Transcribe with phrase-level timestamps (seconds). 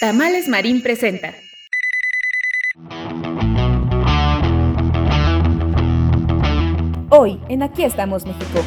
[0.00, 1.34] Tamales Marín presenta.
[7.08, 8.60] Hoy, en Aquí estamos México.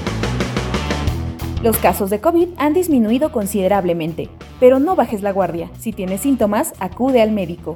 [1.63, 4.27] Los casos de COVID han disminuido considerablemente,
[4.59, 5.69] pero no bajes la guardia.
[5.79, 7.75] Si tienes síntomas, acude al médico.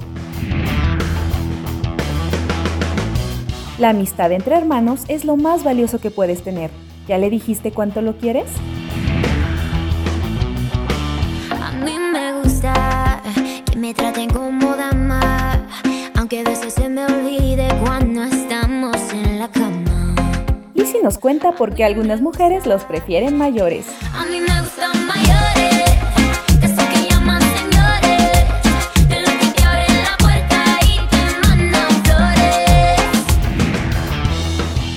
[3.78, 6.70] La amistad entre hermanos es lo más valioso que puedes tener.
[7.08, 8.50] ¿Ya le dijiste cuánto lo quieres?
[11.58, 12.95] A mí me gusta
[13.76, 15.66] me traten como dama,
[16.16, 20.14] aunque a veces se me olvide cuando estamos en la cama.
[20.74, 23.86] Y si nos cuenta por qué algunas mujeres los prefieren mayores.
[24.14, 25.66] A mí me gustan mayores.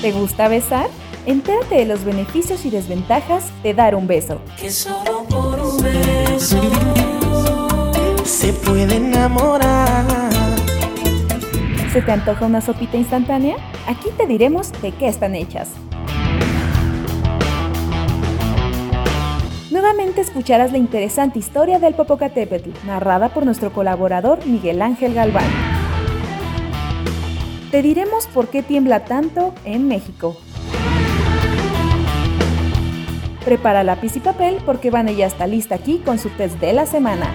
[0.02, 0.88] ¿Te gusta besar?
[1.26, 4.40] Entérate de los beneficios y desventajas de dar un beso.
[4.58, 6.62] Que solo por un beso
[8.30, 10.06] se puede enamorar.
[11.92, 13.58] ¿Se te antoja una sopita instantánea?
[13.88, 15.70] Aquí te diremos de qué están hechas.
[19.72, 25.50] Nuevamente escucharás la interesante historia del Popocatépetl, narrada por nuestro colaborador Miguel Ángel Galván.
[27.72, 30.38] Te diremos por qué tiembla tanto en México.
[33.44, 36.86] Prepara lápiz y papel porque Vane ya está lista aquí con su test de la
[36.86, 37.28] semana.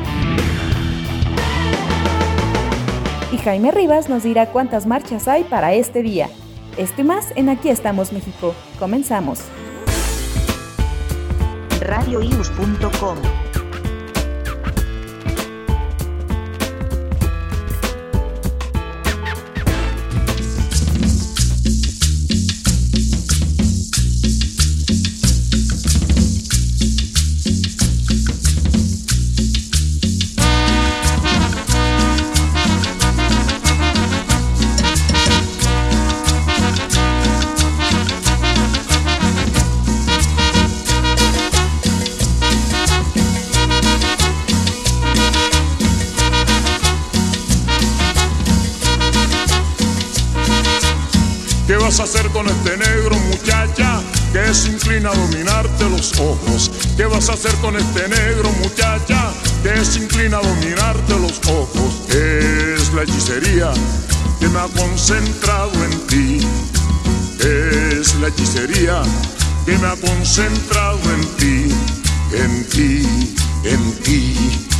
[3.34, 6.28] Y Jaime Rivas nos dirá cuántas marchas hay para este día.
[6.76, 8.54] Esto y más en Aquí estamos México.
[8.78, 9.40] Comenzamos.
[55.06, 56.70] A dominarte los ojos?
[56.96, 59.32] ¿Qué vas a hacer con este negro muchacha
[59.62, 60.00] que se
[60.34, 62.08] a dominarte los ojos?
[62.10, 63.72] Es la hechicería
[64.40, 66.46] que me ha concentrado en ti.
[67.40, 69.02] Es la hechicería
[69.66, 71.74] que me ha concentrado en ti,
[72.32, 74.73] en ti, en ti.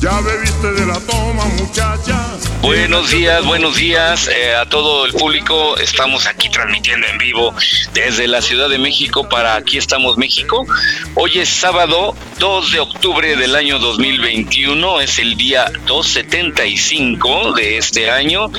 [0.00, 2.36] Ya bebiste de la toma, muchacha.
[2.60, 5.78] Buenos días, buenos días eh, a todo el público.
[5.78, 7.54] Estamos aquí transmitiendo en vivo
[7.94, 10.66] desde la Ciudad de México para Aquí estamos México.
[11.14, 18.10] Hoy es sábado 2 de octubre del año 2021, es el día 275 de este
[18.10, 18.50] año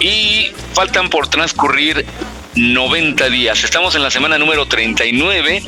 [0.00, 2.06] y faltan por transcurrir
[2.56, 3.64] 90 días.
[3.64, 5.62] Estamos en la semana número 39.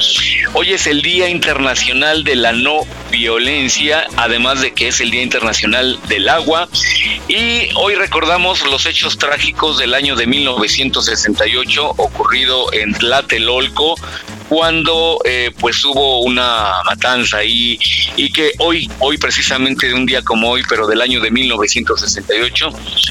[0.54, 5.22] Hoy es el Día Internacional de la No Violencia, además de que es el Día
[5.22, 6.68] Internacional del Agua.
[7.28, 13.94] Y hoy recordamos los hechos trágicos del año de 1968 ocurrido en Tlatelolco,
[14.48, 17.78] cuando eh, pues hubo una matanza ahí
[18.16, 22.70] y que hoy, hoy precisamente de un día como hoy, pero del año de 1968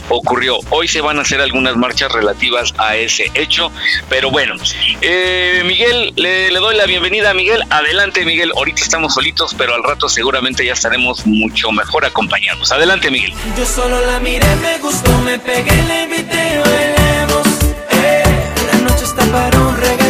[0.09, 0.59] ocurrió.
[0.69, 3.71] Hoy se van a hacer algunas marchas relativas a ese hecho,
[4.09, 4.55] pero bueno,
[5.01, 7.63] eh, Miguel, le, le doy la bienvenida a Miguel.
[7.69, 12.71] Adelante Miguel, ahorita estamos solitos, pero al rato seguramente ya estaremos mucho mejor acompañados.
[12.71, 13.33] Adelante Miguel.
[13.57, 17.47] Yo solo la miré, me gustó, me pegué, la invité y bailemos.
[17.91, 18.23] Eh,
[18.71, 20.06] la noche está para un reggaetón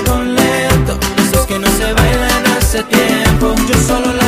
[2.77, 3.55] hace tiempo.
[3.67, 4.26] Yo solo la.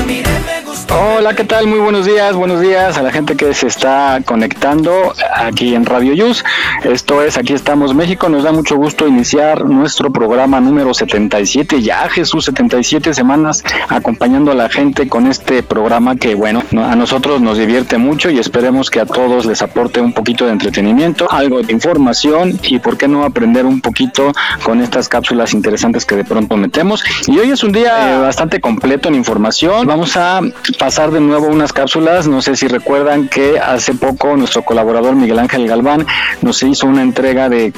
[0.92, 1.68] Hola, ¿qué tal?
[1.68, 6.14] Muy buenos días, buenos días a la gente que se está conectando aquí en Radio
[6.14, 6.44] Yus.
[6.84, 8.28] Esto es Aquí estamos México.
[8.28, 11.84] Nos da mucho gusto iniciar nuestro programa número 77.
[11.84, 16.96] Ya Jesús, 77 semanas acompañando a la gente con este programa que, bueno, no- a
[16.96, 21.32] nosotros nos divierte mucho y esperemos que a todos les aporte un poquito de entretenimiento,
[21.32, 24.32] algo de información y, ¿por qué no aprender un poquito
[24.64, 27.04] con estas cápsulas interesantes que de pronto metemos?
[27.28, 29.86] Y hoy es un día eh, bastante completo en información.
[29.86, 30.42] Vamos a
[30.80, 32.28] pasar de nuevo unas cápsulas.
[32.28, 36.08] No sé si recuerdan que hace poco nuestro colaborador Miguel Ángel Galván
[36.42, 37.74] nos hizo una entrega de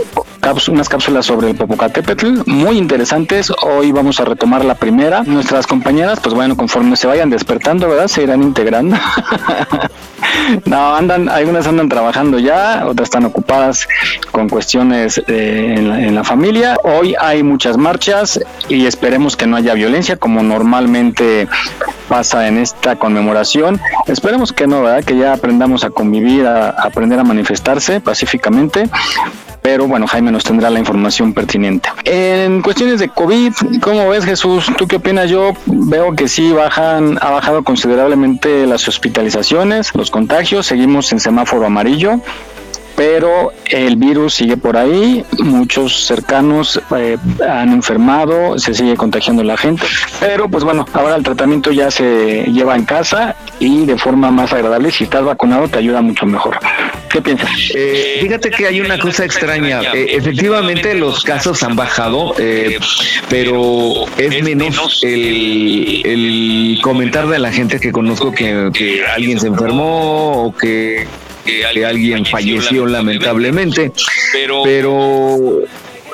[0.68, 3.52] unas cápsulas sobre el Popocatépetl muy interesantes.
[3.64, 5.24] Hoy vamos a retomar la primera.
[5.24, 8.08] Nuestras compañeras, pues bueno, conforme se vayan despertando, ¿verdad?
[8.08, 8.98] Se irán integrando.
[10.66, 13.88] no, andan, algunas andan trabajando ya, otras están ocupadas
[14.32, 16.78] con cuestiones eh, en, la, familia.
[16.84, 21.48] Hoy hay muchas marchas y esperemos que no haya violencia como normalmente
[22.10, 23.80] pasa en esta conmemoración.
[24.08, 25.04] Esperemos que no, ¿verdad?
[25.04, 28.90] Que ya aprendamos a convivir, a, aprender a manifestarse pacíficamente
[29.62, 31.90] pero bueno, Jaime nos tendrá la información pertinente.
[32.06, 34.66] En cuestiones de COVID, ¿cómo ves Jesús?
[34.76, 35.30] ¿Tú qué opinas?
[35.30, 41.66] Yo veo que sí bajan, ha bajado considerablemente las hospitalizaciones, los contagios, seguimos en semáforo
[41.68, 42.22] amarillo
[43.02, 47.18] pero el virus sigue por ahí, muchos cercanos eh,
[47.50, 49.88] han enfermado, se sigue contagiando la gente,
[50.20, 54.54] pero pues bueno, ahora el tratamiento ya se lleva en casa y de forma más
[54.54, 56.60] agradable, si estás vacunado te ayuda mucho mejor.
[57.10, 57.50] ¿Qué piensas?
[57.74, 62.78] Eh, fíjate que hay una cosa extraña, eh, efectivamente los casos han bajado, eh,
[63.32, 70.56] pero es menos el, comentar de la gente que conozco que alguien se enfermó o
[70.56, 71.08] que
[71.46, 73.92] que alguien, falleció, lamentablemente,
[74.32, 75.38] pero, pero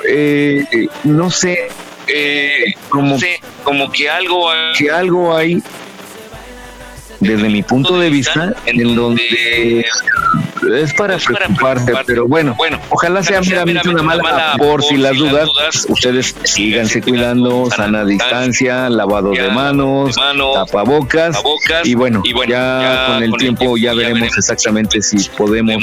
[0.08, 0.64] eh,
[1.04, 1.68] no sé,
[2.06, 3.18] eh, como,
[3.62, 5.62] como que algo hay, que algo hay
[7.20, 9.84] desde mi punto de vista en donde
[10.74, 15.48] es para preocuparse, pero bueno, bueno ojalá sea meramente una mala, por si las dudas,
[15.88, 20.16] ustedes síganse cuidando, sana distancia, lavado de manos,
[20.54, 21.40] tapabocas,
[21.84, 25.82] y bueno, ya con el tiempo ya veremos exactamente si podemos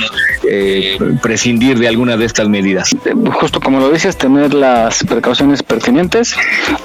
[0.50, 2.90] eh, prescindir de alguna de estas medidas.
[3.40, 6.36] Justo como lo dices, tener las precauciones pertinentes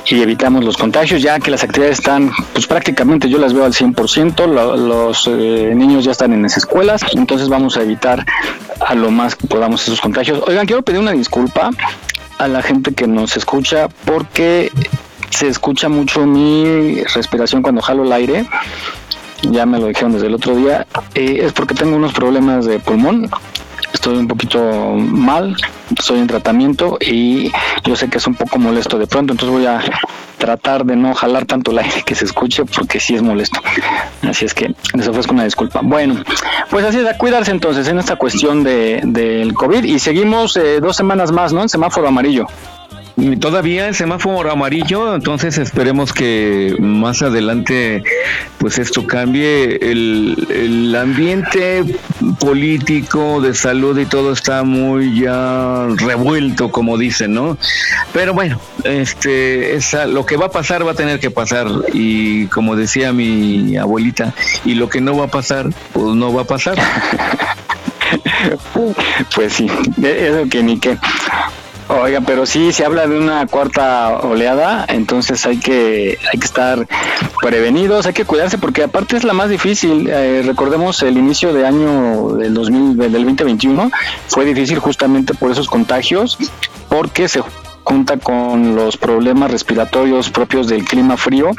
[0.06, 3.72] y evitamos los contagios, ya que las actividades están, pues prácticamente yo las veo al
[3.72, 4.46] 100%,
[4.76, 8.24] los eh, niños ya están en las escuelas, entonces vamos a evitar
[8.86, 10.42] a lo más que podamos esos contagios.
[10.46, 11.70] Oigan, quiero pedir una disculpa
[12.38, 14.72] a la gente que nos escucha porque
[15.30, 18.46] se escucha mucho mi respiración cuando jalo el aire.
[19.42, 20.86] Ya me lo dijeron desde el otro día.
[21.14, 23.30] Eh, es porque tengo unos problemas de pulmón
[23.92, 25.56] estoy un poquito mal,
[25.96, 27.50] estoy en tratamiento y
[27.84, 29.80] yo sé que es un poco molesto de pronto, entonces voy a
[30.40, 33.60] tratar de no jalar tanto el aire que se escuche porque sí es molesto.
[34.28, 35.80] Así es que les ofrezco una disculpa.
[35.84, 36.16] Bueno,
[36.70, 40.80] pues así es, a cuidarse entonces en esta cuestión de, del COVID y seguimos eh,
[40.80, 41.62] dos semanas más, ¿no?
[41.62, 42.46] En semáforo amarillo.
[43.40, 48.02] Todavía el semáforo amarillo, entonces esperemos que más adelante
[48.58, 49.78] pues esto cambie.
[49.82, 51.84] El, el ambiente
[52.38, 57.58] político, de salud y todo está muy ya revuelto, como dicen, ¿no?
[58.12, 62.46] Pero bueno, este, esa, lo que va a pasar va a tener que pasar y
[62.46, 64.34] como decía mi abuelita,
[64.64, 66.78] y lo que no va a pasar, pues no va a pasar.
[69.34, 69.66] pues sí,
[70.02, 70.96] eso que ni qué.
[71.92, 76.86] Oiga, pero sí se habla de una cuarta oleada, entonces hay que hay que estar
[77.42, 80.08] prevenidos, hay que cuidarse porque aparte es la más difícil.
[80.08, 83.90] Eh, recordemos el inicio de año del 2000 del 2021
[84.28, 86.38] fue difícil justamente por esos contagios
[86.88, 87.42] porque se
[87.82, 91.50] junta con los problemas respiratorios propios del clima frío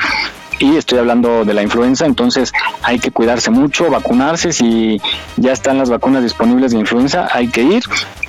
[0.61, 2.53] y estoy hablando de la influenza, entonces
[2.83, 5.01] hay que cuidarse mucho, vacunarse, si
[5.37, 7.83] ya están las vacunas disponibles de influenza, hay que ir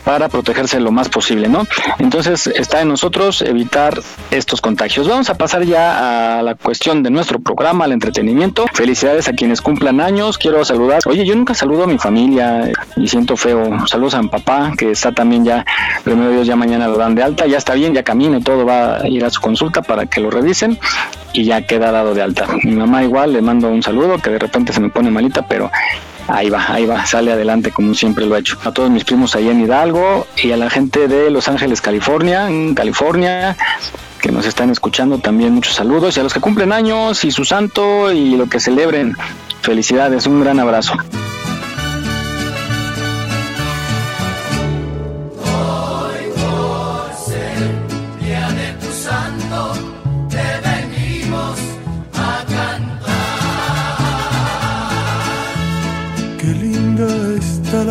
[0.04, 1.66] para protegerse lo más posible, ¿no?
[1.98, 5.08] Entonces está en nosotros evitar estos contagios.
[5.08, 8.66] Vamos a pasar ya a la cuestión de nuestro programa, al entretenimiento.
[8.72, 11.00] Felicidades a quienes cumplan años, quiero saludar.
[11.06, 13.86] Oye, yo nunca saludo a mi familia y siento feo.
[13.86, 15.64] Saludos a mi papá, que está también ya,
[16.04, 18.66] primero Dios, ya mañana lo dan de alta, ya está bien, ya camina y todo,
[18.66, 20.78] va a ir a su consulta para que lo revisen
[21.32, 22.46] y ya queda dado de alta.
[22.62, 25.70] Mi mamá igual, le mando un saludo, que de repente se me pone malita, pero
[26.28, 28.56] ahí va, ahí va, sale adelante como siempre lo ha hecho.
[28.64, 32.48] A todos mis primos ahí en Hidalgo y a la gente de Los Ángeles, California,
[32.48, 33.56] en California,
[34.20, 37.44] que nos están escuchando también muchos saludos y a los que cumplen años y su
[37.44, 39.16] santo y lo que celebren.
[39.62, 40.94] Felicidades, un gran abrazo.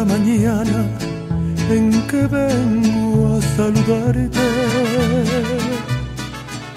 [0.01, 0.83] La mañana
[1.69, 4.29] en que vengo a saludarte.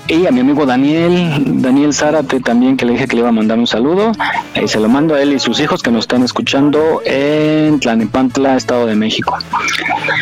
[0.09, 3.33] Y a mi amigo Daniel, Daniel Zárate también, que le dije que le iba a
[3.33, 4.13] mandar un saludo.
[4.55, 8.57] Ahí se lo mando a él y sus hijos que nos están escuchando en Tlanepantla,
[8.57, 9.39] Estado de México.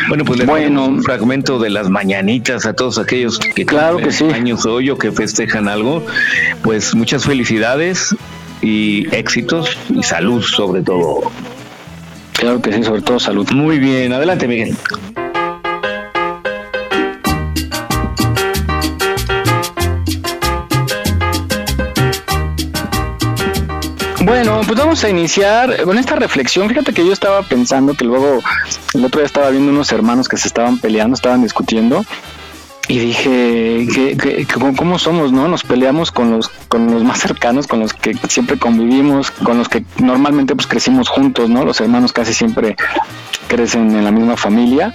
[0.07, 4.13] Bueno, pues le bueno, un fragmento de las mañanitas a todos aquellos que claro que
[4.13, 4.23] sí.
[4.23, 6.05] años hoy o que festejan algo.
[6.61, 8.15] Pues muchas felicidades
[8.61, 11.29] y éxitos y salud sobre todo.
[12.43, 13.49] Claro que sí, sobre todo salud.
[13.53, 14.75] Muy bien, adelante Miguel.
[24.25, 26.67] Bueno, pues vamos a iniciar con esta reflexión.
[26.67, 28.41] Fíjate que yo estaba pensando que luego
[28.93, 32.03] el otro día estaba viendo unos hermanos que se estaban peleando, estaban discutiendo
[32.87, 33.87] y dije
[34.21, 38.13] que, cómo somos no nos peleamos con los con los más cercanos con los que
[38.27, 42.75] siempre convivimos con los que normalmente pues crecimos juntos no los hermanos casi siempre
[43.47, 44.93] crecen en la misma familia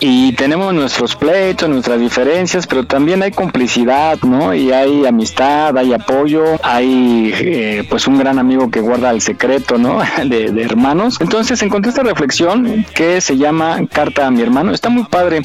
[0.00, 4.54] y tenemos nuestros pleitos, nuestras diferencias, pero también hay complicidad, ¿no?
[4.54, 9.76] Y hay amistad, hay apoyo, hay eh, pues un gran amigo que guarda el secreto,
[9.76, 10.00] ¿no?
[10.24, 11.18] De, hermanos.
[11.20, 14.72] Entonces encontré esta reflexión que se llama Carta a mi hermano.
[14.72, 15.42] Está muy padre,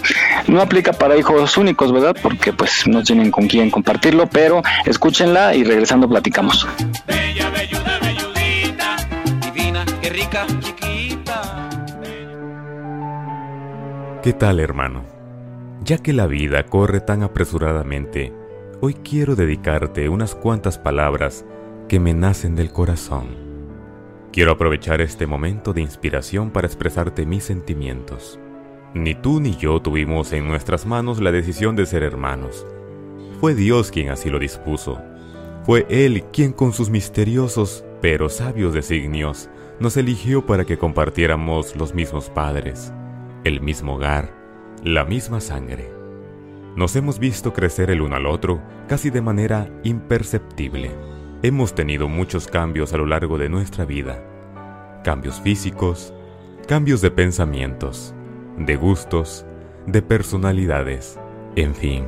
[0.48, 2.16] no aplica para hijos únicos, ¿verdad?
[2.22, 6.66] Porque pues no tienen con quién compartirlo, pero escúchenla y regresando platicamos.
[7.06, 8.96] Bella, belluda, belludita,
[9.54, 10.46] divina, qué rica,
[14.26, 15.04] ¿Qué tal hermano?
[15.84, 18.34] Ya que la vida corre tan apresuradamente,
[18.82, 21.46] hoy quiero dedicarte unas cuantas palabras
[21.88, 23.28] que me nacen del corazón.
[24.34, 28.40] Quiero aprovechar este momento de inspiración para expresarte mis sentimientos.
[28.96, 32.66] Ni tú ni yo tuvimos en nuestras manos la decisión de ser hermanos.
[33.40, 35.00] Fue Dios quien así lo dispuso.
[35.68, 41.94] Fue Él quien con sus misteriosos pero sabios designios nos eligió para que compartiéramos los
[41.94, 42.92] mismos padres
[43.46, 44.32] el mismo hogar,
[44.84, 45.92] la misma sangre.
[46.76, 50.90] Nos hemos visto crecer el uno al otro casi de manera imperceptible.
[51.44, 54.20] Hemos tenido muchos cambios a lo largo de nuestra vida.
[55.04, 56.12] Cambios físicos,
[56.68, 58.16] cambios de pensamientos,
[58.58, 59.46] de gustos,
[59.86, 61.20] de personalidades,
[61.56, 62.06] en fin.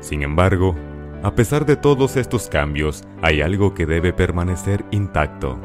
[0.00, 0.74] Sin embargo,
[1.22, 5.60] a pesar de todos estos cambios, hay algo que debe permanecer intacto.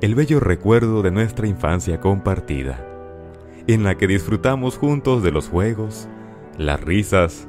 [0.00, 2.88] El bello recuerdo de nuestra infancia compartida
[3.66, 6.08] en la que disfrutamos juntos de los juegos,
[6.58, 7.46] las risas,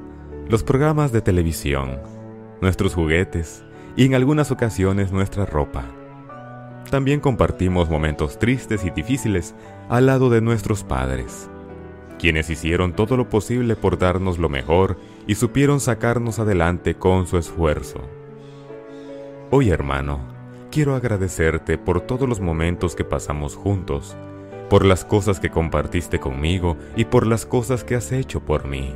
[0.47, 1.99] los programas de televisión,
[2.61, 3.63] nuestros juguetes
[3.95, 5.85] y en algunas ocasiones nuestra ropa.
[6.89, 9.55] También compartimos momentos tristes y difíciles
[9.89, 11.49] al lado de nuestros padres,
[12.19, 17.37] quienes hicieron todo lo posible por darnos lo mejor y supieron sacarnos adelante con su
[17.37, 18.01] esfuerzo.
[19.49, 20.19] Hoy hermano,
[20.71, 24.15] quiero agradecerte por todos los momentos que pasamos juntos
[24.73, 28.91] por las cosas que compartiste conmigo y por las cosas que has hecho por mí.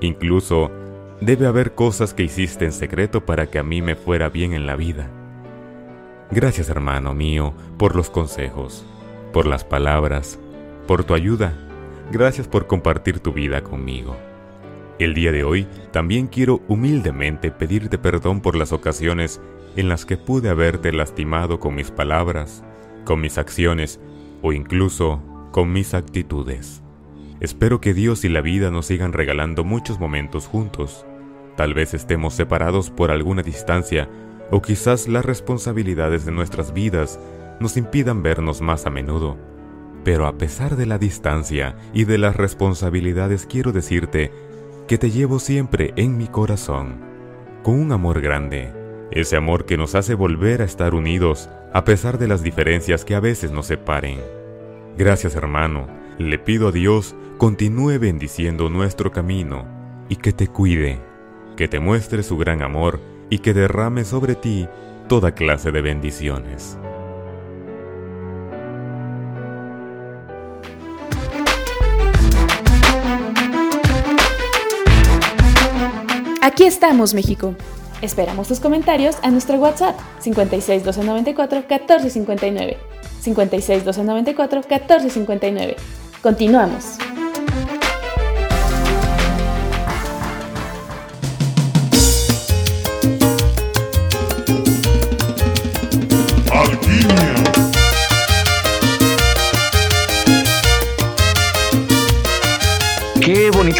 [0.00, 0.72] Incluso
[1.20, 4.66] debe haber cosas que hiciste en secreto para que a mí me fuera bien en
[4.66, 5.08] la vida.
[6.32, 8.84] Gracias hermano mío por los consejos,
[9.32, 10.40] por las palabras,
[10.88, 11.54] por tu ayuda.
[12.10, 14.16] Gracias por compartir tu vida conmigo.
[14.98, 19.40] El día de hoy también quiero humildemente pedirte perdón por las ocasiones
[19.76, 22.64] en las que pude haberte lastimado con mis palabras,
[23.04, 24.00] con mis acciones
[24.42, 26.82] o incluso con mis actitudes.
[27.40, 31.04] Espero que Dios y la vida nos sigan regalando muchos momentos juntos.
[31.56, 34.08] Tal vez estemos separados por alguna distancia
[34.50, 37.18] o quizás las responsabilidades de nuestras vidas
[37.60, 39.36] nos impidan vernos más a menudo.
[40.04, 44.30] Pero a pesar de la distancia y de las responsabilidades quiero decirte
[44.86, 47.00] que te llevo siempre en mi corazón,
[47.62, 48.72] con un amor grande,
[49.10, 53.14] ese amor que nos hace volver a estar unidos a pesar de las diferencias que
[53.14, 54.18] a veces nos separen.
[54.96, 59.66] Gracias hermano, le pido a Dios continúe bendiciendo nuestro camino
[60.08, 60.98] y que te cuide,
[61.54, 64.66] que te muestre su gran amor y que derrame sobre ti
[65.06, 66.78] toda clase de bendiciones.
[76.40, 77.54] Aquí estamos, México.
[78.02, 82.76] Esperamos tus comentarios a nuestro WhatsApp 56 294 1459.
[83.20, 85.76] 56 294 1459.
[86.22, 86.98] Continuamos.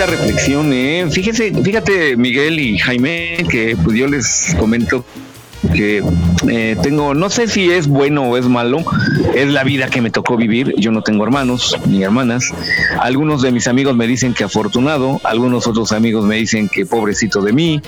[0.07, 1.07] Bonita reflexión, ¿eh?
[1.11, 5.05] Fíjese, fíjate Miguel y Jaime, que pues yo les comento
[5.73, 6.03] que
[6.49, 8.85] eh, tengo, no sé si es bueno o es malo,
[9.35, 10.75] es la vida que me tocó vivir.
[10.77, 12.53] Yo no tengo hermanos ni hermanas.
[13.01, 17.41] Algunos de mis amigos me dicen que afortunado, algunos otros amigos me dicen que pobrecito
[17.43, 17.83] de mí,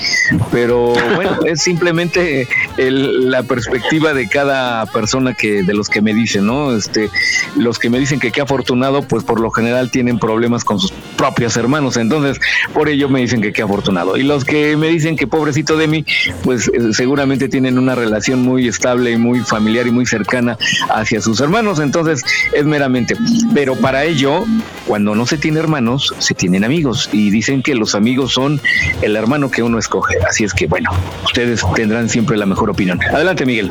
[0.50, 6.46] pero bueno, es simplemente la perspectiva de cada persona que de los que me dicen,
[6.46, 6.74] ¿no?
[6.74, 7.10] Este,
[7.56, 10.92] los que me dicen que qué afortunado, pues por lo general tienen problemas con sus
[11.16, 12.38] propios hermanos, entonces
[12.72, 14.16] por ello me dicen que qué afortunado.
[14.16, 16.04] Y los que me dicen que pobrecito de mí,
[16.44, 20.56] pues eh, seguramente tienen tienen una relación muy estable y muy familiar y muy cercana
[20.88, 23.14] hacia sus hermanos, entonces es meramente.
[23.52, 24.46] Pero para ello,
[24.86, 28.58] cuando no se tiene hermanos, se tienen amigos y dicen que los amigos son
[29.02, 30.14] el hermano que uno escoge.
[30.26, 30.90] Así es que, bueno,
[31.26, 32.98] ustedes tendrán siempre la mejor opinión.
[33.02, 33.70] Adelante, Miguel.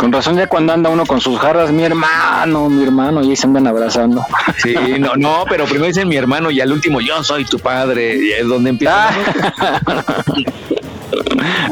[0.00, 3.36] Con razón ya cuando anda uno con sus jarras, mi hermano, mi hermano, y ahí
[3.36, 4.24] se andan abrazando.
[4.56, 8.16] Sí, no, no, pero primero dicen mi hermano y al último yo soy tu padre,
[8.16, 9.10] y es donde empieza.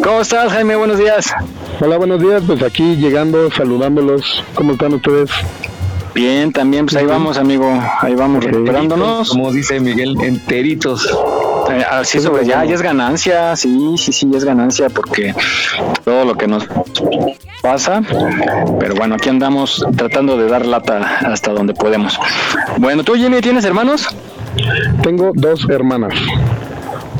[0.02, 0.76] ¿Cómo estás, Jaime?
[0.76, 1.32] Buenos días.
[1.80, 2.42] Hola, buenos días.
[2.46, 4.44] Pues aquí llegando, saludándolos.
[4.54, 5.30] ¿Cómo están ustedes?
[6.14, 7.70] Bien, también, pues ahí vamos, amigo.
[8.00, 9.30] Ahí vamos recuperándonos.
[9.30, 11.06] Como dice Miguel, enteritos.
[11.70, 15.34] Eh, así sobre ya, ya es ganancia, sí, sí, sí, ya es ganancia porque
[16.04, 16.66] todo lo que nos
[17.60, 18.02] pasa,
[18.78, 22.18] pero bueno, aquí andamos tratando de dar lata hasta donde podemos.
[22.78, 24.08] Bueno, ¿tú, Jimmy, tienes hermanos?
[25.02, 26.14] Tengo dos hermanas.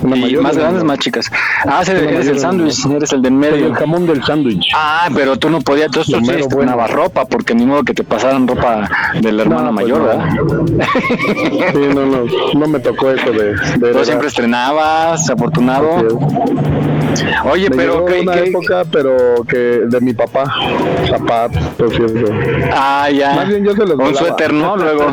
[0.03, 1.31] Una Y mayor más grandes, más chicas.
[1.67, 3.67] Ah, eres el sándwich, eres el del medio.
[3.67, 4.67] el jamón del sándwich.
[4.75, 8.47] Ah, pero tú no podías, tú, sí estrenabas ropa, porque ni modo que te pasaran
[8.47, 8.88] ropa
[9.21, 10.07] de la hermana No, pues mayor, no.
[10.07, 10.29] ¿verdad?
[11.73, 12.25] Sí, no, no,
[12.55, 13.55] no me tocó eso de...
[13.79, 15.88] de Tú siempre estrenabas, afortunado.
[17.50, 19.17] Oye, Me pero ¿qué, una época, pero
[19.49, 20.45] que de mi papá,
[21.09, 22.33] zapatos, por cierto.
[22.75, 23.35] Ah, ya.
[23.35, 24.76] Más bien yo se los Un suéter, ¿no?
[24.76, 25.07] Luego.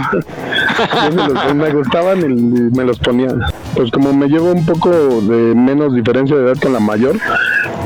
[1.16, 3.30] Yo se los- me gustaban y, y me los ponía.
[3.76, 7.20] Pues como me llevo un poco de menos diferencia de edad con la mayor, eh,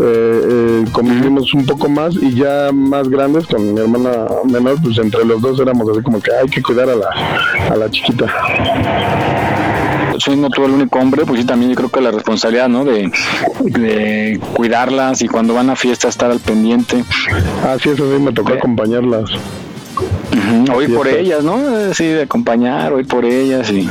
[0.04, 5.26] eh, convivimos un poco más y ya más grandes con mi hermana menor, pues entre
[5.26, 7.10] los dos éramos así como que hay que cuidar a la,
[7.72, 8.26] a la chiquita.
[10.20, 12.86] siendo tú el único hombre, pues sí, también yo creo que la responsabilidad, ¿no?
[12.86, 13.12] De,
[13.60, 17.04] de cuidarlas y cuando van a fiesta estar al pendiente.
[17.68, 19.32] Así es, así me tocó acompañarlas.
[20.74, 21.58] Hoy por ellas, ¿no?
[21.58, 23.88] Eh, Sí, de acompañar, hoy por ellas y...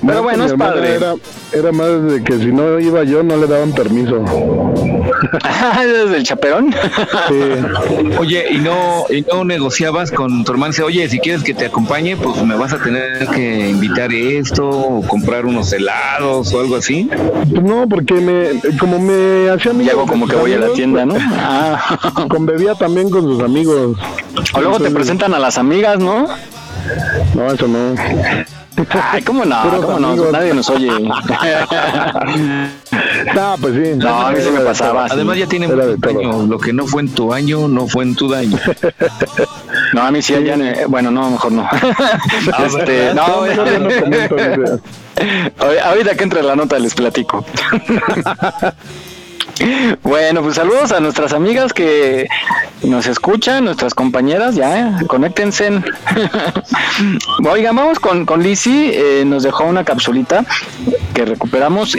[0.00, 0.94] Pero No, bueno, mi es padre.
[0.94, 1.14] Era,
[1.52, 4.24] era más de que si no iba yo no le daban permiso.
[5.86, 6.74] ¿Desde el chaperón?
[8.18, 10.72] Oye, ¿y no, ¿y no negociabas con tu hermano?
[10.72, 14.68] Dice, Oye, si quieres que te acompañe, pues me vas a tener que invitar esto,
[14.68, 17.08] o comprar unos helados o algo así.
[17.50, 20.72] Pues no, porque me, como me hacía amigo Y hago como que voy a la
[20.72, 21.14] tienda, ¿no?
[21.14, 21.98] pues, Ah.
[22.28, 23.96] Convivía también con sus amigos.
[24.54, 26.28] O luego te presentan a las amigas, ¿no?
[27.34, 27.94] No, eso no.
[29.12, 29.80] Ay, ¿cómo no?
[29.80, 30.30] ¿Cómo no?
[30.30, 30.90] Nadie nos oye.
[33.34, 33.94] No, pues sí.
[33.96, 35.06] No, a mí sí me pasaba.
[35.10, 36.48] Además ya tiene años.
[36.48, 38.58] Lo que no fue en tu año, no fue en tu daño.
[39.92, 41.68] No, a mí sí, allá eh, bueno, no, mejor no.
[42.66, 44.80] este, no, No,
[45.84, 47.44] Ahorita que entre la nota les platico.
[50.02, 52.26] Bueno, pues saludos a nuestras amigas que
[52.82, 55.70] nos escuchan, nuestras compañeras, ya, eh, conéctense.
[57.50, 60.44] Oigan, vamos con, con Lizzy, eh, nos dejó una capsulita
[61.14, 61.96] que recuperamos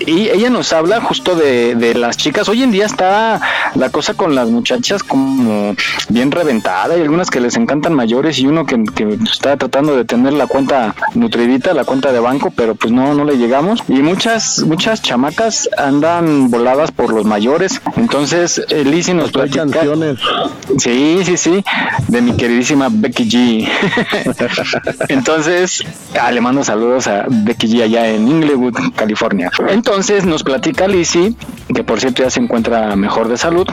[0.00, 2.48] y ella nos habla justo de, de las chicas.
[2.48, 3.40] Hoy en día está
[3.74, 5.74] la cosa con las muchachas como
[6.10, 10.04] bien reventada, hay algunas que les encantan mayores y uno que, que está tratando de
[10.04, 13.82] tener la cuenta nutridita, la cuenta de banco, pero pues no, no le llegamos.
[13.88, 17.80] Y muchas, muchas chamacas andan voladas por los mayores.
[17.96, 19.66] Entonces, eh, Lizzy nos Hay platica.
[19.66, 20.18] canciones.
[20.78, 21.64] Sí, sí, sí,
[22.08, 23.68] de mi queridísima Becky G.
[25.08, 25.84] Entonces,
[26.20, 29.48] ah, le mando saludos a Becky G allá en Inglewood, California.
[29.68, 31.36] Entonces, nos platica Lizzy,
[31.72, 33.68] que por cierto ya se encuentra mejor de salud,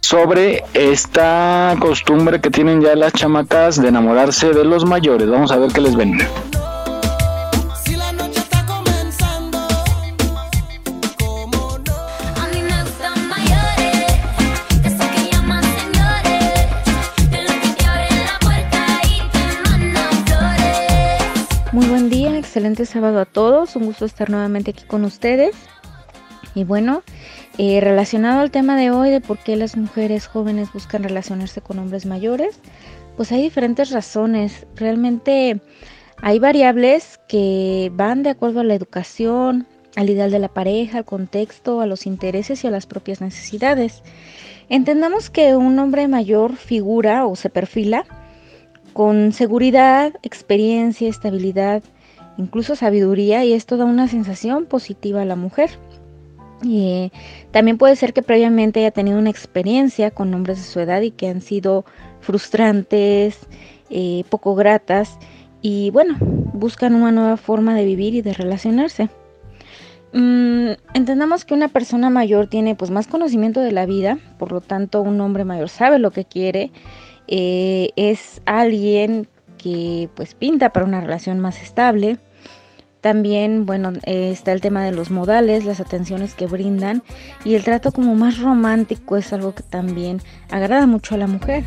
[0.00, 5.30] sobre esta costumbre que tienen ya las chamacas de enamorarse de los mayores.
[5.30, 6.18] Vamos a ver qué les ven.
[22.76, 23.76] Sábado a todos.
[23.76, 25.54] Un gusto estar nuevamente aquí con ustedes.
[26.54, 27.02] Y bueno,
[27.58, 31.78] eh, relacionado al tema de hoy de por qué las mujeres jóvenes buscan relacionarse con
[31.78, 32.58] hombres mayores,
[33.16, 34.66] pues hay diferentes razones.
[34.76, 35.60] Realmente
[36.22, 41.04] hay variables que van de acuerdo a la educación, al ideal de la pareja, al
[41.04, 44.02] contexto, a los intereses y a las propias necesidades.
[44.68, 48.04] Entendamos que un hombre mayor figura o se perfila
[48.92, 51.82] con seguridad, experiencia, estabilidad,
[52.36, 55.70] incluso sabiduría y esto da una sensación positiva a la mujer.
[56.68, 57.10] Eh,
[57.52, 61.10] también puede ser que previamente haya tenido una experiencia con hombres de su edad y
[61.10, 61.84] que han sido
[62.20, 63.38] frustrantes,
[63.88, 65.18] eh, poco gratas
[65.62, 69.08] y bueno, buscan una nueva forma de vivir y de relacionarse.
[70.12, 74.60] Mm, entendamos que una persona mayor tiene pues más conocimiento de la vida, por lo
[74.60, 76.72] tanto un hombre mayor sabe lo que quiere,
[77.28, 79.28] eh, es alguien
[79.62, 82.18] que pues pinta para una relación más estable,
[83.00, 87.02] También, bueno, eh, está el tema de los modales, las atenciones que brindan
[87.46, 90.20] y el trato como más romántico es algo que también
[90.50, 91.64] agrada mucho a la mujer.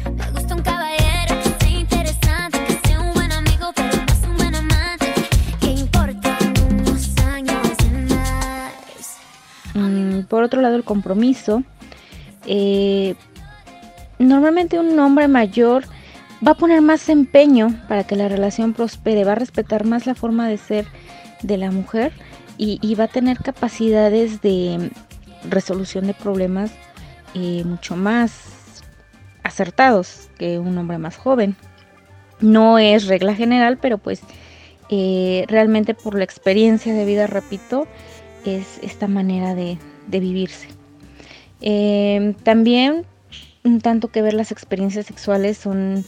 [9.74, 11.64] Mm, por otro lado, el compromiso.
[12.46, 13.16] Eh,
[14.20, 15.86] normalmente un hombre mayor
[16.46, 20.16] va a poner más empeño para que la relación prospere, va a respetar más la
[20.16, 20.86] forma de ser
[21.42, 22.12] de la mujer
[22.58, 24.92] y, va a tener capacidades de
[25.50, 26.72] resolución de problemas
[27.34, 28.82] eh, mucho más
[29.44, 31.56] acertados que un hombre más joven.
[32.40, 34.22] No es regla general, pero pues
[34.90, 37.88] eh, realmente por la experiencia de vida, repito,
[38.46, 39.78] es esta manera de,
[40.08, 40.68] vivirse.
[41.62, 43.06] Eh, también
[43.64, 46.06] un tanto que ver las experiencias sexuales son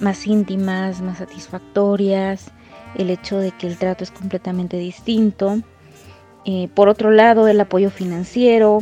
[0.00, 2.50] más íntimas, más satisfactorias,
[2.96, 5.60] el hecho de que el trato es completamente distinto.
[6.44, 8.80] Eh, por otro lado, el apoyo financiero,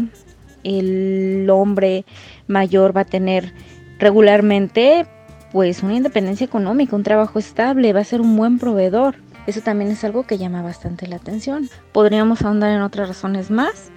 [0.64, 2.04] el hombre
[2.46, 3.52] mayor va a tener
[3.98, 5.06] regularmente
[5.52, 9.16] pues una independencia económica, un trabajo estable, va a ser un buen proveedor.
[9.46, 11.68] Eso también es algo que llama bastante la atención.
[11.92, 13.90] Podríamos ahondar en otras razones más,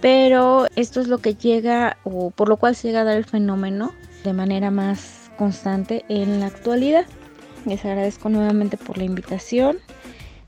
[0.00, 3.24] pero esto es lo que llega o por lo cual se llega a dar el
[3.24, 3.92] fenómeno
[4.24, 7.06] de manera más constante en la actualidad.
[7.64, 9.78] Les agradezco nuevamente por la invitación.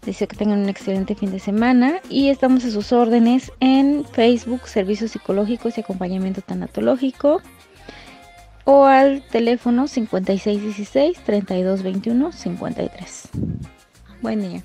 [0.03, 4.67] Deseo que tengan un excelente fin de semana y estamos a sus órdenes en Facebook,
[4.67, 7.43] Servicios Psicológicos y Acompañamiento Tanatológico
[8.65, 13.29] o al teléfono 5616 3221 53.
[14.23, 14.63] Buen día.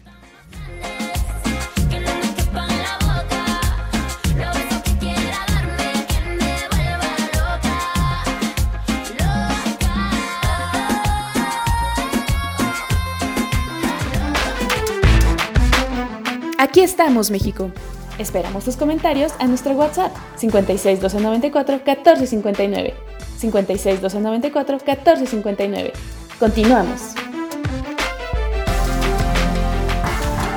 [16.65, 17.69] Aquí estamos, México.
[18.17, 22.95] Esperamos tus comentarios a nuestro WhatsApp 56 294 1459.
[23.37, 25.93] 56 294 1459.
[26.39, 27.13] Continuamos.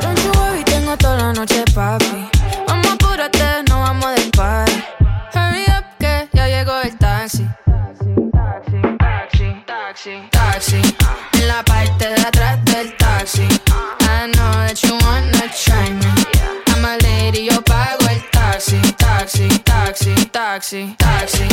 [0.00, 2.30] Don't you worry, tengo toda la noche, papi.
[2.66, 4.68] Vamos, apúrate, no vamos a despair.
[5.34, 7.46] Hurry up, que ya llegó el taxi.
[7.66, 10.76] Taxi, taxi, taxi, taxi.
[10.76, 10.97] En
[20.38, 21.48] taxi, taxi.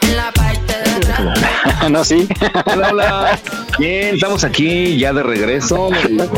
[0.00, 1.90] En la parte de atrás.
[1.90, 2.26] no, sí.
[2.64, 3.38] Hola, hola.
[3.78, 5.90] Bien, estamos aquí ya de regreso.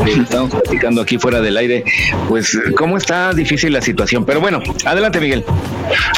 [0.05, 1.85] Estamos platicando aquí fuera del aire.
[2.27, 4.25] Pues, ¿cómo está difícil la situación?
[4.25, 5.45] Pero bueno, adelante, Miguel.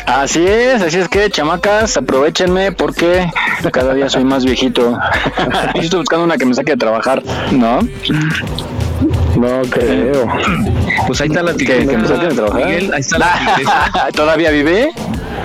[0.08, 3.30] Así es, así es que, chamacas, aprovechenme porque
[3.72, 4.98] cada día soy más viejito.
[5.76, 7.22] Yo estoy buscando una que me saque de trabajar,
[7.52, 7.80] ¿no?
[9.36, 10.28] No creo.
[11.08, 12.66] Pues ahí está la Que, que saquen de trabajar.
[12.66, 14.08] Miguel, ahí está la tigresa.
[14.14, 14.92] ¿Todavía vive?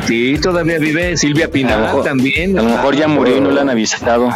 [0.06, 2.58] Sí, todavía vive Silvia A Pinal también.
[2.58, 4.30] A lo mejor ya murió y no le han avisado.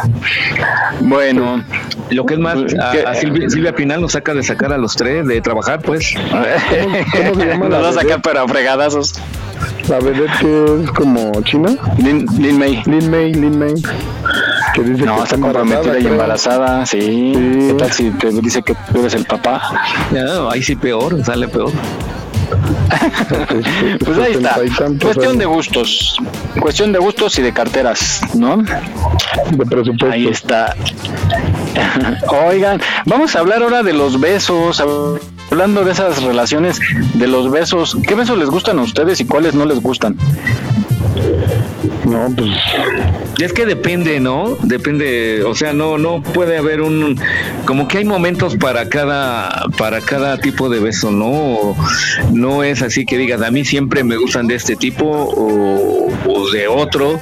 [1.01, 1.63] Bueno,
[2.11, 3.03] Lo que es más, a, ¿Qué?
[3.05, 6.13] a Silvia, Silvia Pinal nos saca de sacar a los tres de trabajar, pues.
[6.13, 8.21] ¿Cómo se llama nos la va a sacar vedette?
[8.23, 9.13] pero a fregadazos.
[9.89, 11.75] La vedette que es como china.
[11.97, 12.83] Lin, Lin May.
[12.85, 13.73] Lin May, Lin May.
[14.73, 16.99] Que dice No, que está comprometida y embarazada, sí.
[17.01, 17.67] Sí.
[17.67, 19.61] ¿Qué tal si te dice que tú eres el papá?
[20.11, 21.71] Ya, ahí sí peor, sale peor.
[24.05, 24.55] Pues ahí está.
[25.01, 26.17] Cuestión de gustos.
[26.59, 28.57] Cuestión de gustos y de carteras, ¿no?
[28.57, 30.11] De presupuesto.
[30.11, 30.75] Ahí está.
[32.47, 34.83] Oigan, vamos a hablar ahora de los besos.
[35.51, 36.79] Hablando de esas relaciones
[37.13, 40.17] de los besos, ¿qué besos les gustan a ustedes y cuáles no les gustan?
[42.05, 42.49] No, pues
[43.39, 44.55] Es que depende, ¿no?
[44.63, 47.19] Depende, o sea, no, no puede haber un,
[47.65, 51.75] como que hay momentos para cada, para cada tipo de beso, ¿no?
[52.31, 56.49] No es así que digas, a mí siempre me gustan de este tipo o, o
[56.51, 57.19] de otro,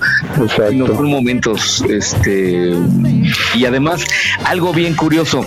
[0.70, 2.74] sino son momentos, este,
[3.56, 4.04] y además
[4.46, 5.46] algo bien curioso,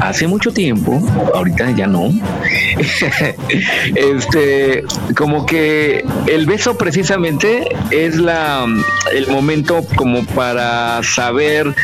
[0.00, 1.00] hace mucho tiempo,
[1.34, 2.10] ahorita ya no,
[3.94, 4.84] este,
[5.16, 8.39] como que el beso precisamente es la,
[9.12, 11.74] el momento como para saber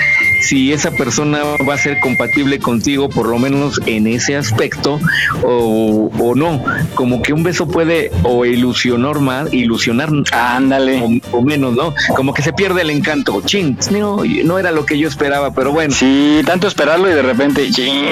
[0.42, 5.00] si esa persona va a ser compatible contigo, por lo menos en ese aspecto,
[5.42, 6.62] o, o no.
[6.94, 11.94] Como que un beso puede o ilusionar más, ilusionar ándale o, o menos, ¿no?
[12.14, 13.42] Como que se pierde el encanto.
[13.44, 15.94] Ching, no, no era lo que yo esperaba, pero bueno.
[15.94, 18.04] Sí, tanto esperarlo y de repente, ching.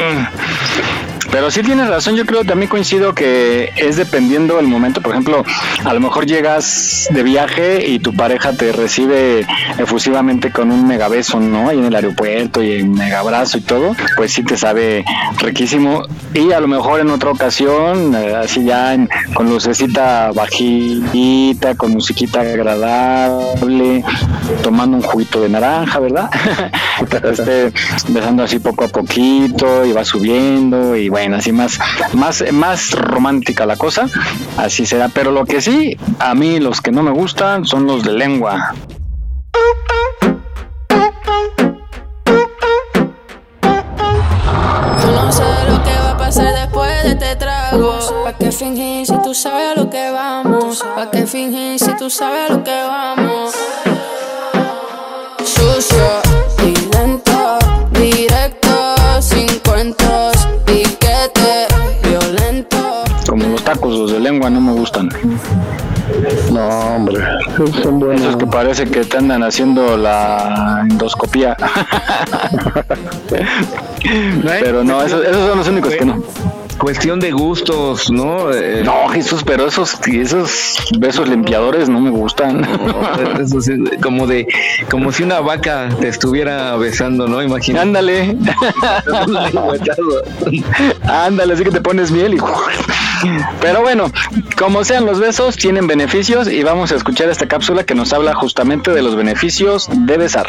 [1.34, 5.00] Pero sí tienes razón, yo creo, también coincido que es dependiendo el momento.
[5.00, 5.44] Por ejemplo,
[5.84, 9.44] a lo mejor llegas de viaje y tu pareja te recibe
[9.76, 11.70] efusivamente con un mega beso, ¿no?
[11.70, 15.04] Ahí en el aeropuerto y un mega abrazo y todo, pues sí te sabe
[15.38, 16.04] riquísimo.
[16.34, 18.96] Y a lo mejor en otra ocasión, eh, así ya
[19.34, 24.04] con lucecita bajita, con musiquita agradable,
[24.62, 26.30] tomando un juguito de naranja, ¿verdad?
[27.24, 27.72] este,
[28.08, 31.78] besando así poco a poquito y va subiendo y bueno, así más,
[32.12, 34.06] más, más romántica la cosa,
[34.58, 35.08] así será.
[35.08, 38.74] Pero lo que sí, a mí los que no me gustan son los de lengua.
[45.14, 47.98] no sé lo que va a pasar después de este trago.
[48.24, 50.84] ¿Para qué fingir si tú sabes a lo que vamos?
[50.94, 53.54] ¿Para qué fingir si tú sabes a lo que vamos?
[55.44, 56.33] Sucio
[64.44, 65.08] lengua no me gustan.
[66.52, 67.18] No, hombre,
[67.82, 68.20] son buenos.
[68.20, 71.56] Esos que parece que te andan haciendo la endoscopía.
[74.60, 76.22] pero no, esos, esos son los únicos que no.
[76.84, 78.52] Cuestión de gustos, ¿no?
[78.52, 82.62] Eh, No, Jesús, pero esos, esos besos limpiadores no me gustan.
[83.40, 84.46] Eso sí, como de,
[84.90, 87.42] como si una vaca te estuviera besando, ¿no?
[87.42, 87.80] Imagínate.
[87.86, 88.36] Ándale.
[91.08, 92.38] Ándale, así que te pones miel y...
[93.62, 94.12] Pero bueno,
[94.58, 98.34] como sean los besos, tienen beneficios y vamos a escuchar esta cápsula que nos habla
[98.34, 100.46] justamente de los beneficios de besar.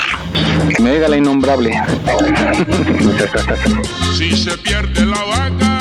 [0.75, 1.81] Que me diga la innombrable.
[4.17, 5.74] Si se pierde la vaca,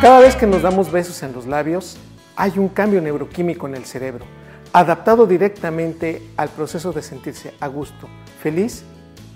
[0.00, 1.96] Cada vez que nos damos besos en los labios,
[2.36, 4.26] hay un cambio neuroquímico en el cerebro,
[4.72, 8.08] adaptado directamente al proceso de sentirse a gusto,
[8.42, 8.84] feliz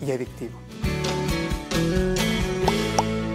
[0.01, 0.59] y adictivo.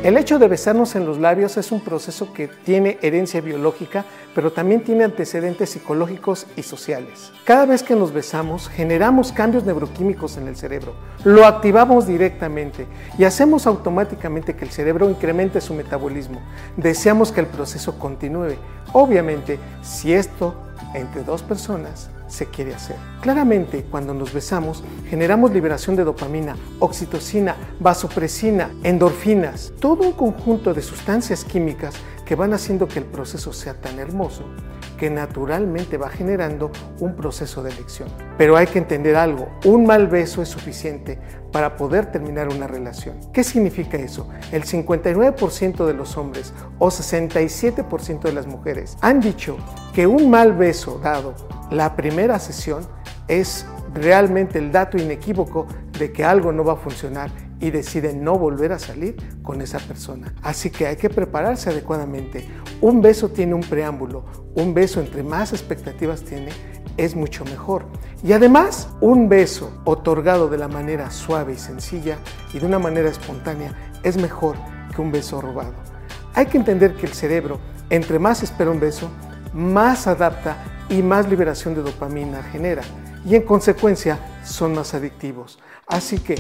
[0.04, 4.06] El hecho de besarnos en los labios es un proceso que tiene herencia biológica,
[4.36, 7.32] pero también tiene antecedentes psicológicos y sociales.
[7.46, 10.94] Cada vez que nos besamos, generamos cambios neuroquímicos en el cerebro,
[11.24, 12.86] lo activamos directamente
[13.18, 16.42] y hacemos automáticamente que el cerebro incremente su metabolismo.
[16.78, 18.56] Deseamos que el proceso continúe,
[18.94, 20.56] obviamente, si esto
[20.94, 22.96] entre dos personas se quiere hacer.
[23.22, 30.82] Claramente, cuando nos besamos, generamos liberación de dopamina, oxitocina, vasopresina, endorfinas, todo un conjunto de
[30.82, 31.94] sustancias químicas
[32.26, 34.44] que van haciendo que el proceso sea tan hermoso
[34.98, 38.08] que naturalmente va generando un proceso de elección.
[38.38, 41.20] Pero hay que entender algo, un mal beso es suficiente
[41.52, 43.18] para poder terminar una relación.
[43.34, 44.30] ¿Qué significa eso?
[44.52, 49.58] El 59% de los hombres o 67% de las mujeres han dicho
[49.94, 51.36] que un mal beso dado
[51.70, 52.88] la primera sesión
[53.28, 57.30] es realmente el dato inequívoco de que algo no va a funcionar
[57.64, 60.36] y deciden no volver a salir con esa persona.
[60.42, 62.46] Así que hay que prepararse adecuadamente.
[62.82, 66.50] Un beso tiene un preámbulo, un beso entre más expectativas tiene,
[66.98, 67.86] es mucho mejor.
[68.22, 72.18] Y además, un beso otorgado de la manera suave y sencilla
[72.54, 73.74] y de una manera espontánea
[74.04, 74.58] es mejor
[74.94, 75.74] que un beso robado.
[76.34, 79.10] Hay que entender que el cerebro, entre más espera un beso,
[79.54, 80.58] más adapta
[80.90, 82.82] y más liberación de dopamina genera
[83.26, 85.60] y en consecuencia son más adictivos.
[85.88, 86.36] Así que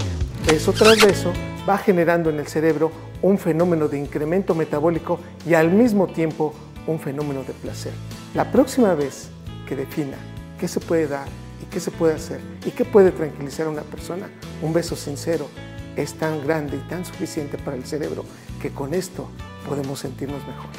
[0.47, 1.33] beso tras beso
[1.67, 6.53] va generando en el cerebro un fenómeno de incremento metabólico y al mismo tiempo
[6.87, 7.93] un fenómeno de placer.
[8.33, 9.29] La próxima vez
[9.67, 10.17] que defina
[10.59, 11.27] qué se puede dar
[11.61, 14.29] y qué se puede hacer y qué puede tranquilizar a una persona,
[14.61, 15.47] un beso sincero
[15.95, 18.25] es tan grande y tan suficiente para el cerebro
[18.61, 19.29] que con esto
[19.67, 20.69] podemos sentirnos mejor.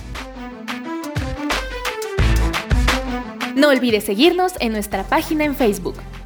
[3.54, 5.94] No olvides seguirnos en nuestra página en Facebook.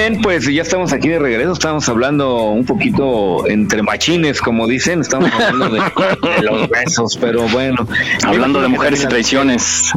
[0.00, 1.52] Bien, pues ya estamos aquí de regreso.
[1.52, 5.00] Estamos hablando un poquito entre machines, como dicen.
[5.00, 7.86] Estamos hablando de, los besos, pero bueno.
[8.24, 9.92] Hablando de mujeres y traiciones.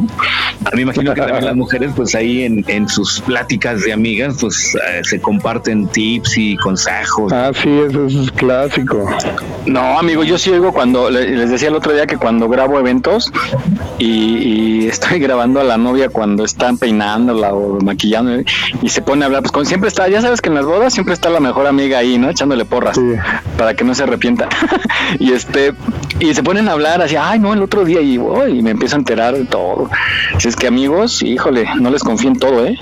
[0.64, 4.36] A mí imagino que también las mujeres, pues ahí en, en sus pláticas de amigas,
[4.40, 7.32] pues eh, se comparten tips y consejos.
[7.32, 9.08] Ah, sí, eso es clásico.
[9.66, 13.32] No, amigo, yo sí oigo cuando, les decía el otro día que cuando grabo eventos
[13.98, 18.42] y, y estoy grabando a la novia cuando están peinándola o maquillando
[18.82, 20.92] y se pone a hablar, pues con, siempre está, ya sabes que en las bodas
[20.92, 22.28] siempre está la mejor amiga ahí, ¿no?
[22.28, 22.98] Echándole porras
[23.56, 24.48] para que no se arrepienta.
[25.20, 25.72] y este,
[26.20, 28.96] y se ponen a hablar así, ay, no, el otro día y, y me empiezo
[28.96, 29.90] a enterar de todo.
[30.38, 32.78] Si es que amigos, híjole, no les confío en todo, ¿eh?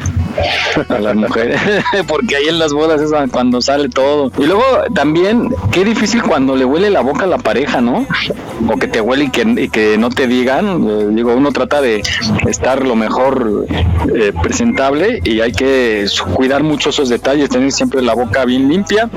[0.88, 1.60] A las mujeres,
[2.08, 4.32] porque ahí en las bodas es cuando sale todo.
[4.38, 4.64] Y luego
[4.94, 8.06] también, qué difícil cuando le huele la boca a la pareja, ¿no?
[8.68, 10.88] O que te huele y que, y que no te digan.
[10.88, 12.02] Eh, digo, uno trata de
[12.46, 13.66] estar lo mejor
[14.14, 19.10] eh, presentable y hay que cuidar mucho esos detalles, tener siempre la boca bien limpia.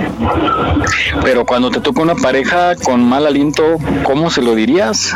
[1.23, 5.15] Pero cuando te toca una pareja con mal aliento, ¿cómo se lo dirías?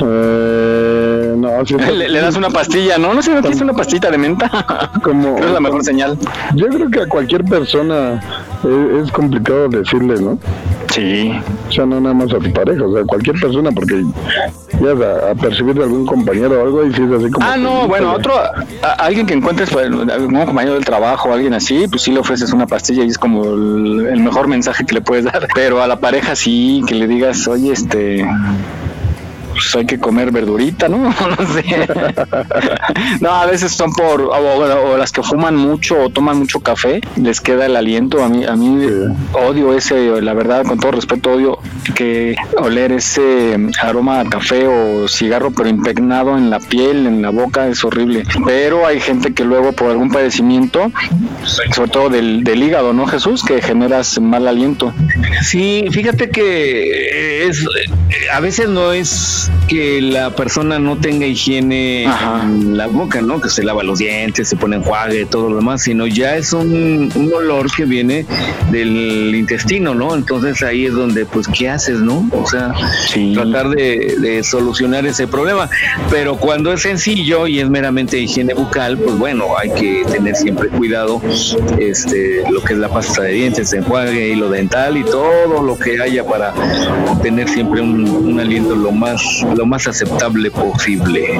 [0.00, 0.57] Eh,
[1.38, 3.14] no, le, le, das una pastilla, ¿no?
[3.14, 4.50] No sé, ¿no tienes una pastita de menta?
[5.02, 6.18] Como, es la mejor señal.
[6.54, 8.20] Yo creo que a cualquier persona
[8.64, 10.38] es, es, complicado decirle, ¿no?
[10.90, 11.32] Sí.
[11.68, 14.04] O sea, no nada más a tu pareja, o sea, cualquier persona, porque
[14.80, 17.46] ya a, a percibir de algún compañero o algo y si es así como...
[17.46, 21.86] Ah, no, bueno, otro, a, alguien que encuentres, pues, algún compañero del trabajo, alguien así,
[21.88, 25.00] pues sí le ofreces una pastilla y es como el, el mejor mensaje que le
[25.00, 25.46] puedes dar.
[25.54, 28.26] Pero a la pareja sí, que le digas, oye, este
[29.58, 30.98] pues hay que comer verdurita, ¿no?
[31.38, 31.88] no sé.
[33.20, 37.00] no, a veces son por, o, o, las que fuman mucho o toman mucho café,
[37.16, 38.22] les queda el aliento.
[38.22, 38.88] A mí, a mí sí.
[39.32, 41.58] odio ese, la verdad, con todo respeto, odio
[41.96, 47.30] que oler ese aroma a café o cigarro, pero impregnado en la piel, en la
[47.30, 48.24] boca, es horrible.
[48.44, 50.92] Pero hay gente que luego por algún padecimiento,
[51.72, 53.42] sobre todo del, del hígado, ¿no, Jesús?
[53.42, 54.92] Que generas mal aliento.
[55.42, 57.64] Sí, fíjate que es,
[58.32, 62.42] a veces no es que la persona no tenga higiene Ajá.
[62.44, 63.40] en la boca, ¿no?
[63.40, 67.12] Que se lava los dientes, se pone enjuague, todo lo demás, sino ya es un,
[67.14, 68.24] un, olor que viene
[68.72, 70.14] del intestino, ¿no?
[70.14, 72.28] Entonces ahí es donde, pues, ¿qué haces, no?
[72.32, 72.72] O sea,
[73.08, 73.34] sí.
[73.34, 75.68] tratar de, de, solucionar ese problema.
[76.10, 80.68] Pero cuando es sencillo y es meramente higiene bucal, pues bueno, hay que tener siempre
[80.68, 81.20] cuidado,
[81.78, 86.00] este, lo que es la pasta de dientes, enjuague, hilo dental y todo lo que
[86.00, 86.54] haya para
[87.22, 91.38] tener siempre un, un aliento lo más lo más aceptable posible.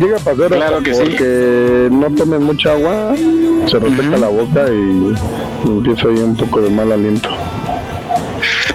[0.00, 1.02] Llega a pasar claro que sí.
[1.16, 3.14] que no tomen mucha agua,
[3.66, 4.18] se reseca uh -huh.
[4.18, 7.28] la boca y empieza ahí un poco de mal aliento.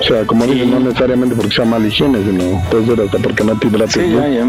[0.06, 3.44] O sea, como dicen, no necesariamente porque sea mala higiene, sino puede ser hasta porque
[3.44, 4.20] no te hidrates sí, bien.
[4.20, 4.46] Ya, ya.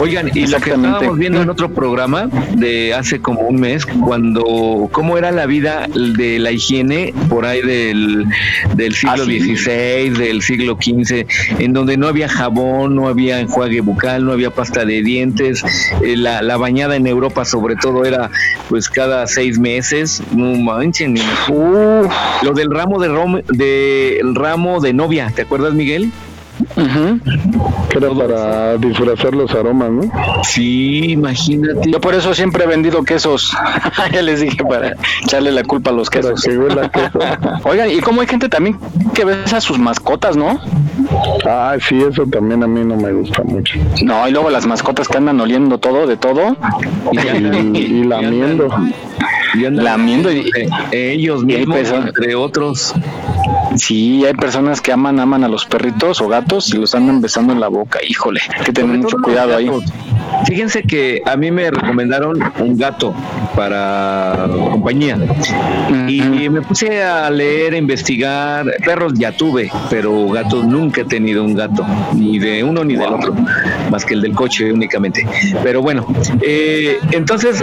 [0.00, 4.88] Oigan, y lo que estábamos viendo en otro programa de hace como un mes, cuando
[4.90, 8.26] cómo era la vida de la higiene por ahí del,
[8.74, 11.26] del siglo XVI, del siglo XV,
[11.60, 15.62] en donde no había jabón, no había enjuague bucal, no había pasta de dientes,
[16.02, 18.30] eh, la, la, bañada en Europa sobre todo era
[18.68, 21.16] pues cada seis meses, no manchen,
[21.48, 22.08] uh,
[22.42, 24.34] lo del ramo de, rom, de el
[24.64, 26.10] ramo de novia, ¿te acuerdas Miguel?
[26.76, 27.88] Uh -huh.
[27.88, 30.02] Que era para disfrazar los aromas, ¿no?
[30.44, 31.90] Sí, imagínate.
[31.90, 33.54] Yo por eso siempre he vendido quesos.
[34.12, 36.42] ya les dije para echarle la culpa a los quesos.
[36.42, 37.18] Que queso.
[37.64, 38.78] Oigan, y como hay gente también
[39.14, 40.60] que besa a sus mascotas, ¿no?
[41.44, 43.78] Ah, sí, eso también a mí no me gusta mucho.
[44.04, 46.56] No, y luego las mascotas que andan oliendo todo, de todo.
[47.12, 48.68] Y, y, y lamiendo.
[49.54, 50.50] Y lamiendo y,
[50.92, 52.94] ellos mismos, entre otros.
[53.76, 57.52] Sí, hay personas que aman, aman a los perritos o gatos y los andan besando
[57.52, 57.98] en la boca.
[58.06, 59.68] Híjole, hay que tener mucho cuidado ahí.
[60.46, 63.14] Fíjense que a mí me recomendaron un gato
[63.54, 65.18] para compañía
[66.08, 68.66] y me puse a leer, a investigar.
[68.84, 73.12] Perros ya tuve, pero gatos nunca he tenido un gato, ni de uno ni del
[73.12, 73.34] otro,
[73.90, 75.26] más que el del coche únicamente.
[75.62, 76.06] Pero bueno,
[76.42, 77.62] eh, entonces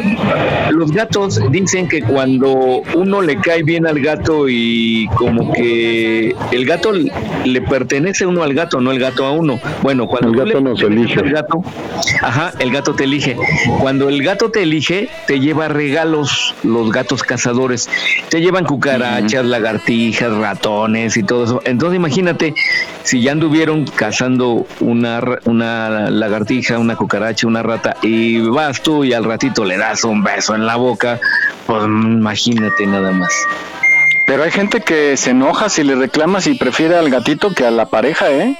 [0.71, 6.65] los gatos dicen que cuando uno le cae bien al gato y como que el
[6.65, 9.59] gato le pertenece uno al gato, no el gato a uno.
[9.81, 11.19] Bueno, cuando el gato nos elige.
[11.21, 11.61] El gato,
[12.21, 13.35] ajá, el gato te elige.
[13.79, 17.89] Cuando el gato te elige, te lleva regalos los gatos cazadores.
[18.29, 19.49] Te llevan cucarachas, uh -huh.
[19.49, 21.61] lagartijas, ratones y todo eso.
[21.65, 22.53] Entonces imagínate
[23.03, 29.13] si ya anduvieron cazando una, una lagartija, una cucaracha, una rata y vas tú y
[29.13, 31.19] al ratito le das un beso en la boca,
[31.65, 33.33] pues imagínate nada más.
[34.27, 37.71] Pero hay gente que se enoja si le reclamas y prefiere al gatito que a
[37.71, 38.55] la pareja, ¿eh?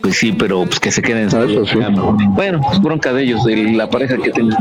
[0.00, 1.28] Pues sí, pero pues que se queden.
[2.30, 4.56] Bueno, es bronca de ellos, de la pareja que tienen.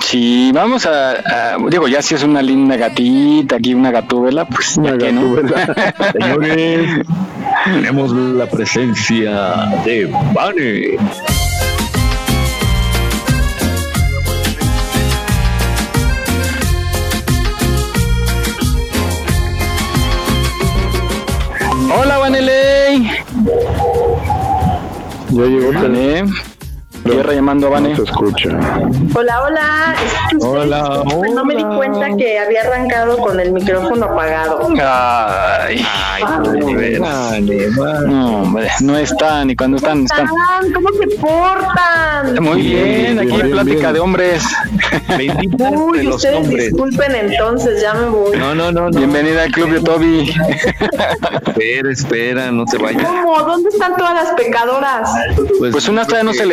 [0.00, 4.96] Sí, vamos a, digo, ya si es una linda gatita, aquí una gatúbela, pues una
[4.96, 5.36] ya no.
[6.12, 7.06] Señores,
[7.64, 10.96] tenemos la presencia de Vane.
[21.90, 22.67] Hola, Vaneley.
[25.30, 26.24] Ya llegó Vane.
[27.10, 27.96] Tierra llamando a Vane.
[27.96, 28.50] se escucha.
[29.14, 29.94] Hola, hola.
[30.40, 31.28] Hola, hola.
[31.34, 34.68] No me di cuenta que había arrancado con el micrófono apagado.
[34.80, 36.98] Ay, ay, vale,
[38.06, 40.28] no, hombre, no están, y cuando están, están.
[40.74, 42.42] ¿Cómo se portan?
[42.42, 44.44] Muy bien, aquí hay plática de hombres.
[45.70, 48.36] Uy, ustedes disculpen entonces, ya me voy.
[48.36, 48.90] No, no, no.
[48.90, 50.34] Bienvenida al club de Toby.
[51.46, 53.02] espera, espera, no te vayas.
[53.02, 53.40] ¿Cómo?
[53.42, 55.10] ¿Dónde están todas las pecadoras?
[55.58, 56.46] Pues, pues unas todavía no se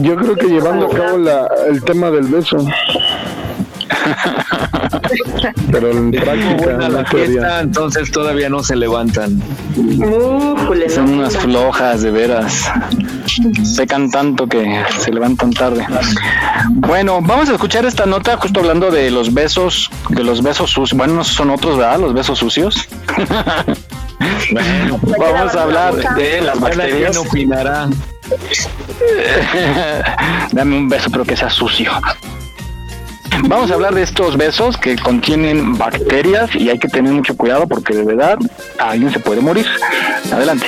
[0.00, 2.58] Yo creo que llevando a cabo la, el tema del beso.
[5.70, 9.42] Pero en práctica, buena la fiesta, entonces todavía no se levantan.
[10.88, 12.70] Son unas flojas de veras.
[13.76, 15.86] Pecan tanto que se levantan tarde.
[16.70, 20.96] Bueno, vamos a escuchar esta nota justo hablando de los besos, de los besos sucios.
[20.96, 22.00] Bueno, no son otros, ¿verdad?
[22.00, 22.88] Los besos sucios.
[24.52, 27.16] Bueno, vamos a hablar de las bacterias.
[27.16, 27.88] ¿Quién opinará?
[30.52, 31.90] Dame un beso, pero que sea sucio.
[33.44, 37.66] Vamos a hablar de estos besos que contienen bacterias y hay que tener mucho cuidado
[37.66, 38.38] porque de verdad
[38.78, 39.66] alguien se puede morir.
[40.32, 40.66] Adelante.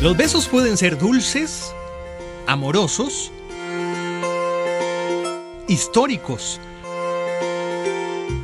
[0.00, 1.74] Los besos pueden ser dulces,
[2.46, 3.32] amorosos,
[5.66, 6.60] históricos,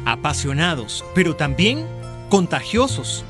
[0.04, 1.86] apasionados, pero también
[2.34, 3.24] contagiosos.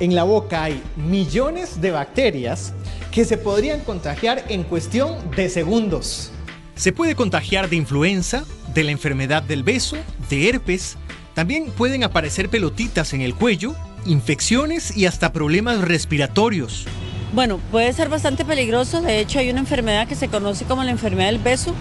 [0.00, 2.72] En la boca hay millones de bacterias
[3.12, 6.32] que se podrían contagiar en cuestión de segundos.
[6.74, 8.42] Se puede contagiar de influenza,
[8.74, 9.96] de la enfermedad del beso,
[10.28, 10.96] de herpes.
[11.34, 13.76] También pueden aparecer pelotitas en el cuello,
[14.06, 16.84] infecciones y hasta problemas respiratorios.
[17.32, 19.02] Bueno, puede ser bastante peligroso.
[19.02, 21.76] De hecho, hay una enfermedad que se conoce como la enfermedad del beso,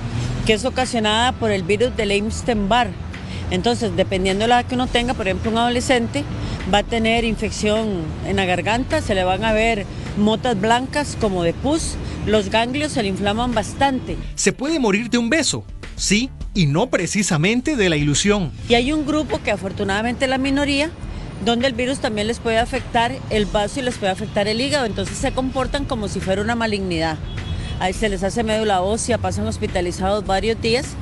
[0.45, 2.91] que es ocasionada por el virus del Epstein-Barr.
[3.51, 6.23] Entonces, dependiendo de la edad que uno tenga, por ejemplo, un adolescente
[6.73, 9.85] va a tener infección en la garganta, se le van a ver
[10.17, 11.95] motas blancas como de pus,
[12.25, 14.17] los ganglios se le inflaman bastante.
[14.35, 15.65] Se puede morir de un beso,
[15.97, 18.51] sí, y no precisamente de la ilusión.
[18.69, 20.89] Y hay un grupo que afortunadamente es la minoría,
[21.43, 24.85] donde el virus también les puede afectar el vaso y les puede afectar el hígado,
[24.85, 27.17] entonces se comportan como si fuera una malignidad.
[27.79, 30.95] Ahí se les hace médula ósea, pasan hospitalizados varios días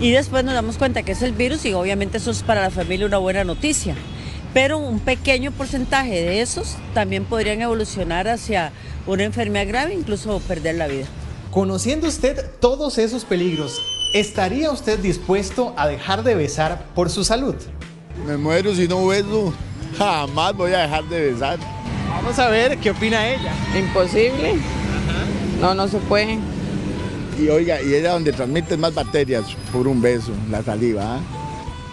[0.00, 2.70] y después nos damos cuenta que es el virus y obviamente eso es para la
[2.70, 3.94] familia una buena noticia.
[4.54, 8.72] Pero un pequeño porcentaje de esos también podrían evolucionar hacia
[9.06, 11.06] una enfermedad grave, incluso perder la vida.
[11.50, 13.80] Conociendo usted todos esos peligros,
[14.14, 17.54] ¿estaría usted dispuesto a dejar de besar por su salud?
[18.26, 19.52] Me muero si no beso.
[19.98, 21.58] Jamás voy a dejar de besar.
[22.08, 23.52] Vamos a ver qué opina ella.
[23.78, 24.54] Imposible.
[25.60, 26.38] No, no se puede.
[27.38, 31.16] Y oiga, y era donde transmiten más bacterias por un beso, la saliva.
[31.16, 31.20] ¿ah?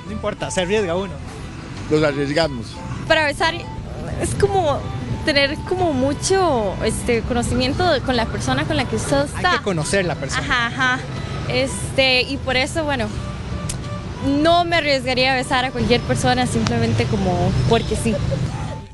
[0.05, 1.13] No importa, se arriesga uno.
[1.89, 2.67] Los arriesgamos.
[3.07, 3.55] Para besar
[4.21, 4.79] es como
[5.25, 9.51] tener como mucho este, conocimiento con la persona con la que usted está.
[9.51, 10.41] Hay que conocer la persona.
[10.41, 10.99] Ajá, ajá.
[11.49, 13.07] Este, y por eso, bueno,
[14.41, 18.15] no me arriesgaría a besar a cualquier persona simplemente como porque sí.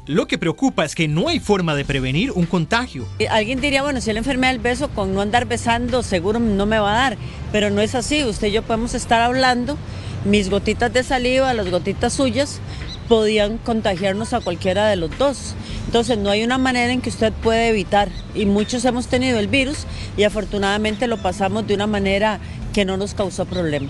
[0.07, 3.07] Lo que preocupa es que no hay forma de prevenir un contagio.
[3.17, 6.67] Eh, alguien diría, bueno, si la enfermedad del beso, con no andar besando seguro no
[6.67, 7.17] me va a dar,
[7.51, 8.23] pero no es así.
[8.23, 9.77] Usted y yo podemos estar hablando,
[10.23, 12.59] mis gotitas de saliva, las gotitas suyas,
[13.07, 15.55] podían contagiarnos a cualquiera de los dos.
[15.87, 18.09] Entonces no hay una manera en que usted puede evitar.
[18.35, 19.87] Y muchos hemos tenido el virus
[20.17, 22.39] y afortunadamente lo pasamos de una manera
[22.73, 23.89] que no nos causó problema.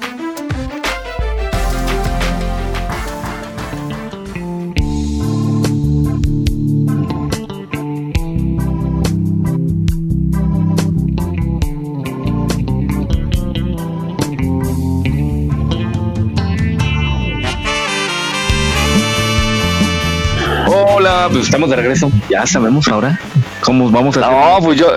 [21.31, 22.11] Pues estamos de regreso.
[22.29, 23.19] Ya sabemos ahora
[23.61, 24.87] cómo vamos a No, pues yo.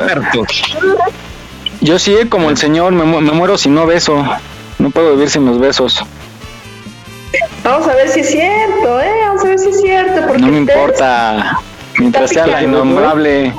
[1.81, 4.25] Yo sí, como el señor, me, me muero si no beso.
[4.79, 6.05] No puedo vivir sin los besos.
[7.63, 9.11] Vamos a ver si es cierto, ¿eh?
[9.27, 10.27] Vamos a ver si es cierto.
[10.27, 11.59] Porque no me importa.
[11.99, 13.53] Mientras sea la innombrable.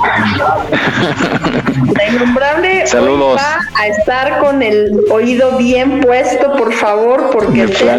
[1.94, 3.40] La innombrable Saludos.
[3.40, 7.96] va a estar con el oído bien puesto, por favor, porque el está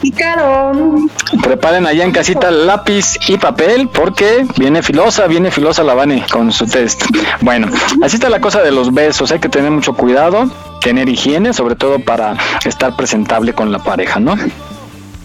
[0.00, 1.10] picarón.
[1.42, 6.52] Preparen allá en casita lápiz y papel porque viene filosa, viene filosa la Vane con
[6.52, 7.02] su test.
[7.40, 7.68] Bueno,
[8.02, 10.48] así está la cosa de los besos, hay que tener mucho cuidado,
[10.80, 14.36] tener higiene, sobre todo para estar presentable con la pareja, ¿no?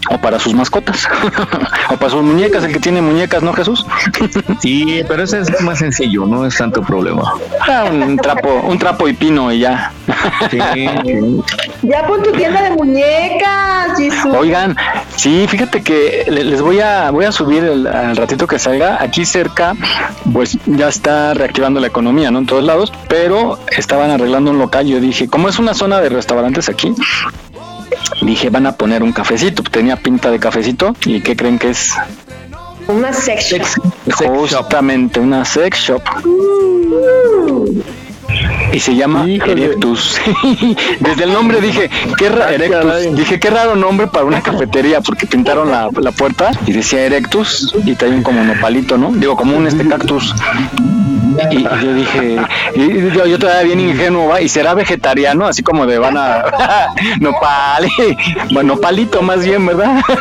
[0.10, 1.08] O para sus mascotas.
[1.90, 3.86] o para sus muñecas, el que tiene muñecas, ¿no, Jesús?
[4.62, 7.34] Sí, pero ese es más sencillo, no es tanto problema.
[7.62, 9.92] Ah, un trapo, un trapo y pino y ya.
[11.82, 14.34] Ya pon tu tienda de muñecas, Jesús.
[14.38, 14.76] Oigan,
[15.16, 19.02] sí, fíjate que le- les voy a voy a subir el, al ratito que salga.
[19.02, 19.76] Aquí cerca,
[20.34, 22.40] pues ya está reactivando la economía, ¿no?
[22.40, 24.86] En todos lados, pero estaban arreglando un local.
[24.86, 26.94] Yo dije, como es una zona de restaurantes aquí,
[28.22, 29.64] dije, van a poner un cafecito.
[29.64, 30.96] Tenía pinta de cafecito.
[31.06, 31.94] ¿Y qué creen que es?
[32.88, 33.62] Una sex shop.
[34.14, 36.02] Justamente, una sex shop.
[38.74, 40.18] Y se llama Erectus.
[41.00, 43.16] Desde el nombre dije, qué ra- Erectus.
[43.16, 47.74] Dije, qué raro nombre para una cafetería, porque pintaron la, la puerta y decía Erectus
[47.86, 49.12] y también como nopalito, ¿no?
[49.12, 50.34] Digo, como un este cactus.
[51.52, 52.38] Y, y yo dije,
[52.76, 54.42] y yo, yo todavía bien ingenuo, ¿va?
[54.42, 56.46] y será vegetariano, así como de van a
[57.20, 57.88] nopal,
[58.52, 60.02] bueno, nopalito más bien, ¿verdad?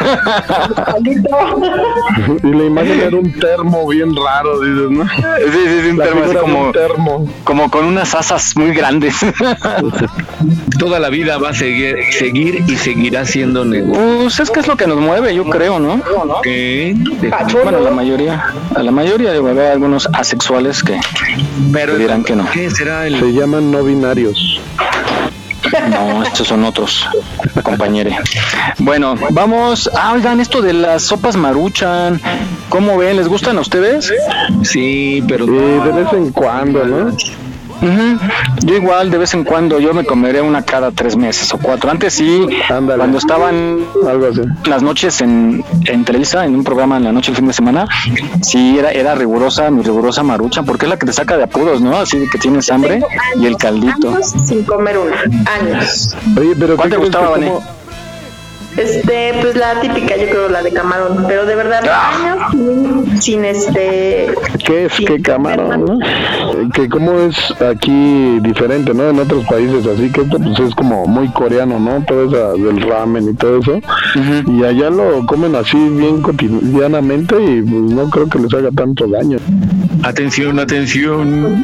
[2.43, 5.05] Y la imagen era un termo bien raro, dices, ¿no?
[5.05, 7.29] Sí, sí, sí, un La termo, así como, un termo.
[7.45, 9.17] como con unas asas muy grandes.
[10.79, 14.21] Toda la vida va a seguir, seguir y seguirá siendo negocio.
[14.23, 16.01] Pues es que es lo que nos mueve, yo creo, ¿no?
[16.43, 16.95] ¿Qué?
[17.63, 18.45] Bueno, la mayoría,
[18.75, 21.00] a la mayoría digo, haber algunos asexuales que
[21.73, 22.51] Pero dirán que no.
[22.51, 24.61] ¿Qué será el Se llaman no binarios.
[25.89, 27.07] No, estos son otros,
[27.63, 28.17] compañere.
[28.79, 29.91] Bueno, vamos.
[29.95, 32.21] Ah, oigan, esto de las sopas maruchan.
[32.69, 33.17] ¿Cómo ven?
[33.17, 34.13] ¿Les gustan a ustedes?
[34.63, 35.47] Sí, pero.
[35.47, 37.17] Sí, de vez en cuando, ¿no?
[37.83, 38.19] Ujú.
[38.67, 41.91] Yo igual de vez en cuando yo me comeré una cada tres meses o cuatro.
[41.91, 44.43] Antes sí, cuando estaban Algo así.
[44.69, 47.87] las noches en, en Televisa, en un programa en la noche el fin de semana,
[48.43, 51.81] sí era, era rigurosa, mi rigurosa marucha, porque es la que te saca de apuros,
[51.81, 51.97] ¿no?
[51.97, 53.03] Así que tienes hambre
[53.39, 54.11] y el caldito.
[54.15, 55.17] Años sin comer una.
[55.51, 56.17] Años.
[56.39, 57.63] Oye, pero ¿Cuál ¿qué te gustaba, como-
[58.81, 62.13] Este, pues la típica, yo creo la de camarón, pero de verdad, Ah.
[62.17, 64.29] años sin, sin este.
[64.65, 64.93] ¿Qué es?
[65.07, 65.85] ¿Qué camarón?
[65.85, 65.99] ¿no?
[66.01, 69.11] Eh, Que como es aquí diferente, ¿no?
[69.11, 72.03] En otros países así, que esto pues es como muy coreano, ¿no?
[72.07, 73.81] Todo eso del ramen y todo eso.
[74.47, 79.07] Y allá lo comen así bien cotidianamente y pues no creo que les haga tanto
[79.07, 79.39] daño.
[80.05, 81.63] Atención, atención.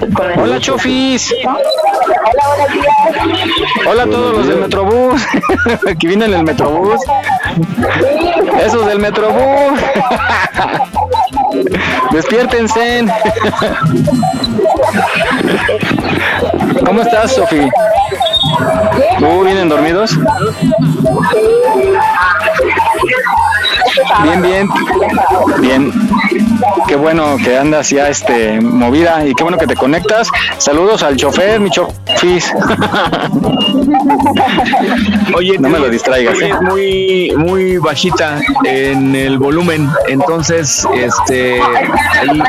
[0.00, 0.40] La Sofi.
[0.40, 1.34] Hola, Chofis.
[3.86, 5.22] Hola a todos los del Metrobús.
[5.98, 7.00] que vienen en el Metrobús.
[8.64, 9.78] Esos del Metrobús.
[12.12, 13.04] Despiértense.
[16.84, 17.68] ¿Cómo estás, Sofi?
[19.20, 20.16] ¿Uh, vienen dormidos?
[24.22, 24.68] Bien, bien.
[25.60, 25.92] Bien.
[26.88, 30.28] Qué bueno que andas ya este movida y qué bueno que te conectas.
[30.58, 32.52] Saludos al chofer, mi chofis.
[35.36, 36.38] Oye, no me lo distraigas.
[36.40, 36.50] ¿eh?
[36.50, 39.88] es muy, muy bajita en el volumen.
[40.08, 41.60] Entonces, este.
[41.60, 42.42] ahí-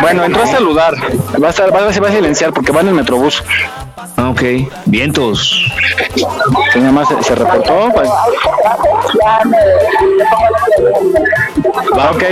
[0.00, 0.94] Bueno, entró a saludar.
[1.42, 3.42] Va a, estar, va a silenciar porque va en el metrobús.
[4.16, 4.42] Ah, ok.
[4.86, 5.66] Vientos.
[6.74, 7.90] Nada más se, reportó.
[7.94, 8.08] pues.
[11.92, 12.24] Ok.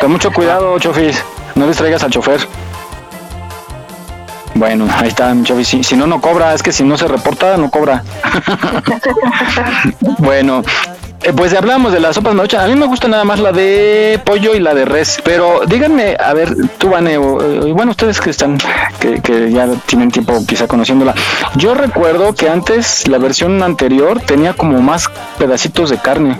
[0.00, 1.22] Con mucho cuidado, chofis.
[1.54, 2.40] No distraigas al chofer.
[4.54, 5.44] Bueno, ahí está, mi.
[5.64, 6.54] Si, si no, no cobra.
[6.54, 8.02] Es que si no se reporta, no cobra.
[10.18, 10.62] bueno.
[11.22, 12.60] Eh, pues hablamos de las sopas maruchan.
[12.62, 15.20] A mí me gusta nada más la de pollo y la de res.
[15.24, 18.58] Pero díganme, a ver, tú, Vane, o, eh, bueno, ustedes que están,
[19.00, 21.14] que, que ya tienen tiempo quizá conociéndola.
[21.56, 25.08] Yo recuerdo que antes la versión anterior tenía como más
[25.38, 26.38] pedacitos de carne.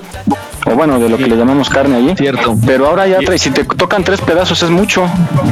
[0.66, 2.14] O bueno, de lo que le llamamos carne allí.
[2.16, 2.56] Cierto.
[2.66, 5.08] Pero ahora ya trae, si te tocan tres pedazos es mucho.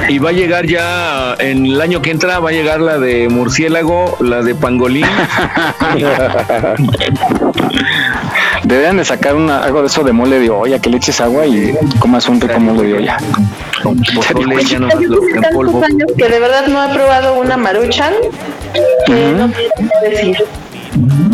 [0.09, 3.29] Y va a llegar ya en el año que entra, va a llegar la de
[3.29, 5.07] murciélago, la de pangolín.
[8.65, 11.47] Deberían de sacar una, algo de eso de mole de olla, que le eches agua
[11.47, 13.17] y comas un rico mole de olla.
[13.83, 15.85] Pozole, ya no lo en polvo.
[15.85, 18.13] años que de verdad no he probado una maruchan
[19.07, 19.51] que no
[20.03, 20.37] decir.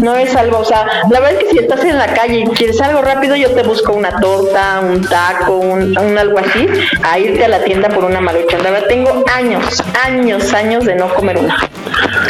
[0.00, 2.44] No es algo, o sea, la verdad es que si estás en la calle y
[2.48, 6.66] quieres algo rápido, yo te busco una torta, un taco, un, un algo así,
[7.04, 8.62] a irte a la tienda por una maruchan.
[8.62, 11.56] La verdad, tengo años, años, años de no comer una.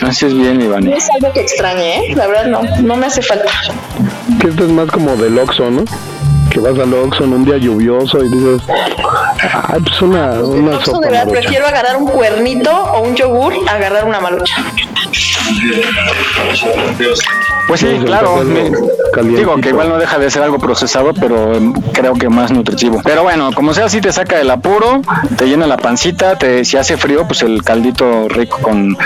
[0.07, 0.85] Haces bien, Iván.
[0.85, 2.15] No es algo que extrañe, ¿eh?
[2.15, 3.51] La verdad, no, no me hace falta.
[4.41, 5.85] Que esto es más como del Oxxo, ¿no?
[6.51, 11.07] Que vas al Oxxo en un día lluvioso y dices, ay, pues una, una sopa
[11.07, 14.57] de verdad, prefiero agarrar un cuernito o un yogur a agarrar una marucha.
[17.69, 18.43] Pues sí, claro.
[18.45, 18.71] me-
[19.37, 23.01] digo que igual no deja de ser algo procesado, pero em, creo que más nutritivo.
[23.05, 25.01] Pero bueno, como sea, si te saca del apuro,
[25.37, 28.97] te llena la pancita, te, si hace frío, pues el caldito rico con,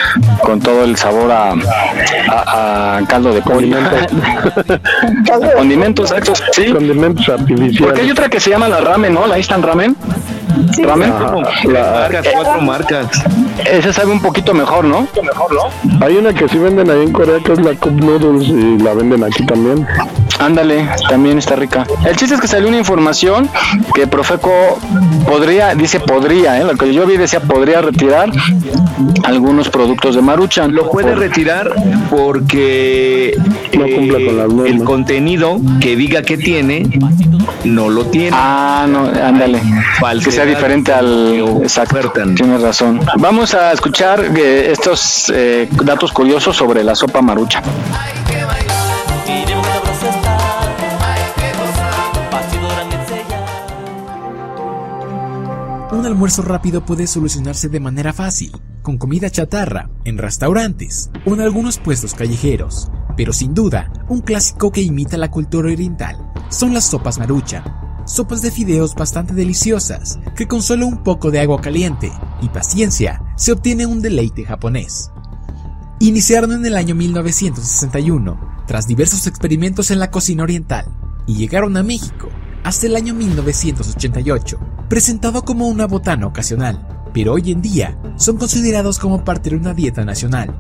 [0.43, 1.53] con todo el sabor a,
[2.31, 3.77] a- a caldo de pollo.
[5.57, 6.33] Condimentos, exacto.
[6.53, 6.67] Sí.
[6.73, 7.81] Condimentos artificiales.
[7.81, 9.27] Porque hay otra que se llama la ramen, ¿no?
[9.27, 9.97] La instant ramen.
[10.83, 11.11] Ramen.
[11.11, 13.07] marcas, cuatro marcas.
[13.65, 15.07] Esa sabe un poquito mejor, ¿no?
[16.01, 18.95] Hay una que sí venden ahí en Corea que es la Cup Noodles y la
[18.95, 19.87] venden aquí también.
[20.39, 21.87] Ándale, también está rica.
[22.05, 23.49] El chiste es que salió una información
[23.95, 24.79] que Profeco
[25.27, 26.65] podría, dice podría, ¿eh?
[26.65, 28.31] lo que yo vi decía podría retirar
[29.25, 30.75] algunos productos de Maruchan.
[30.75, 31.75] Lo puede retirar
[32.11, 33.31] porque
[33.73, 36.87] eh, el contenido que diga que tiene
[37.65, 38.31] no lo tiene.
[38.33, 39.61] Ah, no, ándale.
[40.23, 42.13] Que sea diferente al exacto.
[42.35, 43.01] Tienes razón.
[43.19, 47.63] Vamos a escuchar eh, estos eh, datos curiosos sobre la sopa Maruchan.
[55.93, 61.41] Un almuerzo rápido puede solucionarse de manera fácil, con comida chatarra, en restaurantes o en
[61.41, 62.91] algunos puestos callejeros.
[63.17, 66.17] Pero sin duda, un clásico que imita la cultura oriental
[66.51, 67.86] son las sopas maruchan.
[68.07, 73.21] Sopas de fideos bastante deliciosas, que con solo un poco de agua caliente y paciencia
[73.37, 75.11] se obtiene un deleite japonés.
[75.99, 80.87] Iniciaron en el año 1961, tras diversos experimentos en la cocina oriental,
[81.27, 82.29] y llegaron a México
[82.63, 89.01] hasta el año 1988, presentado como una botana ocasional, pero hoy en día son considerados
[89.01, 90.55] como parte de una dieta nacional.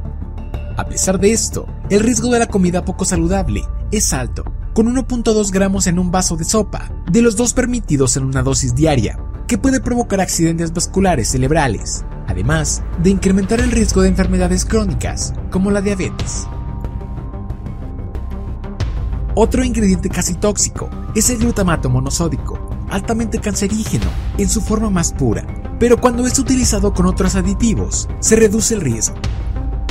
[0.76, 4.44] A pesar de esto, el riesgo de la comida poco saludable es alto,
[4.76, 8.74] con 1.2 gramos en un vaso de sopa, de los dos permitidos en una dosis
[8.74, 15.32] diaria, que puede provocar accidentes vasculares cerebrales, además de incrementar el riesgo de enfermedades crónicas,
[15.50, 16.46] como la diabetes.
[19.34, 22.60] Otro ingrediente casi tóxico es el glutamato monosódico,
[22.90, 25.46] altamente cancerígeno en su forma más pura,
[25.80, 29.16] pero cuando es utilizado con otros aditivos, se reduce el riesgo.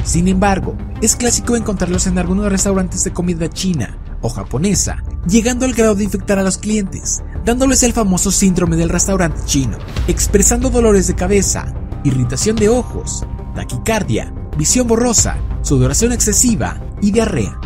[0.04, 5.74] Sin embargo, es clásico encontrarlos en algunos restaurantes de comida china o japonesa, llegando al
[5.74, 11.08] grado de infectar a los clientes, dándoles el famoso síndrome del restaurante chino, expresando dolores
[11.08, 17.60] de cabeza, irritación de ojos, taquicardia, visión borrosa, sudoración excesiva y diarrea.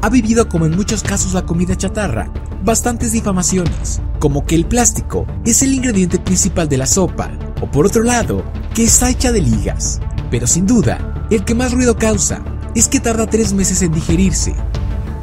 [0.00, 2.30] Ha vivido, como en muchos casos la comida chatarra,
[2.64, 7.86] bastantes difamaciones, como que el plástico es el ingrediente principal de la sopa, o por
[7.86, 8.44] otro lado,
[8.74, 10.00] que está hecha de ligas.
[10.30, 12.42] Pero sin duda, el que más ruido causa
[12.74, 14.54] es que tarda tres meses en digerirse.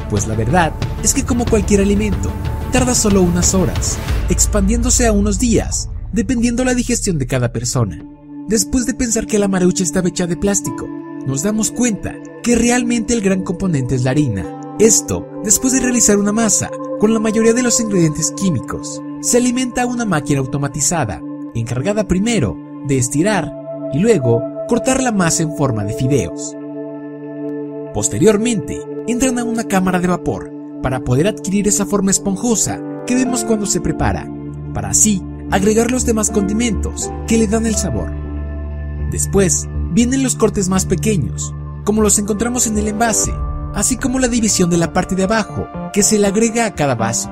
[0.10, 2.30] Pues la verdad es que como cualquier alimento,
[2.72, 3.98] tarda solo unas horas,
[4.30, 8.04] expandiéndose a unos días, dependiendo la digestión de cada persona.
[8.48, 10.88] Después de pensar que la marucha estaba hecha de plástico,
[11.26, 14.62] nos damos cuenta que realmente el gran componente es la harina.
[14.78, 19.88] Esto, después de realizar una masa con la mayoría de los ingredientes químicos, se alimenta
[19.88, 21.22] una máquina automatizada,
[21.56, 22.56] encargada primero
[22.88, 23.52] de estirar
[23.94, 26.56] y luego cortar la masa en forma de fideos.
[27.94, 30.52] Posteriormente, entran a una cámara de vapor
[30.82, 34.28] para poder adquirir esa forma esponjosa que vemos cuando se prepara,
[34.74, 38.12] para así agregar los demás condimentos que le dan el sabor.
[39.12, 41.54] Después, vienen los cortes más pequeños,
[41.84, 43.32] como los encontramos en el envase,
[43.74, 46.96] así como la división de la parte de abajo que se le agrega a cada
[46.96, 47.30] vaso.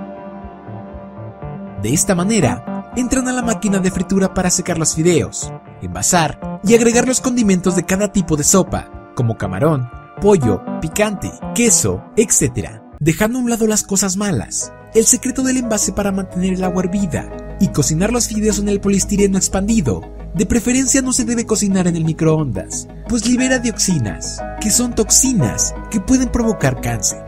[1.81, 5.51] De esta manera, entran a la máquina de fritura para secar los fideos,
[5.81, 9.89] envasar y agregar los condimentos de cada tipo de sopa, como camarón,
[10.21, 12.81] pollo, picante, queso, etc.
[12.99, 16.83] Dejando a un lado las cosas malas, el secreto del envase para mantener el agua
[16.83, 20.01] hervida y cocinar los fideos en el polistireno expandido,
[20.33, 25.75] de preferencia no se debe cocinar en el microondas, pues libera dioxinas, que son toxinas
[25.91, 27.23] que pueden provocar cáncer.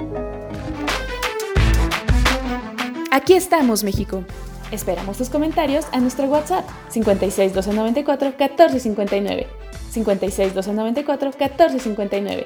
[3.12, 4.24] Aquí estamos, México.
[4.72, 9.48] Esperamos tus comentarios a nuestro WhatsApp 56 294 1459.
[9.92, 12.46] 56 294 1459.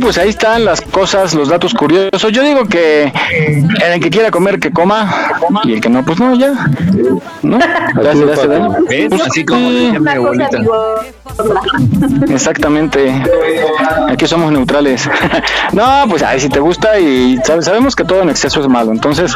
[0.00, 2.32] Pues ahí están las cosas, los datos curiosos.
[2.32, 3.12] Yo digo que
[3.84, 5.12] el que quiera comer, que coma,
[5.64, 6.52] y el que no, pues no, ya.
[7.42, 7.58] ¿No?
[7.58, 8.70] Ya se le hace daño.
[8.86, 10.58] Pues, Así como decía mi abuelita.
[12.30, 13.22] Exactamente.
[14.08, 15.08] Aquí somos neutrales.
[15.72, 18.92] no, pues ahí si te gusta y sab- sabemos que todo en exceso es malo.
[18.92, 19.34] Entonces,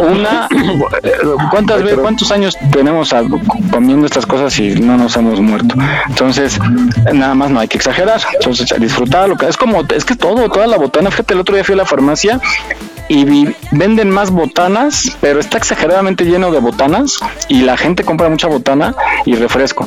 [0.00, 0.48] una,
[1.50, 3.14] ¿cuántas cuántos años tenemos
[3.70, 5.74] comiendo estas cosas y no nos hemos muerto?
[6.08, 6.58] Entonces,
[7.12, 8.20] nada más no hay que exagerar.
[8.34, 11.10] Entonces, disfrutar lo que es como es que todo, toda la botana.
[11.10, 12.40] Fíjate, el otro día fui a la farmacia
[13.08, 18.28] y vi- venden más botanas, pero está exageradamente lleno de botanas y la gente compra
[18.28, 18.94] mucha botana
[19.26, 19.86] y refresco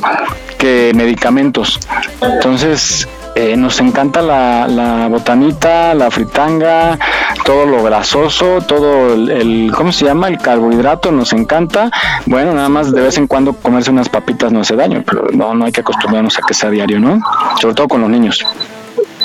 [0.58, 1.80] que medicamentos.
[2.20, 6.98] Entonces, eh, nos encanta la, la botanita, la fritanga,
[7.44, 10.28] todo lo grasoso, todo el, el- ¿cómo se llama?
[10.28, 11.90] El carbohidrato nos encanta.
[12.26, 15.54] Bueno, nada más de vez en cuando comerse unas papitas no hace daño, pero no,
[15.54, 17.20] no hay que acostumbrarnos a que sea diario, ¿no?
[17.60, 18.44] Sobre todo con los niños.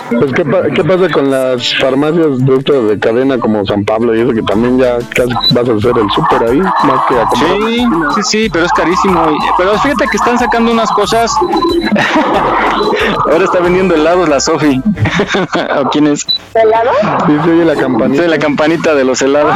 [0.09, 4.15] Pues, ¿qué, pa- qué pasa con las farmacias de, esto de cadena como San Pablo
[4.15, 7.25] y eso que también ya casi vas a hacer el súper ahí, más que a
[7.25, 7.57] comprar?
[7.67, 7.85] Sí,
[8.15, 9.21] sí, sí, pero es carísimo.
[9.57, 11.31] Pero fíjate que están sacando unas cosas.
[13.31, 14.81] Ahora está vendiendo helados la Sofi.
[15.83, 16.25] ¿O quién es?
[16.53, 16.89] ¿Helado?
[17.27, 18.23] Sí, se oye la campanita.
[18.23, 19.55] Sí, la campanita de los helados.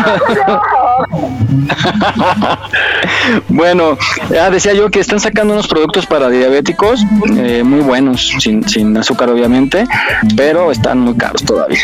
[3.50, 3.98] bueno,
[4.30, 7.02] ya decía yo que están sacando unos productos para diabéticos
[7.38, 9.86] eh, muy buenos, sin, sin azúcar obviamente,
[10.36, 11.82] pero están muy caros todavía.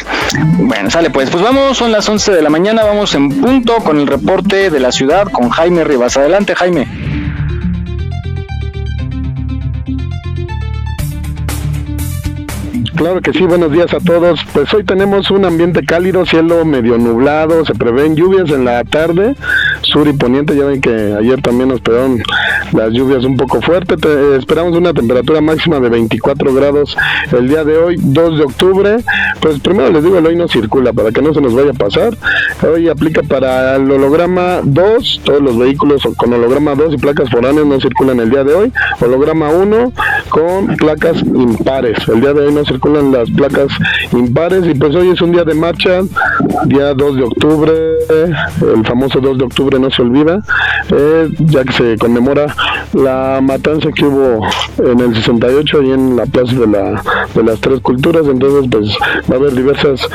[0.60, 4.00] Bueno, sale pues, pues vamos, son las 11 de la mañana, vamos en punto con
[4.00, 6.18] el reporte de la ciudad con Jaime Rivas.
[6.18, 6.88] Adelante, Jaime.
[12.96, 14.40] Claro que sí, buenos días a todos.
[14.54, 19.36] Pues hoy tenemos un ambiente cálido, cielo medio nublado, se prevén lluvias en la tarde,
[19.84, 20.56] sur y poniente.
[20.56, 22.22] Ya ven que ayer también nos pegaron
[22.72, 24.00] las lluvias un poco fuertes.
[24.00, 26.98] Te- esperamos una temperatura máxima de 24 grados
[27.32, 28.98] el día de hoy, 2 de octubre.
[29.42, 31.74] Pues primero les digo, el hoy no circula para que no se nos vaya a
[31.74, 32.18] pasar.
[32.68, 37.66] Hoy aplica para el holograma 2, todos los vehículos con holograma 2 y placas foráneas
[37.66, 38.72] no circulan el día de hoy.
[39.02, 39.92] Holograma 1
[40.30, 41.98] con placas impares.
[42.08, 43.68] El día de hoy no circulan las placas
[44.12, 46.02] impares y pues hoy es un día de marcha,
[46.66, 47.74] día 2 de octubre,
[48.10, 50.42] el famoso 2 de octubre no se olvida,
[50.90, 52.54] eh, ya que se conmemora
[52.94, 54.46] la matanza que hubo
[54.78, 57.02] en el 68 ahí en la Plaza de, la,
[57.34, 58.98] de las Tres Culturas, entonces pues
[59.30, 60.08] va a haber diversas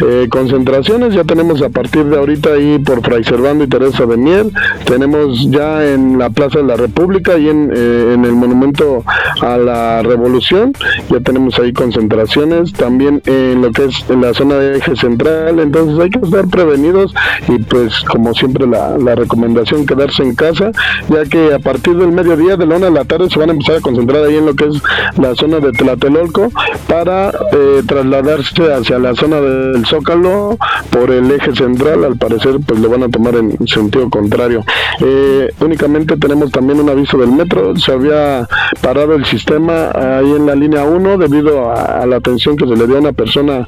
[0.00, 4.16] eh, concentraciones, ya tenemos a partir de ahorita ahí por Fray Servando y Teresa de
[4.16, 4.46] Mier,
[4.84, 9.04] tenemos ya en la Plaza de la República y en, eh, en el Monumento
[9.40, 10.72] a la Revolución,
[11.08, 15.58] ya tenemos ahí concentraciones, también en lo que es en la zona de eje central,
[15.58, 17.14] entonces hay que estar prevenidos
[17.48, 20.70] y pues como siempre la, la recomendación quedarse en casa,
[21.08, 23.52] ya que a partir del mediodía de la una de la tarde se van a
[23.52, 24.82] empezar a concentrar ahí en lo que es
[25.18, 26.50] la zona de Tlatelolco
[26.88, 30.56] para eh, trasladarse hacia la zona del Zócalo
[30.90, 34.64] por el eje central, al parecer pues lo van a tomar en sentido contrario.
[35.00, 38.46] Eh, únicamente tenemos también un aviso del metro, se había
[38.80, 42.76] parado el sistema ahí en la línea 1 debido a, a la atención que se
[42.76, 43.66] le dio a una persona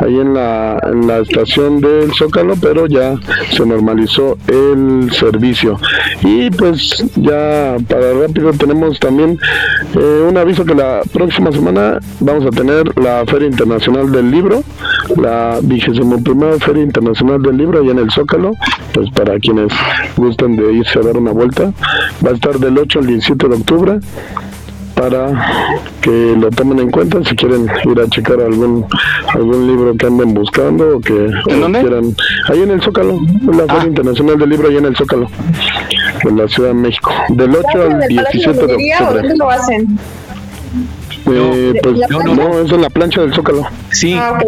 [0.00, 3.14] ahí en la, en la estación del Zócalo, pero ya
[3.50, 4.67] se normalizó el
[5.12, 5.78] servicio.
[6.22, 9.38] Y pues ya para rápido tenemos también
[9.94, 14.62] eh, un aviso que la próxima semana vamos a tener la Feria Internacional del Libro,
[15.16, 18.52] la vigésimo primera Feria Internacional del Libro allá en el Zócalo,
[18.92, 19.72] pues para quienes
[20.16, 21.72] gusten de irse a dar una vuelta,
[22.24, 24.00] va a estar del 8 al 17 de octubre
[24.98, 25.30] para
[26.00, 28.84] que lo tomen en cuenta si quieren ir a checar algún
[29.34, 32.14] algún libro que anden buscando o que o quieran
[32.48, 35.28] ahí en el Zócalo en la Feria Internacional del Libro ahí en el Zócalo
[36.24, 39.20] en la Ciudad de México del 8 al 17 de octubre.
[39.20, 39.98] dónde lo hacen?
[41.30, 42.60] Eh, pues no, no, no.
[42.60, 44.38] es en la plancha del Zócalo Sí, Ah,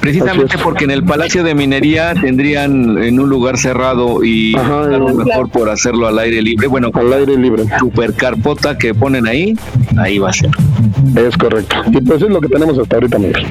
[0.00, 5.14] precisamente porque en el Palacio de Minería tendrían en un lugar cerrado y a lo
[5.14, 6.66] mejor por hacerlo al aire libre.
[6.66, 7.64] Bueno, al aire libre.
[7.78, 9.56] Super carpota que ponen ahí,
[9.98, 10.50] ahí va a ser.
[11.16, 13.46] es correcto y pues es lo que tenemos hasta ahorita Miguel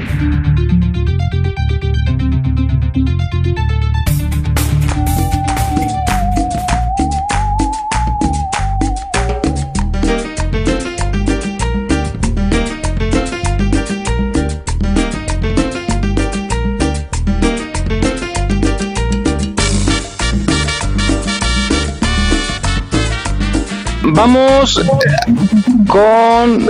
[24.14, 24.80] Vamos
[25.88, 26.66] con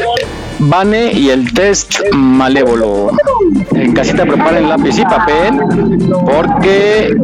[0.59, 3.11] Vane y el test malévolo.
[3.75, 5.61] En casita preparen lápiz y papel
[6.25, 7.15] porque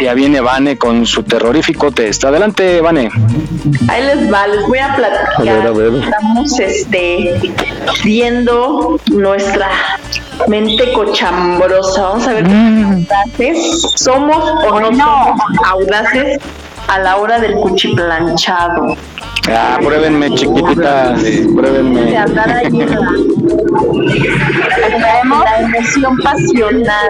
[0.00, 2.24] ya viene Vane con su terrorífico test.
[2.24, 3.10] Adelante, Vane.
[3.88, 5.28] Ahí les va, les voy a platicar.
[5.38, 5.94] A ver, a ver.
[6.04, 7.52] Estamos este,
[8.04, 9.68] viendo nuestra
[10.46, 12.02] mente cochambrosa.
[12.02, 13.06] Vamos a ver qué Mm.
[13.08, 16.38] audaces somos o no, somos audaces
[16.88, 18.96] a la hora del cuchiplanchado.
[19.50, 21.20] Ah, pruébenme, chiquititas.
[21.54, 22.02] Pruébenme.
[22.02, 23.00] De andar ahí en la,
[24.86, 25.20] en la
[25.60, 27.08] emoción pasional.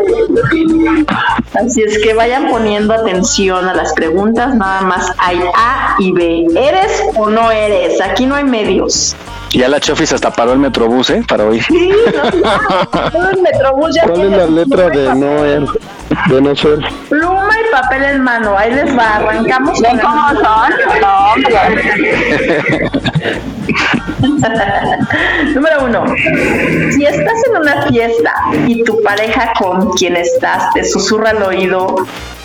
[1.55, 6.47] Así es que vayan poniendo atención a las preguntas, nada más hay A y B.
[6.55, 8.01] ¿Eres o no eres?
[8.01, 9.17] Aquí no hay medios.
[9.53, 11.25] Ya la Chofis hasta paró el metrobús, ¿eh?
[11.27, 11.61] Para hoy.
[11.63, 15.65] Sí, no, todo el Metrobús ya ¿Cuál es la letra de no er,
[16.29, 16.79] de no ser?
[17.09, 18.57] pluma y papel en mano.
[18.59, 20.73] Ahí les va, arrancamos con cómo son?
[25.55, 26.05] Número uno,
[26.93, 28.35] si estás en una fiesta
[28.67, 31.95] y tu pareja con quien estás te susurra al oído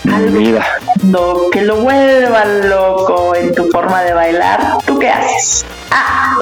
[0.04, 0.64] Vida.
[1.02, 5.64] algo que lo vuelva loco en tu forma de bailar, ¿tú qué haces?
[5.90, 6.36] A.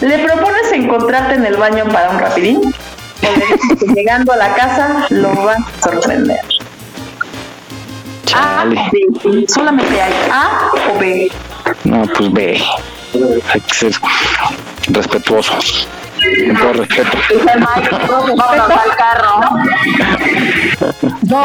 [0.00, 2.74] ¿Le propones encontrarte en el baño para un rapidín?
[3.22, 6.40] O le dices que llegando a la casa lo vas a sorprender.
[8.34, 9.46] A, B.
[9.48, 11.30] Solamente hay A o B.
[11.84, 12.62] No, pues ve.
[13.52, 13.92] Hay que ser
[14.88, 15.88] respetuosos.
[16.46, 17.18] Con todo respeto.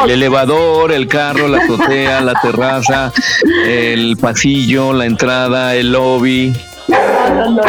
[0.04, 3.12] El elevador, el carro, la azotea, la terraza,
[3.66, 6.54] el pasillo, la entrada, el lobby.
[6.88, 7.62] No, no, no.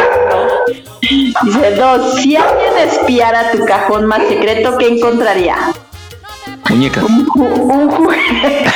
[1.00, 2.14] Dice dos.
[2.16, 5.56] Si alguien espiara tu cajón más secreto, ¿qué encontraría?
[6.68, 7.02] Muñecas.
[7.04, 8.66] Un, ju- un juguete.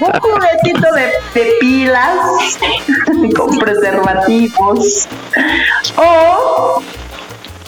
[0.00, 2.16] un juguetito de, de pilas
[3.36, 5.08] con preservativos.
[5.96, 6.82] O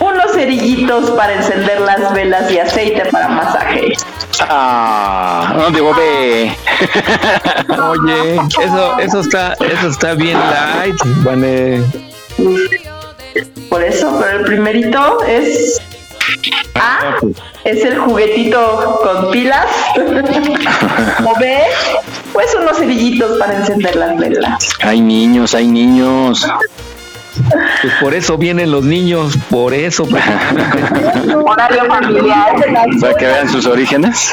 [0.01, 3.93] unos cerillitos para encender las velas y aceite para masaje.
[4.49, 6.55] Ah, no digo ve.
[7.91, 11.83] Oye, eso, eso está, eso está bien light, Vane.
[13.69, 15.81] Por eso, pero el primerito es
[16.75, 17.17] A,
[17.65, 19.67] es el juguetito con pilas.
[21.25, 21.63] o B,
[22.33, 24.69] pues unos cerillitos para encender las velas.
[24.83, 26.47] Hay niños, hay niños.
[27.83, 30.05] Pues por eso vienen los niños, por eso.
[31.47, 32.55] Horario familiar.
[33.01, 34.33] Para que vean sus orígenes.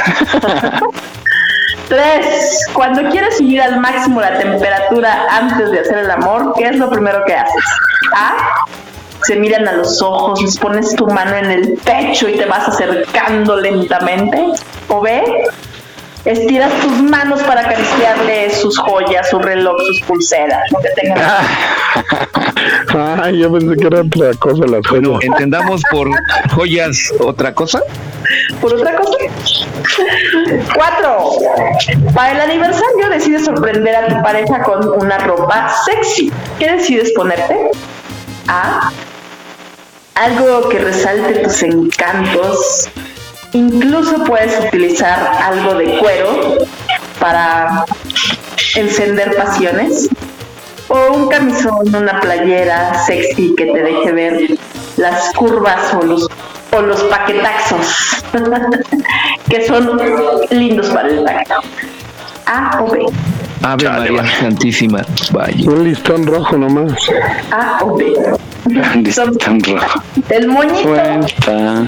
[1.89, 6.77] Tres, cuando quieres subir al máximo la temperatura antes de hacer el amor, ¿qué es
[6.77, 7.63] lo primero que haces?
[8.13, 8.65] A,
[9.23, 12.67] se miran a los ojos, les pones tu mano en el pecho y te vas
[12.67, 14.45] acercando lentamente.
[14.89, 15.23] O B,
[16.25, 21.21] estiras tus manos para acariciarle sus joyas, su reloj, sus pulseras, lo que tengan.
[23.21, 25.23] Ay, yo pensé que era otra cosa las Bueno, joyas.
[25.23, 26.09] entendamos por
[26.53, 27.81] joyas otra cosa.
[28.61, 29.17] ¿Por otra cosa?
[30.75, 31.29] Cuatro.
[32.13, 36.31] Para el aniversario decides sorprender a tu pareja con una ropa sexy.
[36.59, 37.69] ¿Qué decides ponerte?
[38.47, 38.91] A.
[40.15, 42.89] Algo que resalte tus encantos.
[43.53, 46.57] Incluso puedes utilizar algo de cuero
[47.19, 47.85] para
[48.75, 50.09] encender pasiones.
[50.89, 54.57] O un camisón, una playera sexy que te deje ver
[54.97, 56.27] las curvas o los,
[56.71, 58.23] o los paquetaxos
[59.49, 59.99] que son
[60.51, 61.55] lindos para el tacto.
[62.45, 63.05] A o B.
[63.63, 65.05] Ave María Santísima.
[65.31, 65.69] Vaya.
[65.71, 66.93] Un listón rojo nomás.
[67.51, 68.13] A o B.
[68.95, 70.03] Listón rojo.
[70.29, 70.89] El moñito.
[70.89, 71.87] Cuenta.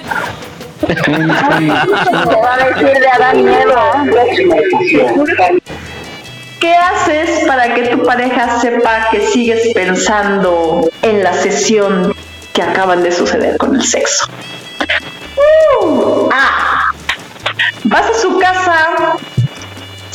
[6.61, 12.15] ¿Qué haces para que tu pareja sepa que sigues pensando en la sesión
[12.53, 14.27] que acaban de suceder con el sexo?
[15.81, 16.91] Uh, A.
[17.83, 19.17] Vas a su casa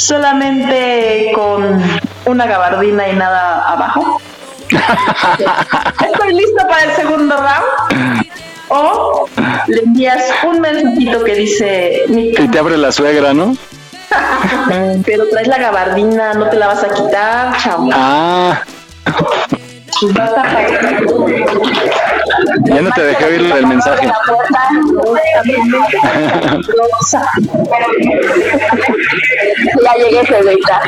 [0.01, 1.81] solamente con
[2.25, 4.21] una gabardina y nada abajo.
[6.05, 8.27] Estoy listo para el segundo round.
[8.69, 9.29] O
[9.67, 13.57] le envías un mensajito que dice, Y te abre la suegra, ¿no?
[15.05, 17.91] pero traes la gabardina, no te la vas a quitar, chavo.
[17.93, 18.63] Ah,
[20.15, 21.05] Vas a pagar.
[22.64, 24.11] Ya no te dejé oír el mensaje.
[29.83, 30.81] Ya llegué, Federica.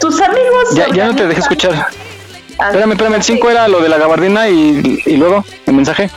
[0.00, 0.74] Tus amigos.
[0.74, 1.88] Ya, ya no te dejé escuchar.
[2.58, 6.10] Ah, Espérame, espérame, el 5 era lo de la gabardina y, y luego el mensaje.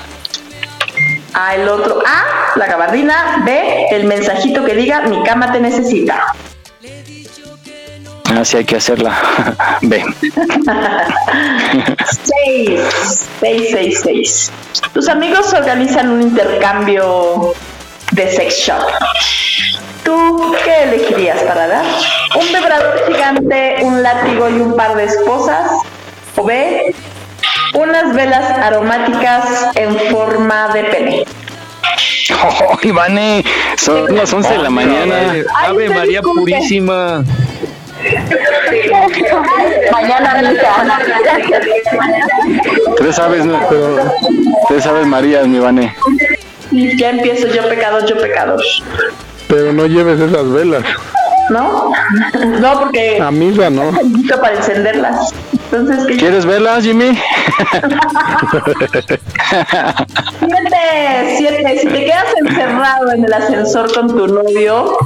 [1.33, 1.99] A el otro.
[2.05, 3.43] A, la gabardina.
[3.45, 6.33] B, el mensajito que diga mi cama te necesita.
[8.29, 9.17] Ah, sí hay que hacerla.
[9.81, 10.03] Ve.
[12.23, 12.81] Seis.
[13.39, 14.51] Seis, seis, seis.
[14.93, 17.53] Tus amigos organizan un intercambio
[18.11, 18.81] de sex shop.
[20.03, 21.85] ¿Tú qué elegirías para dar?
[22.35, 25.71] ¿Un vibrador gigante, un látigo y un par de esposas?
[26.35, 26.93] ¿O B?
[27.73, 31.25] unas velas aromáticas en forma de pene.
[32.29, 33.43] Oh, Ivane,
[33.77, 35.33] son las 11 de la mañana.
[35.65, 37.23] Ave María Purísima.
[39.91, 40.99] Mañana, mija.
[42.97, 43.97] Tres aves, pero
[44.67, 45.95] tres aves Marías, mi Ivane.
[46.97, 48.83] Ya empiezo yo pecados, yo pecados.
[49.47, 50.83] Pero no lleves esas velas.
[51.49, 51.91] ¿No?
[52.59, 53.91] No, porque A misa, ¿no?
[53.91, 55.33] necesito para encenderlas.
[55.71, 56.17] Entonces, ¿qué?
[56.17, 57.17] ¿Quieres verlas, Jimmy?
[60.47, 61.79] Siete, siete.
[61.79, 64.97] Si te quedas encerrado en el ascensor con tu novio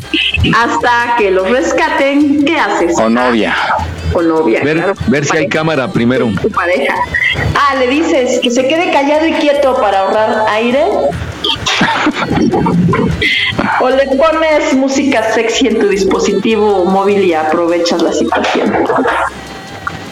[0.55, 2.95] hasta que lo rescaten, ¿qué haces?
[2.99, 3.55] O novia.
[4.13, 4.61] O novia.
[4.63, 4.93] Ver, claro.
[5.07, 6.29] ver si hay cámara primero.
[6.41, 6.93] tu pareja.
[7.55, 10.85] Ah, le dices que se quede callado y quieto para ahorrar aire.
[13.79, 18.71] o le pones música sexy en tu dispositivo móvil y aprovechas la situación.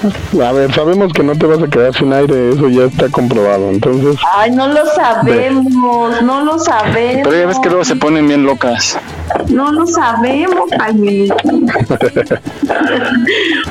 [0.01, 3.69] A ver, sabemos que no te vas a quedar sin aire, eso ya está comprobado.
[3.69, 7.21] Entonces, Ay, no lo sabemos, no lo sabemos.
[7.23, 8.97] Pero ya ves que luego se ponen bien locas.
[9.49, 11.27] No lo sabemos, Jaime.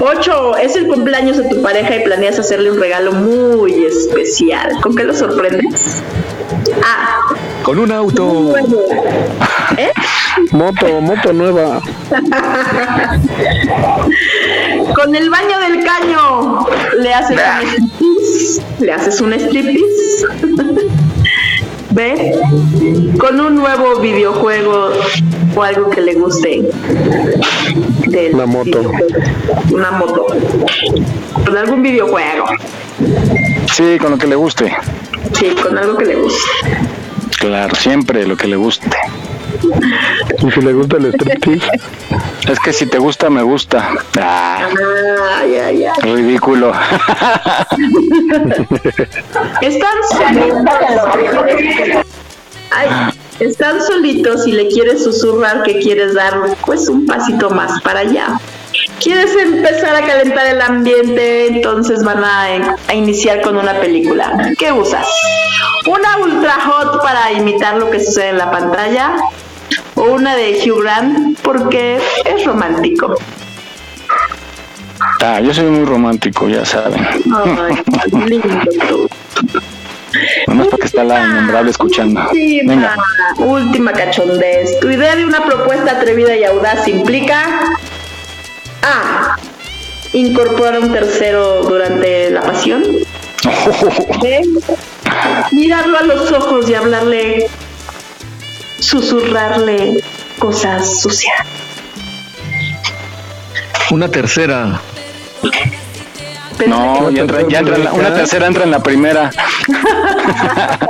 [0.00, 4.78] Ocho, es el cumpleaños de tu pareja y planeas hacerle un regalo muy especial.
[4.82, 6.02] ¿Con qué lo sorprendes?
[6.84, 7.20] Ah,
[7.62, 8.54] Con un auto.
[9.76, 9.92] ¿eh?
[10.52, 11.80] moto, moto nueva.
[14.94, 16.66] Con el baño del caño
[16.98, 18.62] le haces un striptease.
[18.80, 20.26] Le haces un striptease.
[21.90, 22.32] ¿Ve?
[23.18, 24.90] Con un nuevo videojuego
[25.54, 26.62] o algo que le guste.
[28.06, 28.92] Del Una moto.
[29.70, 30.26] Una moto.
[31.44, 32.46] Con algún videojuego.
[33.72, 34.74] Sí, con lo que le guste.
[35.38, 36.50] Sí, con algo que le guste.
[37.38, 38.88] Claro, siempre lo que le guste.
[40.46, 41.68] Y si le gusta el striptease,
[42.50, 43.88] Es que si te gusta, me gusta.
[44.20, 44.68] Ah,
[45.38, 46.00] Ay, ay, ay.
[46.14, 46.72] ridículo.
[49.60, 50.64] Están solitos.
[52.70, 52.88] Ay,
[53.40, 56.34] están solitos y le quieres susurrar que quieres dar
[56.64, 58.38] pues un pasito más para allá.
[59.02, 62.44] Quieres empezar a calentar el ambiente, entonces van a,
[62.88, 64.52] a iniciar con una película.
[64.58, 65.06] ¿Qué usas?
[65.86, 69.14] ¿Una ultra hot para imitar lo que sucede en la pantalla?
[69.98, 73.16] ¿O una de Hugh Grant porque es romántico?
[75.20, 77.04] Ah, yo soy muy romántico, ya saben.
[77.04, 77.82] Ay,
[78.26, 78.48] lindo
[78.88, 79.08] tú.
[80.46, 82.20] Nomás porque está la innombrable escuchando.
[82.30, 82.96] Última, Venga.
[83.38, 84.78] última cachondez.
[84.80, 87.60] Tu idea de una propuesta atrevida y audaz implica
[88.82, 89.36] A.
[90.12, 92.82] Incorporar un tercero durante la pasión.
[94.22, 94.40] B.
[95.52, 97.48] Mirarlo a los ojos y hablarle,
[98.78, 100.02] susurrarle
[100.38, 101.34] cosas sucias.
[103.90, 104.80] Una tercera.
[106.66, 109.30] No, ya entra, ya entra una tercera entra en la primera.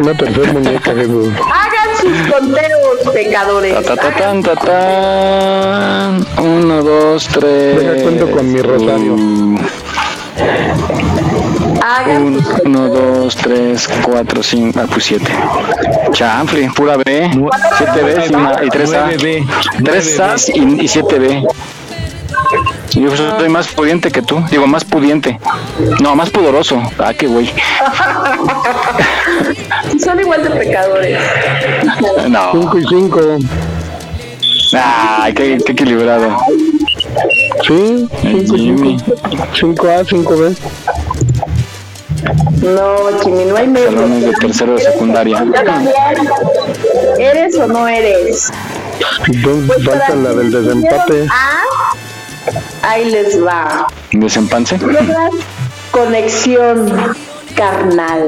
[0.00, 1.32] una tercera muñeca, Jesús.
[1.50, 3.74] Hagan sus conteos, pecadores.
[3.86, 6.10] Ta, ta, ta, ta, ta,
[6.42, 7.76] Uno, dos, tres.
[7.76, 9.16] Venga, cuento con mi rosario.
[9.16, 9.56] Mm.
[12.64, 15.24] 1, 2, 3, 4, 5, ah, pues 7.
[16.12, 17.28] Chanfle, pura B.
[17.30, 18.26] 7B
[18.66, 19.10] y 3A.
[19.80, 21.44] 3A y 7B.
[22.92, 24.44] Yo soy más pudiente que tú.
[24.50, 25.40] Digo, más pudiente.
[26.00, 26.80] No, más pudoroso.
[26.98, 27.52] Ah, qué güey.
[29.98, 31.18] Son igual de pecadores.
[32.28, 32.52] No.
[32.52, 33.20] 5 y 5.
[34.74, 36.38] Ay, qué, qué equilibrado.
[37.66, 38.84] Sí, 5 5.
[39.52, 40.56] 5A, 5B.
[42.62, 43.90] No, Jimmy, no hay medio.
[43.90, 45.44] Salones de tercero de secundaria.
[47.18, 48.50] ¿Eres o no eres?
[49.26, 51.26] Entonces falta la del desempate.
[51.30, 51.62] Ah,
[52.82, 53.86] ahí les va.
[54.12, 54.78] ¿Desempance?
[55.90, 57.14] Conexión
[57.54, 58.26] carnal.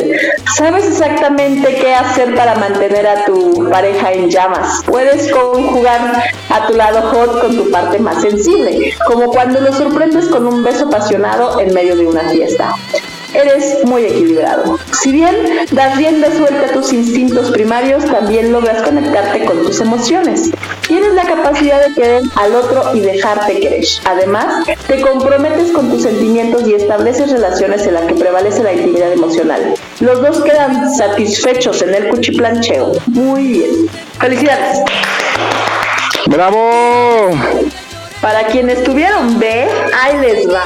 [0.57, 4.83] ¿Sabes exactamente qué hacer para mantener a tu pareja en llamas?
[4.85, 10.27] Puedes conjugar a tu lado hot con tu parte más sensible, como cuando lo sorprendes
[10.27, 12.75] con un beso apasionado en medio de una fiesta.
[13.35, 14.79] Eres muy equilibrado.
[15.03, 15.35] Si bien
[15.73, 20.51] das rienda suelta a tus instintos primarios, también logras conectarte con tus emociones.
[20.87, 23.85] Tienes la capacidad de querer al otro y dejarte querer.
[24.05, 29.13] Además, te comprometes con tus sentimientos y estableces relaciones en las que prevalece la intimidad
[29.13, 29.75] emocional.
[29.99, 32.93] Los dos quedan satisfechos en el cuchiplancheo.
[33.07, 33.71] Muy bien.
[34.21, 34.79] Felicidades.
[36.27, 37.31] ¡Bravo!
[38.21, 39.69] Para quienes tuvieron B,
[40.01, 40.65] ahí les va.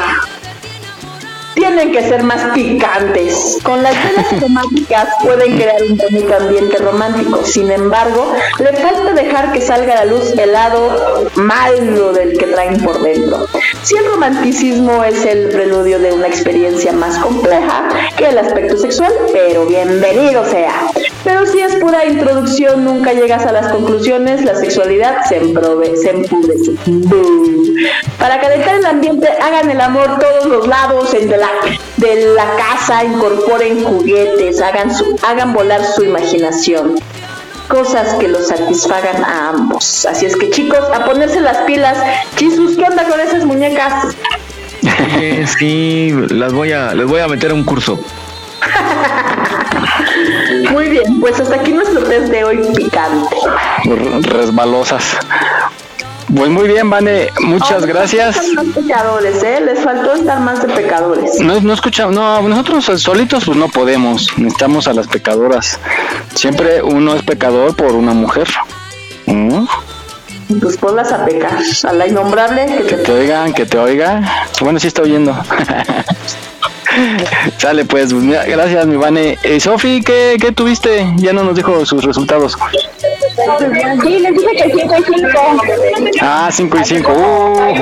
[1.59, 3.59] Tienen que ser más picantes.
[3.65, 7.45] Con las velas aromáticas pueden crear un bonito ambiente romántico.
[7.45, 12.47] Sin embargo, le falta dejar que salga a la luz el lado malo del que
[12.47, 13.49] traen por dentro.
[13.83, 19.13] Si el romanticismo es el preludio de una experiencia más compleja que el aspecto sexual,
[19.33, 20.87] pero bienvenido sea.
[21.25, 26.11] Pero si es pura introducción, nunca llegas a las conclusiones, la sexualidad se, emprove, se
[26.11, 26.73] empudece.
[26.87, 27.75] Boom.
[28.19, 31.49] Para calentar el ambiente, hagan el amor todos los lados de la,
[31.97, 36.97] de la casa, incorporen juguetes, hagan, su, hagan volar su imaginación
[37.69, 40.07] cosas que los satisfagan a ambos.
[40.07, 41.99] Así es que chicos, a ponerse las pilas.
[42.37, 44.17] Chisus, ¿qué onda con esas muñecas?
[45.59, 47.99] Sí, las voy a, les voy a meter a un curso.
[51.01, 53.37] Bien, pues hasta aquí nuestro test de hoy picante.
[54.23, 55.17] Resbalosas.
[56.35, 58.37] Pues muy bien, Vane, muchas gracias.
[58.55, 59.61] Más pecadores, ¿eh?
[59.61, 61.39] Les faltó estar más de pecadores.
[61.41, 65.79] No, no escuchamos, no, nosotros solitos pues no podemos, necesitamos a las pecadoras.
[66.35, 68.49] Siempre uno es pecador por una mujer.
[69.27, 69.67] ¿Mm?
[70.61, 74.21] Pues ponlas a pecar, a la innombrable que Que te oigan, que te oiga.
[74.61, 75.33] Bueno, sí está oyendo.
[77.59, 79.39] Sale pues, pues, gracias mi Vane.
[79.43, 81.13] Eh, Sofi, ¿qué, ¿qué tuviste?
[81.17, 82.57] Ya no nos dijo sus resultados.
[84.03, 85.29] Sí, les dije que 5 y 5.
[86.23, 87.73] Ah, 5 y 5.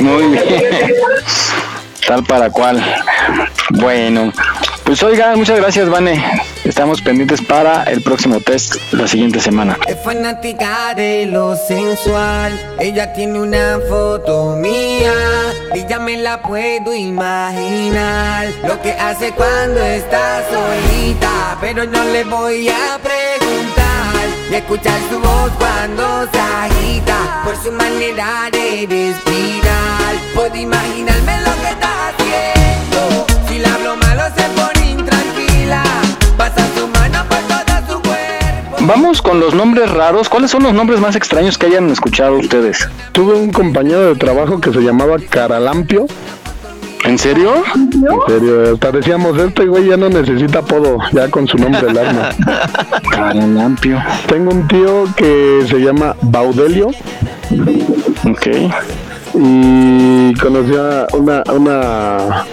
[0.00, 0.44] muy bien.
[2.06, 2.82] Tal para cual.
[3.70, 4.32] Bueno,
[4.84, 6.22] pues oigan, muchas gracias, Vane.
[6.64, 9.78] Estamos pendientes para el próximo test la siguiente semana.
[9.86, 12.58] Es fanática de lo sensual.
[12.78, 15.12] Ella tiene una foto mía.
[15.74, 18.46] Y ya me la puedo imaginar.
[18.66, 21.56] Lo que hace cuando está solita.
[21.60, 24.28] Pero no le voy a preguntar.
[24.50, 27.42] Y escuchar su voz cuando se agita.
[27.44, 30.14] Por su manera de respirar.
[30.34, 32.01] Puedo imaginarme lo que está
[38.86, 40.28] Vamos con los nombres raros.
[40.28, 42.88] ¿Cuáles son los nombres más extraños que hayan escuchado ustedes?
[43.12, 46.06] Tuve un compañero de trabajo que se llamaba Caralampio.
[47.04, 47.52] ¿En serio?
[47.74, 47.90] En
[48.26, 52.30] serio, hasta decíamos, este güey ya no necesita apodo, ya con su nombre el arma.
[53.10, 54.02] Caralampio.
[54.26, 56.88] Tengo un tío que se llama Baudelio.
[58.24, 58.46] Ok.
[59.34, 62.44] Y conocí a una, una,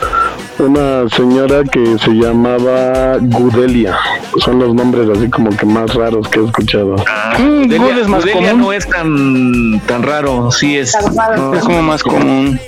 [0.60, 3.97] una señora que se llamaba Gudelia.
[4.38, 6.95] Son los nombres así como que más raros que he escuchado.
[7.38, 8.60] Mm, Delia, Google es más común.
[8.60, 10.95] no es tan, tan raro, sí es.
[10.95, 12.60] Es como más común.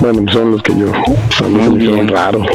[0.00, 0.92] Bueno, son los que yo,
[1.36, 2.46] son los que son raros.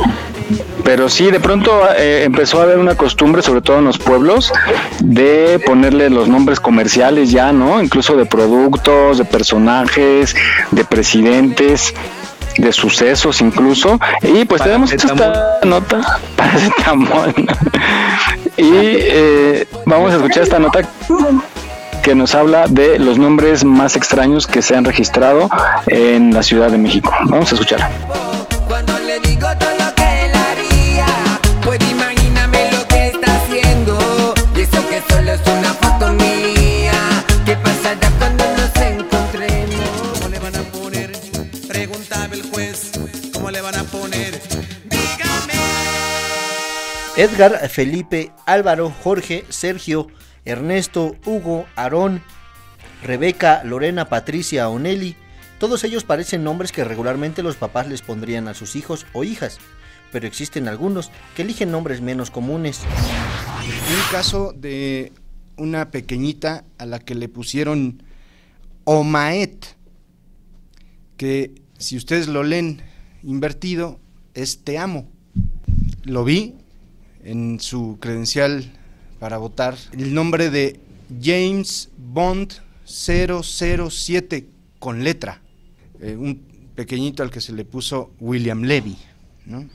[0.84, 4.54] Pero sí, de pronto eh, empezó a haber una costumbre, sobre todo en los pueblos,
[5.00, 7.82] de ponerle los nombres comerciales ya, ¿no?
[7.82, 10.36] Incluso de productos, de personajes,
[10.70, 11.94] de presidentes,
[12.58, 14.00] de sucesos incluso.
[14.22, 17.34] Y pues tenemos esta nota, paracetamol.
[18.58, 20.82] y eh, vamos a escuchar esta nota
[22.02, 25.50] que nos habla de los nombres más extraños que se han registrado
[25.88, 27.12] en la Ciudad de México.
[27.26, 27.90] Vamos a escucharla.
[28.68, 29.85] Cuando le digo todo
[47.18, 50.08] Edgar, Felipe, Álvaro, Jorge, Sergio,
[50.44, 52.22] Ernesto, Hugo, Aarón,
[53.04, 55.16] Rebeca, Lorena, Patricia o Nelly,
[55.58, 59.60] todos ellos parecen nombres que regularmente los papás les pondrían a sus hijos o hijas,
[60.12, 62.82] pero existen algunos que eligen nombres menos comunes.
[62.82, 65.14] Un caso de
[65.56, 68.04] una pequeñita a la que le pusieron
[68.84, 69.78] Omaet,
[71.16, 72.82] que si ustedes lo leen
[73.24, 74.02] invertido
[74.34, 75.10] es Te amo.
[76.04, 76.56] Lo vi
[77.26, 78.72] en su credencial
[79.20, 79.76] para votar.
[79.92, 80.80] El nombre de
[81.22, 82.54] James Bond
[82.86, 84.48] 007
[84.80, 85.42] con letra.
[86.00, 86.42] Eh, un
[86.76, 88.98] pequeñito al que se le puso William Levy.
[89.46, 89.68] ¿no?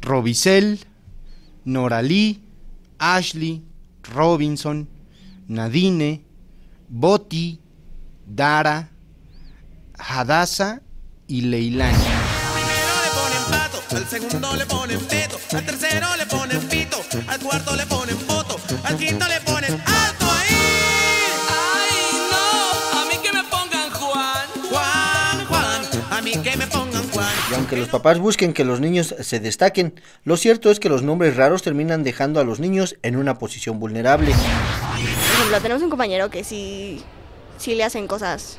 [0.00, 0.80] Robicel,
[1.64, 2.40] Noralí,
[2.98, 3.62] Ashley,
[4.02, 4.88] Robinson,
[5.48, 6.22] Nadine,
[6.88, 7.60] Boti,
[8.26, 8.90] Dara,
[9.98, 10.80] Hadassah
[11.26, 12.04] y Leilani.
[13.94, 16.83] Al segundo le ponen peto, al tercero le ponen pito,
[17.28, 20.54] al cuarto le ponen foto, al quinto le ponen alto ahí.
[21.48, 21.94] Ay,
[22.30, 27.32] no, a mí que me pongan Juan, Juan, Juan, a mí que me pongan Juan.
[27.50, 31.02] Y aunque los papás busquen que los niños se destaquen, lo cierto es que los
[31.02, 34.32] nombres raros terminan dejando a los niños en una posición vulnerable.
[34.32, 37.02] Por ejemplo, tenemos un compañero que sí,
[37.58, 38.58] sí le hacen cosas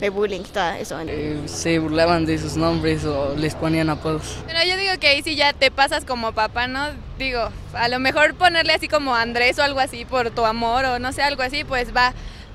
[0.00, 0.98] de bullying y todo eso.
[1.46, 4.36] se burlaban de sus nombres o les ponían apodos.
[4.46, 6.88] Pero yo digo que ahí sí ya te pasas como papá, ¿no?
[7.18, 10.98] Digo, a lo mejor ponerle así como Andrés o algo así por tu amor o
[10.98, 12.12] no sé, algo así, pues va.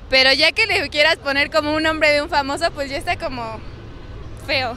[0.10, 3.18] Pero ya que le quieras poner como un nombre de un famoso, pues ya está
[3.18, 3.60] como
[4.46, 4.76] feo.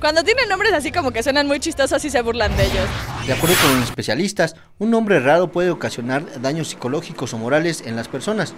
[0.00, 2.86] Cuando tienen nombres así como que suenan muy chistosos y se burlan de ellos.
[3.26, 7.96] De acuerdo con los especialistas, un nombre raro puede ocasionar daños psicológicos o morales en
[7.96, 8.52] las personas,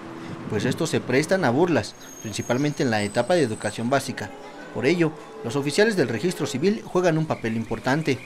[0.48, 4.31] pues estos se prestan a burlas, principalmente en la etapa de educación básica.
[4.74, 5.12] Por ello,
[5.44, 8.18] los oficiales del registro civil juegan un papel importante.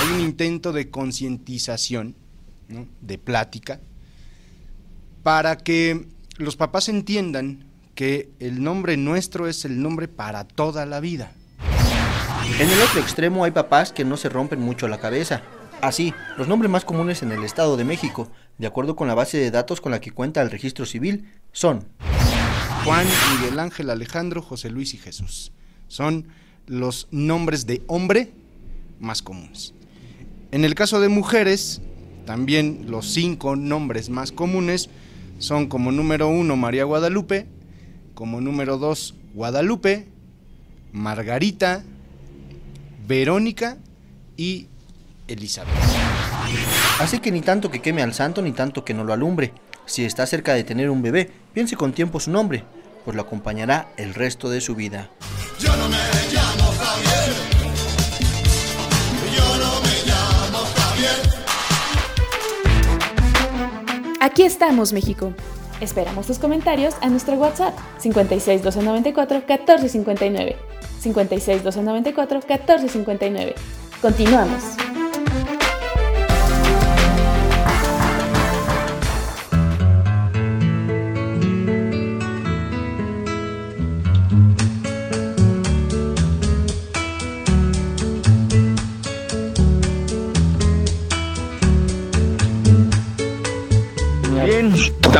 [0.00, 2.16] Hay un intento de concientización,
[2.68, 2.86] ¿no?
[3.00, 3.80] de plática,
[5.22, 11.00] para que los papás entiendan que el nombre nuestro es el nombre para toda la
[11.00, 11.32] vida.
[12.58, 15.42] En el otro extremo hay papás que no se rompen mucho la cabeza.
[15.80, 19.38] Así, los nombres más comunes en el Estado de México, de acuerdo con la base
[19.38, 21.86] de datos con la que cuenta el registro civil, son
[22.84, 23.06] Juan,
[23.36, 25.52] Miguel Ángel, Alejandro, José Luis y Jesús.
[25.88, 26.28] Son
[26.66, 28.32] los nombres de hombre
[29.00, 29.74] más comunes.
[30.50, 31.80] En el caso de mujeres,
[32.26, 34.90] también los cinco nombres más comunes
[35.38, 37.46] son como número uno María Guadalupe,
[38.14, 40.06] como número dos Guadalupe,
[40.92, 41.82] Margarita,
[43.06, 43.78] Verónica
[44.36, 44.68] y
[45.26, 45.91] Elizabeth.
[47.02, 49.52] Así que ni tanto que queme al santo ni tanto que no lo alumbre.
[49.86, 52.62] Si está cerca de tener un bebé, piense con tiempo su nombre,
[53.04, 55.10] pues lo acompañará el resto de su vida.
[55.58, 55.96] Yo no me
[56.32, 57.34] llamo Javier.
[59.34, 61.18] Yo no me llamo Javier.
[64.20, 65.32] Aquí estamos, México.
[65.80, 70.56] Esperamos tus comentarios a nuestro WhatsApp 56 294 1459.
[71.00, 73.54] 56 294 1459.
[74.00, 74.91] Continuamos.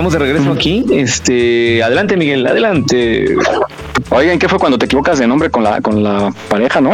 [0.03, 0.85] Estamos de regreso aquí.
[0.91, 3.37] Este, adelante, Miguel, adelante.
[4.11, 6.91] Oigan, ¿qué fue cuando te equivocas de nombre con la con la pareja, no?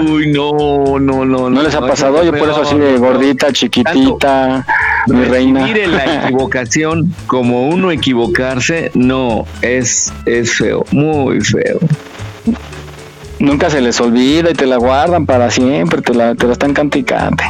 [0.00, 1.50] Uy, no, no, no.
[1.50, 2.24] ¿No les ha pasado?
[2.24, 4.66] Yo por eso así de gordita, chiquitita,
[5.06, 5.66] mi reina.
[5.66, 11.78] Mire la equivocación como uno equivocarse, no, es, es feo, muy feo.
[13.38, 16.74] Nunca se les olvida y te la guardan para siempre, te la, te la están
[16.74, 17.44] canticante.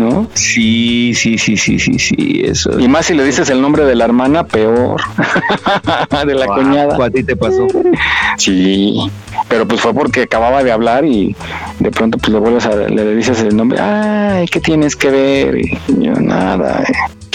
[0.00, 0.26] ¿No?
[0.32, 2.80] Sí, sí, sí, sí, sí, sí, eso.
[2.80, 4.98] Y más si le dices el nombre de la hermana, peor.
[6.26, 7.04] de la Guau, cuñada.
[7.04, 7.66] ¿A ti te pasó?
[8.38, 9.10] Sí,
[9.48, 11.36] pero pues fue porque acababa de hablar y
[11.78, 15.58] de pronto pues le vuelves a, le dices el nombre, ay, ¿qué tienes que ver?
[15.58, 16.82] Y yo, nada.
[16.82, 16.92] eh.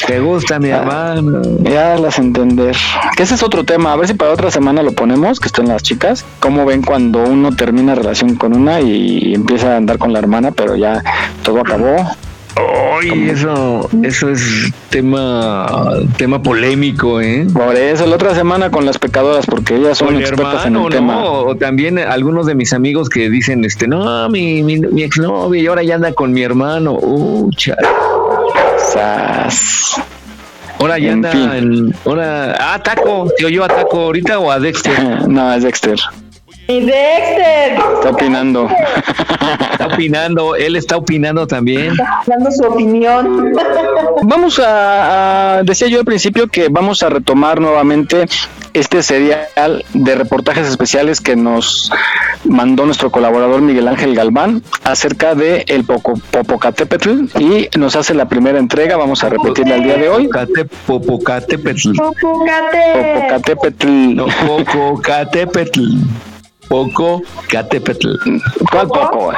[0.07, 1.41] ¿Te gusta mi hermano?
[1.63, 2.75] Ya las entender.
[3.15, 5.67] Que ese es otro tema, a ver si para otra semana lo ponemos, que estén
[5.67, 6.25] las chicas.
[6.39, 10.51] ¿Cómo ven cuando uno termina relación con una y empieza a andar con la hermana,
[10.51, 11.01] pero ya
[11.43, 11.95] todo acabó?
[12.57, 15.67] Ay, eso, eso es tema,
[16.17, 17.45] tema polémico, ¿eh?
[17.53, 21.15] Por eso, la otra semana con las pecadoras, porque ellas son expertas en el tema.
[21.15, 21.31] ¿no?
[21.39, 25.67] O también algunos de mis amigos que dicen, este, no, mi, mi, mi exnovia y
[25.67, 26.93] ahora ya anda con mi hermano.
[26.93, 27.49] Uh.
[28.93, 30.01] Sas.
[30.79, 31.49] Ahora ya En anda fin.
[31.51, 34.93] en, ahora, ah, Taco, ¿te oyó a Taco ahorita o a Dexter?
[35.27, 35.99] no, es Dexter.
[36.67, 37.73] Y Dexter.
[37.95, 38.67] Está opinando.
[39.71, 41.93] Está opinando, él está opinando también.
[42.25, 43.53] Dando su opinión.
[44.23, 48.25] Vamos a, a- decía yo al principio que vamos a retomar nuevamente
[48.73, 51.91] este serial de reportajes especiales que nos
[52.45, 58.27] mandó nuestro colaborador Miguel Ángel Galván acerca de el Poco- Popocatépetl y nos hace la
[58.27, 60.27] primera entrega, vamos a repetirla el día de hoy.
[60.87, 61.91] Popocatépetl.
[61.95, 63.87] Popocatépetl.
[64.15, 65.81] No, Popocatépetl.
[66.67, 68.15] Popocatépetl.
[68.71, 69.33] ¿Cuál poco?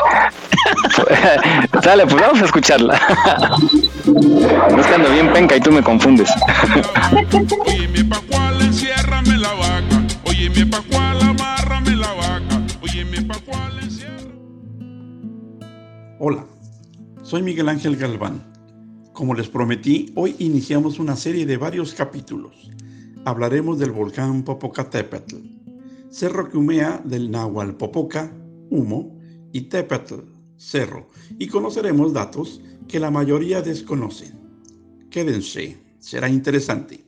[1.84, 3.00] Dale, pues vamos a escucharla.
[4.06, 6.30] No es que ando bien penca y tú me confundes.
[7.66, 10.04] Óyeme, Pascual, enciérrame la vaca.
[11.30, 12.14] Amárrame la
[13.82, 14.38] enciérrame.
[16.20, 16.46] Hola,
[17.24, 18.44] soy Miguel Ángel Galván.
[19.14, 22.72] Como les prometí, hoy iniciamos una serie de varios capítulos.
[23.26, 25.36] Hablaremos del volcán Popocatépetl,
[26.18, 28.34] cerro que humea del náhuatl Popoca,
[28.72, 29.16] humo,
[29.54, 30.16] y Tépetl,
[30.56, 34.34] cerro, y conoceremos datos que la mayoría desconocen.
[35.12, 37.06] Quédense, será interesante.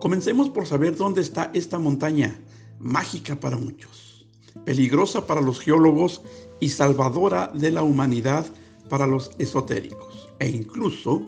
[0.00, 2.34] Comencemos por saber dónde está esta montaña,
[2.78, 4.26] mágica para muchos,
[4.64, 6.22] peligrosa para los geólogos
[6.60, 8.46] y salvadora de la humanidad
[8.88, 11.26] para los esotéricos, e incluso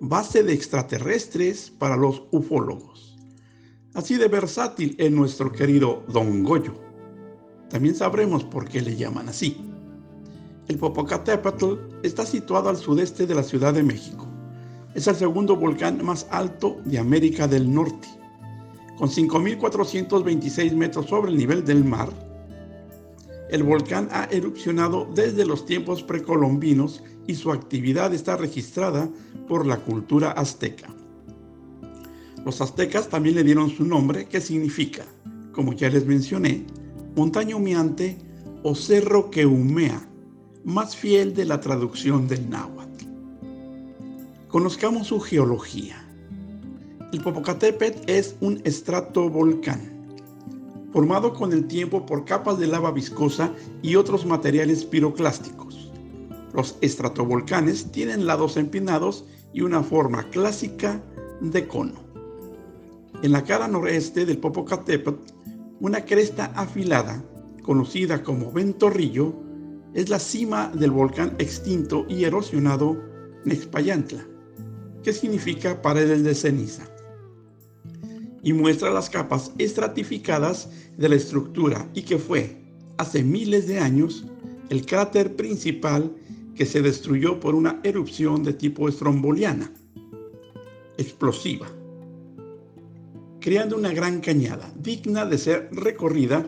[0.00, 3.09] base de extraterrestres para los ufólogos.
[3.94, 6.74] Así de versátil es nuestro querido Don Goyo.
[7.68, 9.56] También sabremos por qué le llaman así.
[10.68, 14.28] El Popocatépetl está situado al sudeste de la Ciudad de México,
[14.94, 18.08] es el segundo volcán más alto de América del Norte.
[18.96, 22.08] Con 5.426 metros sobre el nivel del mar,
[23.50, 29.08] el volcán ha erupcionado desde los tiempos precolombinos y su actividad está registrada
[29.48, 30.94] por la cultura azteca.
[32.44, 35.04] Los aztecas también le dieron su nombre que significa,
[35.52, 36.64] como ya les mencioné,
[37.14, 38.16] montaña humeante
[38.62, 40.08] o cerro que humea,
[40.64, 43.04] más fiel de la traducción del náhuatl.
[44.48, 45.96] Conozcamos su geología.
[47.12, 49.80] El Popocatépetl es un estratovolcán,
[50.92, 53.52] formado con el tiempo por capas de lava viscosa
[53.82, 55.90] y otros materiales piroclásticos.
[56.52, 61.02] Los estratovolcanes tienen lados empinados y una forma clásica
[61.40, 62.09] de cono.
[63.22, 65.34] En la cara noreste del Popocatépetl,
[65.80, 67.22] una cresta afilada,
[67.62, 69.34] conocida como Ventorrillo,
[69.92, 72.96] es la cima del volcán extinto y erosionado
[73.44, 74.26] Nexpayantla,
[75.02, 76.88] que significa paredes de ceniza,
[78.42, 82.56] y muestra las capas estratificadas de la estructura y que fue,
[82.96, 84.24] hace miles de años,
[84.70, 86.10] el cráter principal
[86.54, 89.70] que se destruyó por una erupción de tipo estromboliana,
[90.96, 91.70] explosiva
[93.40, 96.46] creando una gran cañada, digna de ser recorrida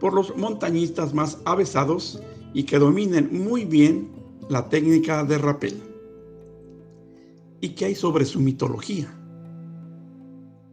[0.00, 2.22] por los montañistas más avesados
[2.54, 4.10] y que dominen muy bien
[4.48, 5.80] la técnica de rapel.
[7.60, 9.14] ¿Y qué hay sobre su mitología?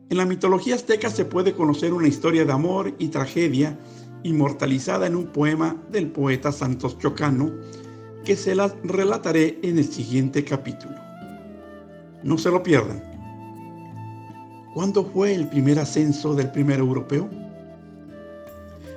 [0.10, 3.78] En la mitología azteca se puede conocer una historia de amor y tragedia
[4.24, 7.52] inmortalizada en un poema del poeta Santos Chocano
[8.24, 10.96] que se las relataré en el siguiente capítulo.
[12.24, 13.17] No se lo pierdan.
[14.78, 17.28] ¿Cuándo fue el primer ascenso del primer europeo?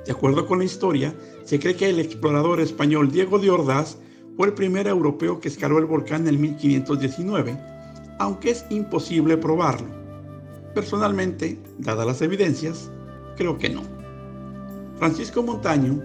[0.05, 1.15] De acuerdo con la historia,
[1.47, 3.97] se cree que el explorador español Diego de Ordaz
[4.37, 7.59] fue el primer europeo que escaló el volcán en 1519,
[8.19, 9.89] aunque es imposible probarlo.
[10.75, 12.91] Personalmente, dadas las evidencias,
[13.39, 13.81] creo que no.
[14.99, 15.99] Francisco Montaño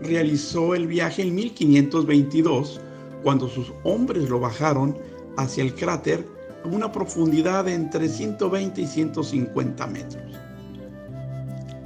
[0.00, 2.80] realizó el viaje en 1522
[3.22, 4.96] cuando sus hombres lo bajaron
[5.36, 6.37] hacia el cráter
[6.74, 10.24] una profundidad de entre 120 y 150 metros.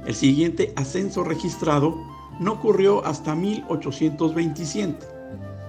[0.05, 1.95] El siguiente ascenso registrado
[2.39, 5.05] no ocurrió hasta 1827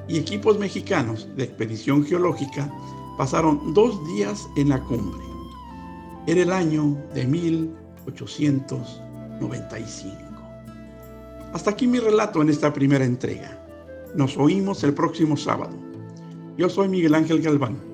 [0.08, 2.70] y equipos mexicanos de expedición geológica
[3.16, 5.22] pasaron dos días en la cumbre.
[6.26, 10.16] Era el año de 1895.
[11.52, 13.60] Hasta aquí mi relato en esta primera entrega.
[14.16, 15.76] Nos oímos el próximo sábado.
[16.56, 17.93] Yo soy Miguel Ángel Galván.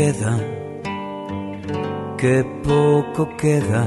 [0.00, 0.34] Queda,
[2.16, 3.86] qué poco queda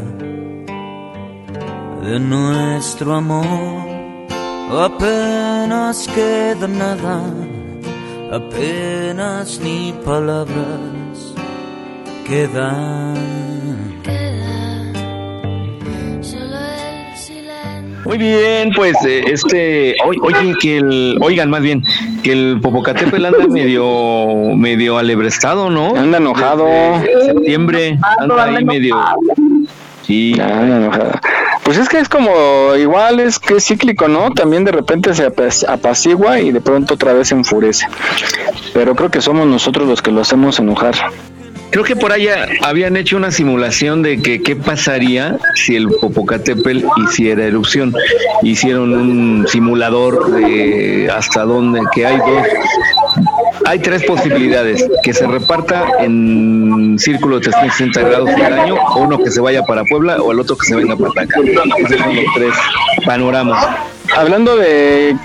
[2.03, 3.81] de nuestro amor.
[4.88, 7.18] Apenas queda nada,
[8.31, 11.34] apenas ni palabras
[12.27, 13.34] quedan.
[18.06, 21.84] Muy bien, pues eh, este, oye, que el, oigan más bien,
[22.23, 25.95] que el Popocatépetl anda medio, medio alebrestado, ¿no?
[25.95, 26.65] Anda enojado.
[27.25, 28.95] septiembre, anda ahí medio.
[30.01, 30.33] Sí.
[30.39, 31.11] Anda enojado.
[31.63, 34.31] Pues es que es como, igual es que es cíclico, ¿no?
[34.31, 35.25] También de repente se
[35.67, 37.87] apacigua y de pronto otra vez se enfurece.
[38.73, 40.95] Pero creo que somos nosotros los que lo hacemos enojar.
[41.73, 46.85] Creo que por allá habían hecho una simulación de que qué pasaría si el Popocatépetl
[47.03, 47.95] hiciera erupción.
[48.43, 52.47] Hicieron un simulador de hasta dónde, que hay dos,
[53.65, 59.17] hay tres posibilidades, que se reparta en círculo de 360 grados al año, o uno
[59.17, 61.39] que se vaya para Puebla o el otro que se venga para acá.
[61.79, 62.53] Esos son los tres
[63.03, 63.65] panoramas.
[64.15, 65.15] Hablando de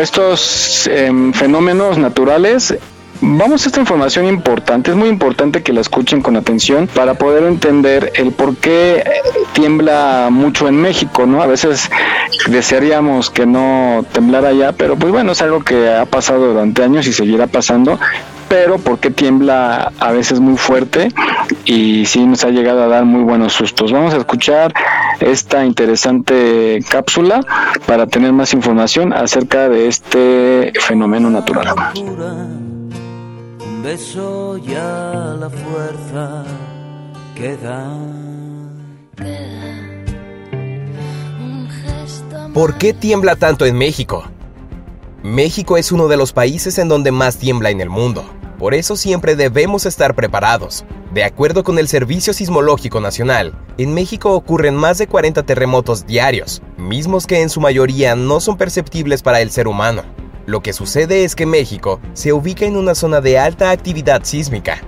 [0.00, 2.74] estos em, fenómenos naturales,
[3.20, 7.44] Vamos a esta información importante, es muy importante que la escuchen con atención para poder
[7.44, 9.02] entender el por qué
[9.52, 11.42] tiembla mucho en México, ¿no?
[11.42, 11.90] A veces
[12.48, 17.06] desearíamos que no temblara allá, pero pues bueno, es algo que ha pasado durante años
[17.06, 17.98] y seguirá pasando
[18.48, 21.08] pero porque tiembla a veces muy fuerte
[21.64, 23.92] y sí nos ha llegado a dar muy buenos sustos.
[23.92, 24.72] Vamos a escuchar
[25.20, 27.40] esta interesante cápsula
[27.86, 31.66] para tener más información acerca de este fenómeno natural.
[33.88, 36.44] Beso ya la fuerza
[37.34, 37.56] que.
[42.52, 44.24] ¿Por qué tiembla tanto en México?
[45.22, 48.26] México es uno de los países en donde más tiembla en el mundo.
[48.58, 50.84] Por eso siempre debemos estar preparados.
[51.14, 56.60] De acuerdo con el Servicio Sismológico Nacional, en México ocurren más de 40 terremotos diarios,
[56.76, 60.02] mismos que en su mayoría no son perceptibles para el ser humano.
[60.48, 64.80] Lo que sucede es que México se ubica en una zona de alta actividad sísmica,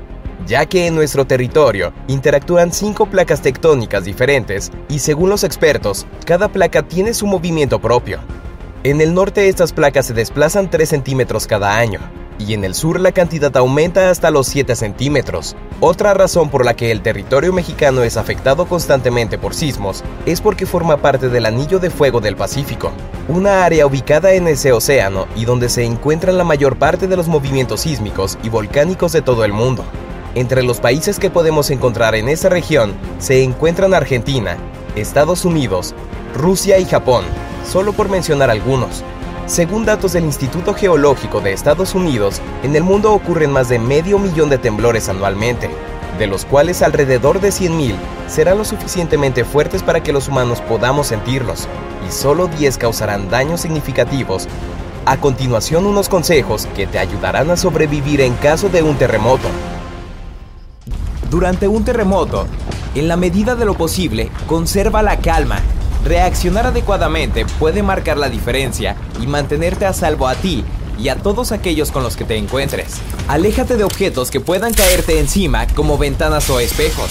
[0.47, 6.49] ya que en nuestro territorio interactúan cinco placas tectónicas diferentes y según los expertos, cada
[6.49, 8.21] placa tiene su movimiento propio.
[8.85, 12.01] En el norte estas placas se desplazan 3 centímetros cada año,
[12.41, 15.55] y en el sur la cantidad aumenta hasta los 7 centímetros.
[15.81, 20.65] Otra razón por la que el territorio mexicano es afectado constantemente por sismos es porque
[20.65, 22.93] forma parte del Anillo de Fuego del Pacífico,
[23.29, 27.29] una área ubicada en ese océano y donde se encuentran la mayor parte de los
[27.29, 29.85] movimientos sísmicos y volcánicos de todo el mundo.
[30.35, 34.57] Entre los países que podemos encontrar en esa región se encuentran Argentina,
[34.97, 35.95] Estados Unidos,
[36.35, 37.25] Rusia y Japón,
[37.71, 39.03] solo por mencionar algunos.
[39.51, 44.17] Según datos del Instituto Geológico de Estados Unidos, en el mundo ocurren más de medio
[44.21, 45.69] millón de temblores anualmente,
[46.21, 47.97] de los cuales alrededor de 100.000
[48.29, 51.67] serán lo suficientemente fuertes para que los humanos podamos sentirlos,
[52.09, 54.47] y solo 10 causarán daños significativos.
[55.05, 59.49] A continuación unos consejos que te ayudarán a sobrevivir en caso de un terremoto.
[61.29, 62.47] Durante un terremoto,
[62.95, 65.59] en la medida de lo posible, conserva la calma.
[66.05, 70.65] Reaccionar adecuadamente puede marcar la diferencia y mantenerte a salvo a ti
[70.99, 72.95] y a todos aquellos con los que te encuentres.
[73.29, 77.11] Aléjate de objetos que puedan caerte encima como ventanas o espejos.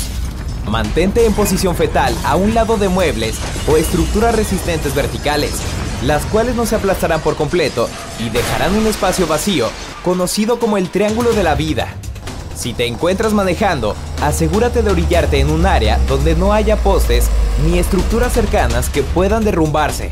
[0.68, 3.36] Mantente en posición fetal a un lado de muebles
[3.72, 5.54] o estructuras resistentes verticales,
[6.04, 7.90] las cuales no se aplastarán por completo
[8.20, 9.70] y dejarán un espacio vacío
[10.04, 11.88] conocido como el triángulo de la vida.
[12.56, 17.30] Si te encuentras manejando, asegúrate de orillarte en un área donde no haya postes
[17.66, 20.12] ni estructuras cercanas que puedan derrumbarse.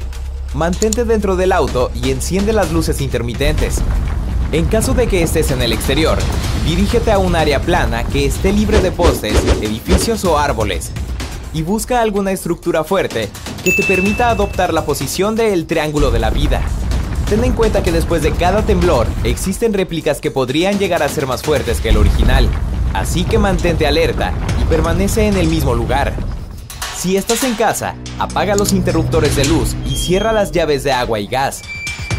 [0.53, 3.81] Mantente dentro del auto y enciende las luces intermitentes.
[4.51, 6.17] En caso de que estés en el exterior,
[6.65, 10.91] dirígete a un área plana que esté libre de postes, edificios o árboles
[11.53, 13.29] y busca alguna estructura fuerte
[13.63, 16.61] que te permita adoptar la posición del triángulo de la vida.
[17.29, 21.27] Ten en cuenta que después de cada temblor existen réplicas que podrían llegar a ser
[21.27, 22.49] más fuertes que el original,
[22.93, 26.13] así que mantente alerta y permanece en el mismo lugar.
[26.97, 31.19] Si estás en casa, apaga los interruptores de luz y cierra las llaves de agua
[31.19, 31.61] y gas,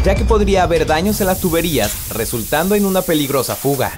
[0.05, 3.91] ya que podría haber daños en las tuberías resultando en una peligrosa fuga.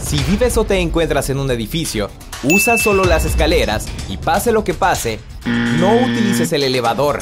[0.00, 2.10] Si vives o te encuentras en un edificio,
[2.42, 7.20] usa solo las escaleras y pase lo que pase, no utilices el elevador.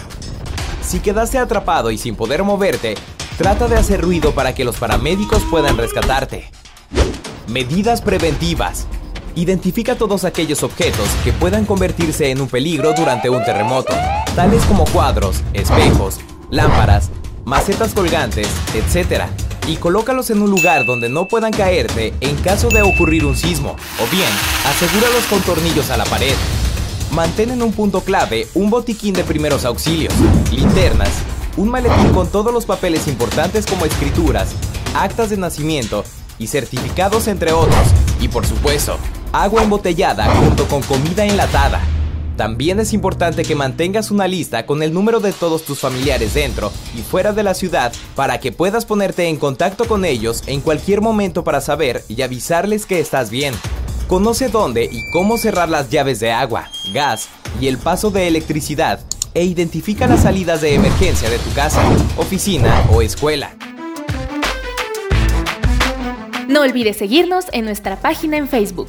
[0.83, 2.97] Si quedaste atrapado y sin poder moverte,
[3.37, 6.51] Trata de hacer ruido para que los paramédicos puedan rescatarte.
[7.49, 8.87] Medidas preventivas.
[9.36, 13.92] Identifica todos aquellos objetos que puedan convertirse en un peligro durante un terremoto,
[14.34, 17.10] tales como cuadros, espejos, lámparas,
[17.44, 19.24] macetas colgantes, etc.
[19.68, 23.76] Y colócalos en un lugar donde no puedan caerte en caso de ocurrir un sismo,
[24.02, 24.30] o bien,
[24.64, 26.34] asegúralos con tornillos a la pared.
[27.10, 30.14] Mantén en un punto clave un botiquín de primeros auxilios,
[30.50, 31.12] linternas,
[31.58, 34.48] un maletín con todos los papeles importantes como escrituras,
[34.94, 36.04] actas de nacimiento
[36.38, 37.86] y certificados entre otros,
[38.18, 38.98] y por supuesto,
[39.32, 41.81] agua embotellada junto con comida enlatada.
[42.36, 46.70] También es importante que mantengas una lista con el número de todos tus familiares dentro
[46.94, 51.01] y fuera de la ciudad para que puedas ponerte en contacto con ellos en cualquier
[51.01, 53.55] momento para saber y avisarles que estás bien.
[54.07, 57.28] Conoce dónde y cómo cerrar las llaves de agua, gas
[57.61, 59.01] y el paso de electricidad
[59.32, 61.82] e identifica las salidas de emergencia de tu casa,
[62.16, 63.55] oficina o escuela.
[66.48, 68.89] No olvides seguirnos en nuestra página en Facebook.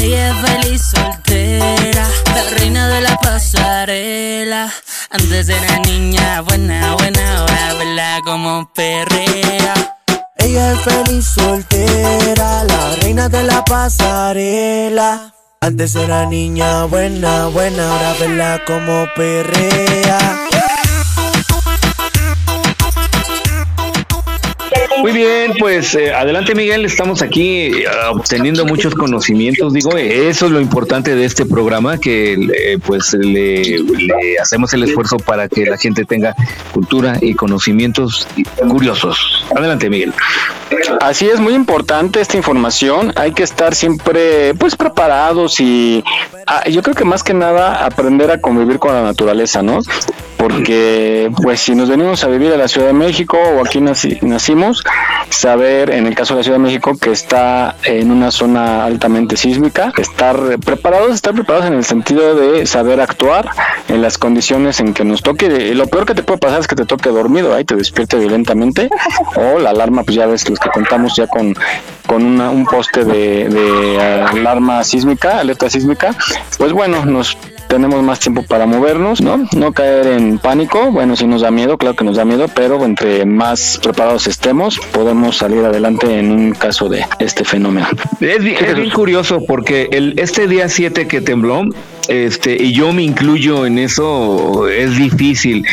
[0.00, 4.72] Ella es feliz soltera, la reina de la pasarela.
[5.10, 9.74] Antes era niña buena, buena, ahora vela como perrea.
[10.36, 15.34] Ella es feliz soltera, la reina de la pasarela.
[15.60, 20.18] Antes era niña buena, buena, ahora verla como perrea.
[25.00, 30.52] Muy bien, pues eh, adelante Miguel, estamos aquí eh, obteniendo muchos conocimientos, digo, eso es
[30.52, 35.66] lo importante de este programa, que eh, pues le, le hacemos el esfuerzo para que
[35.66, 36.34] la gente tenga
[36.72, 38.26] cultura y conocimientos
[38.68, 39.44] curiosos.
[39.54, 40.12] Adelante Miguel.
[41.00, 43.12] Así es, muy importante esta información.
[43.16, 46.04] Hay que estar siempre, pues, preparados y
[46.46, 49.80] ah, yo creo que más que nada aprender a convivir con la naturaleza, ¿no?
[50.38, 54.22] Porque, pues, si nos venimos a vivir a la Ciudad de México o aquí naci-
[54.22, 54.84] nacimos,
[55.30, 59.36] saber, en el caso de la Ciudad de México, que está en una zona altamente
[59.36, 63.50] sísmica, estar preparados, estar preparados en el sentido de saber actuar
[63.88, 65.74] en las condiciones en que nos toque.
[65.74, 68.88] Lo peor que te puede pasar es que te toque dormido, ahí te despierte violentamente,
[69.34, 71.54] o la alarma, pues ya ves los que contamos ya con,
[72.06, 74.00] con una- un poste de, de
[74.30, 76.14] alarma sísmica, alerta sísmica,
[76.58, 77.36] pues bueno, nos
[77.68, 79.46] tenemos más tiempo para movernos, ¿no?
[79.56, 82.84] No caer en pánico, bueno, si nos da miedo, claro que nos da miedo, pero
[82.84, 87.86] entre más preparados estemos, podemos salir adelante en un caso de este fenómeno.
[88.20, 91.62] Es, bi- es bien curioso porque el, este día 7 que tembló,
[92.08, 95.64] este, y yo me incluyo en eso, es difícil.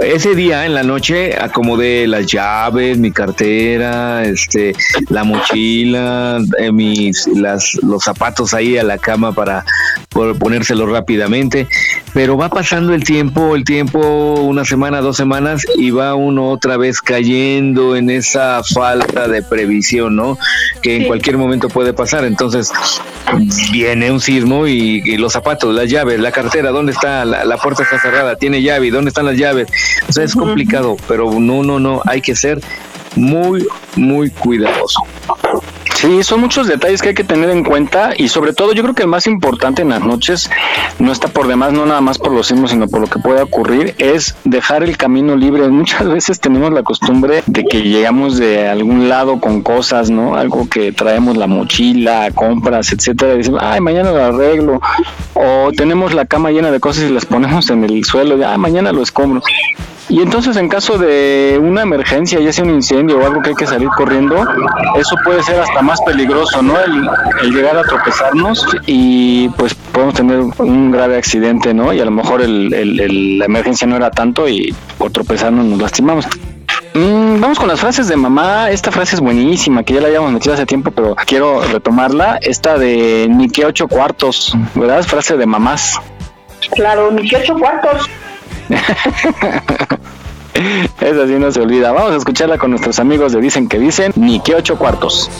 [0.00, 4.74] Ese día en la noche acomodé las llaves, mi cartera, este,
[5.10, 9.64] la mochila, eh, mis, las, los zapatos ahí a la cama para
[10.08, 11.66] por ponérselos rápidamente.
[12.14, 14.00] Pero va pasando el tiempo, el tiempo,
[14.40, 20.16] una semana, dos semanas, y va uno otra vez cayendo en esa falta de previsión,
[20.16, 20.38] ¿no?
[20.82, 22.24] Que en cualquier momento puede pasar.
[22.24, 22.70] Entonces,
[23.72, 27.24] viene un sismo y, y los zapatos, las llaves, la cartera, ¿dónde está?
[27.24, 29.68] La, la puerta está cerrada, tiene llave, ¿dónde están las llaves?
[30.08, 32.60] O sea, es complicado, pero no, no, no, hay que ser
[33.16, 35.00] muy, muy cuidadoso.
[36.02, 38.92] Sí, son muchos detalles que hay que tener en cuenta y sobre todo yo creo
[38.92, 40.50] que el más importante en las noches
[40.98, 43.44] no está por demás, no nada más por los sismos, sino por lo que pueda
[43.44, 45.68] ocurrir, es dejar el camino libre.
[45.70, 50.34] Muchas veces tenemos la costumbre de que llegamos de algún lado con cosas, ¿no?
[50.34, 54.80] Algo que traemos la mochila, compras, etcétera, y decimos, ay, mañana lo arreglo.
[55.34, 58.58] O tenemos la cama llena de cosas y las ponemos en el suelo, y, ah,
[58.58, 59.40] mañana lo escombro.
[60.08, 63.54] Y entonces en caso de una emergencia, ya sea un incendio o algo que hay
[63.54, 64.36] que salir corriendo,
[64.96, 66.74] eso puede ser hasta más peligroso, ¿no?
[66.80, 67.08] El,
[67.52, 71.92] llegar a tropezarnos y pues podemos tener un grave accidente, ¿no?
[71.92, 76.26] Y a lo mejor el, la emergencia no era tanto y por tropezarnos nos lastimamos.
[76.94, 78.70] Mm, vamos con las frases de mamá.
[78.70, 82.38] Esta frase es buenísima, que ya la habíamos metido hace tiempo, pero quiero retomarla.
[82.42, 85.02] Esta de ni que ocho cuartos, ¿verdad?
[85.02, 85.98] Frase de mamás.
[86.74, 88.08] Claro, ni que ocho cuartos.
[91.00, 91.92] Esa sí no se olvida.
[91.92, 95.30] Vamos a escucharla con nuestros amigos de Dicen que Dicen, ni que ocho cuartos.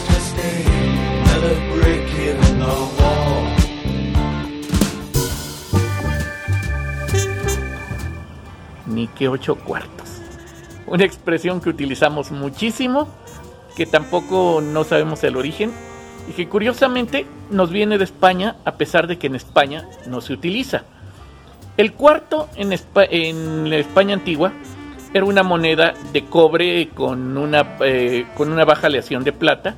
[8.85, 10.21] Ni que ocho cuartos.
[10.85, 13.07] Una expresión que utilizamos muchísimo,
[13.75, 15.71] que tampoco no sabemos el origen
[16.29, 20.33] y que curiosamente nos viene de España a pesar de que en España no se
[20.33, 20.83] utiliza.
[21.75, 24.53] El cuarto en, la España antigua
[25.13, 29.75] era una moneda de cobre con una, eh, con una baja aleación de plata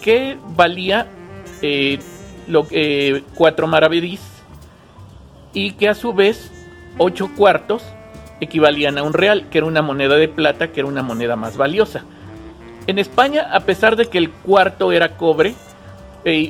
[0.00, 1.06] que valía
[1.62, 1.98] eh,
[2.70, 4.20] eh, cuatro maravedís
[5.52, 6.52] y que a su vez
[6.96, 7.82] ocho cuartos
[8.40, 11.56] equivalían a un real, que era una moneda de plata, que era una moneda más
[11.56, 12.04] valiosa.
[12.86, 15.54] En España, a pesar de que el cuarto era cobre,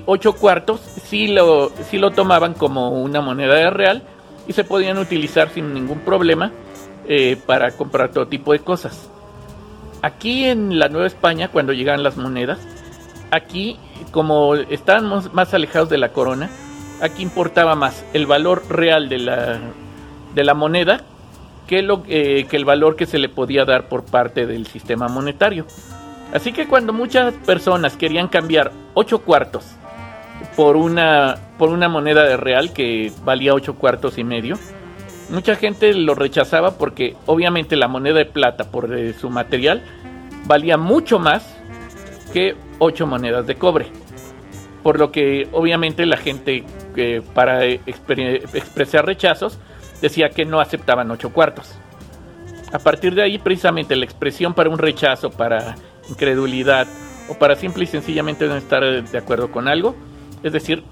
[0.07, 4.03] ocho cuartos sí lo, sí lo tomaban como una moneda de real
[4.47, 6.53] y se podían utilizar sin ningún problema
[7.09, 9.09] eh, para comprar todo tipo de cosas.
[10.03, 12.59] Aquí en la Nueva España, cuando llegaban las monedas,
[13.31, 13.79] aquí,
[14.11, 16.51] como estábamos más alejados de la corona,
[17.01, 19.59] aquí importaba más el valor real de la,
[20.35, 21.03] de la moneda
[21.67, 25.09] que, lo, eh, que el valor que se le podía dar por parte del sistema
[25.09, 25.67] monetario.
[26.33, 29.65] Así que cuando muchas personas querían cambiar 8 cuartos
[30.57, 34.59] por una, por una moneda de real que valía 8 cuartos y medio,
[35.31, 39.83] mucha gente lo rechazaba porque obviamente la moneda de plata por eh, su material
[40.47, 41.57] valía mucho más
[42.33, 43.87] que 8 monedas de cobre.
[44.83, 46.65] Por lo que obviamente la gente
[46.97, 49.59] eh, para expresar rechazos
[50.01, 51.79] decía que no aceptaban 8 cuartos.
[52.73, 55.75] A partir de ahí precisamente la expresión para un rechazo, para
[56.09, 56.87] incredulidad
[57.29, 59.95] o para simple y sencillamente no estar eh, de acuerdo con algo,
[60.43, 60.85] es decir,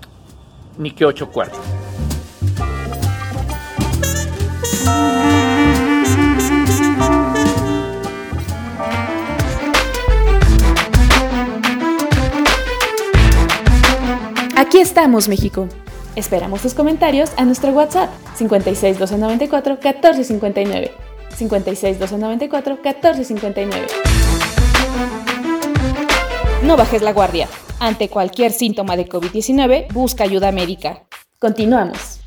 [0.77, 1.61] ni que 8 cuartos.
[14.57, 15.69] Aquí estamos, México.
[16.17, 20.93] Esperamos tus comentarios a nuestro WhatsApp 56 294 1459.
[21.37, 23.87] 56 294 1459.
[26.65, 27.49] No bajes la guardia.
[27.81, 31.05] Ante cualquier síntoma de COVID-19, busca ayuda médica.
[31.39, 32.18] Continuamos.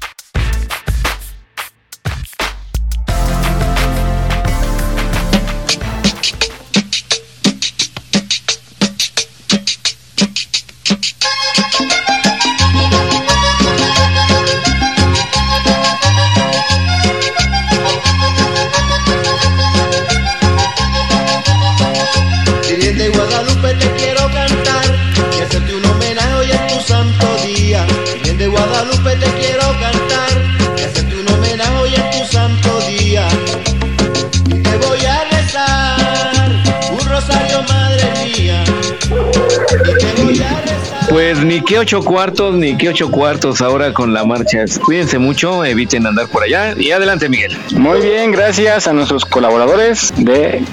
[41.11, 44.63] Pues ni que ocho cuartos, ni que ocho cuartos ahora con la marcha.
[44.85, 46.73] Cuídense mucho, eviten andar por allá.
[46.77, 47.57] Y adelante, Miguel.
[47.75, 50.63] Muy bien, gracias a nuestros colaboradores de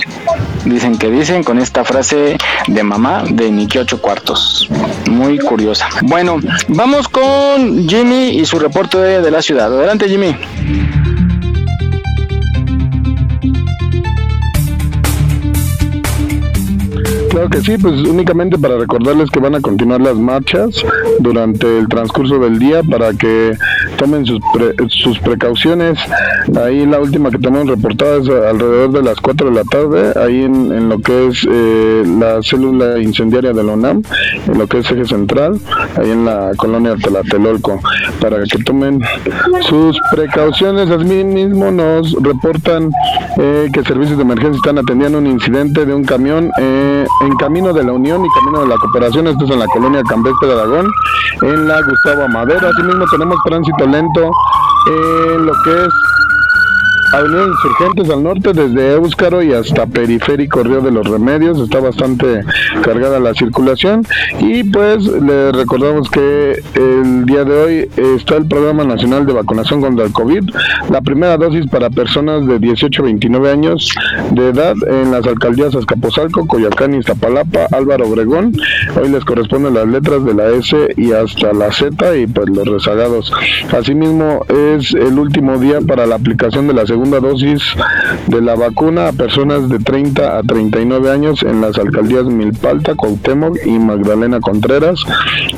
[0.64, 2.36] Dicen que dicen con esta frase
[2.66, 4.68] de mamá de ni que ocho cuartos.
[5.10, 5.88] Muy curiosa.
[6.02, 6.38] Bueno,
[6.68, 9.72] vamos con Jimmy y su reporte de la ciudad.
[9.72, 10.36] Adelante, Jimmy.
[17.30, 20.84] Claro que sí, pues únicamente para recordarles que van a continuar las marchas
[21.18, 23.54] durante el transcurso del día para que
[23.98, 25.98] tomen sus, pre- sus precauciones.
[26.64, 30.42] Ahí la última que tenemos reportada es alrededor de las 4 de la tarde, ahí
[30.44, 34.02] en, en lo que es eh, la célula incendiaria de la UNAM,
[34.46, 35.58] en lo que es eje central,
[35.96, 37.80] ahí en la colonia Tlatelolco,
[38.20, 39.00] para que tomen
[39.68, 40.88] sus precauciones.
[40.90, 42.90] Así mismo nos reportan
[43.36, 47.72] eh, que servicios de emergencia están atendiendo un incidente de un camión eh, en camino
[47.72, 50.54] de la Unión y camino de la Cooperación, esto es en la colonia Campestre de
[50.54, 50.86] Aragón,
[51.42, 52.68] en la Gustavo Amadero.
[52.68, 54.30] Asimismo tenemos tránsito lento
[54.86, 55.94] en lo que es
[57.12, 62.44] Avenida Insurgentes al norte, desde Éuscaro y hasta Periférico Río de los Remedios, está bastante
[62.82, 64.04] cargada la circulación.
[64.40, 69.80] Y pues le recordamos que el día de hoy está el Programa Nacional de Vacunación
[69.80, 70.50] contra el COVID,
[70.90, 73.90] la primera dosis para personas de 18 a 29 años
[74.32, 78.52] de edad en las alcaldías Azcapotzalco, Coyoacán Iztapalapa, Álvaro Obregón.
[79.00, 82.68] Hoy les corresponden las letras de la S y hasta la Z y pues los
[82.68, 83.32] rezagados.
[83.72, 87.62] Asimismo es el último día para la aplicación de la segunda dosis
[88.26, 93.56] de la vacuna a personas de 30 a 39 años en las alcaldías Milpalta, Cuauhtémoc
[93.64, 95.04] y Magdalena Contreras,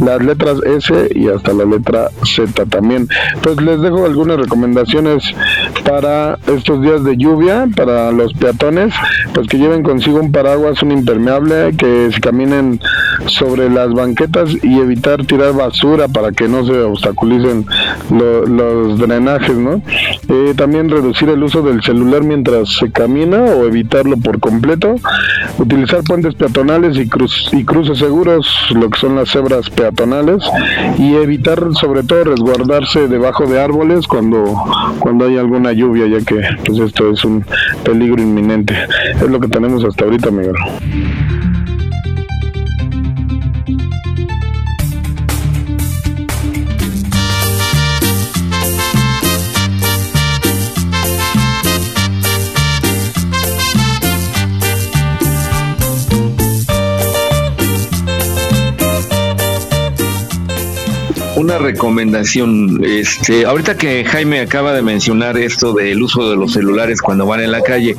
[0.01, 3.09] las letras S y hasta la letra Z también.
[3.43, 5.35] Pues les dejo algunas recomendaciones
[5.85, 8.93] para estos días de lluvia, para los peatones,
[9.35, 12.81] pues que lleven consigo un paraguas, un impermeable, que se caminen
[13.27, 17.67] sobre las banquetas y evitar tirar basura para que no se obstaculicen
[18.11, 19.83] lo- los drenajes, ¿no?
[20.29, 24.95] Eh, también reducir el uso del celular mientras se camina o evitarlo por completo.
[25.59, 30.43] Utilizar puentes peatonales y, cruz- y cruces seguros, lo que son las cebras peatonales.
[30.99, 34.55] Y evitar sobre todo resguardarse debajo de árboles cuando,
[35.01, 37.45] cuando hay alguna lluvia, ya que pues esto es un
[37.85, 38.75] peligro inminente.
[39.15, 40.55] Es lo que tenemos hasta ahorita, Miguel.
[61.51, 67.03] Una recomendación, este, ahorita que Jaime acaba de mencionar esto del uso de los celulares
[67.03, 67.97] cuando van en la calle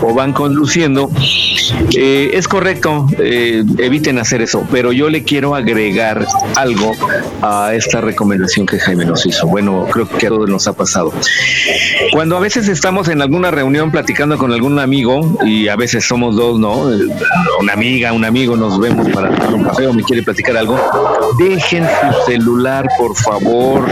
[0.00, 1.10] o van conduciendo,
[1.94, 6.92] eh, es correcto, eh, eviten hacer eso, pero yo le quiero agregar algo
[7.42, 9.46] a esta recomendación que Jaime nos hizo.
[9.46, 11.12] Bueno, creo que a todos nos ha pasado.
[12.12, 16.34] Cuando a veces estamos en alguna reunión platicando con algún amigo, y a veces somos
[16.34, 16.88] dos, ¿no?
[17.60, 20.80] Una amiga, un amigo, nos vemos para tomar un café o me quiere platicar algo,
[21.38, 23.86] dejen su celular, por favor.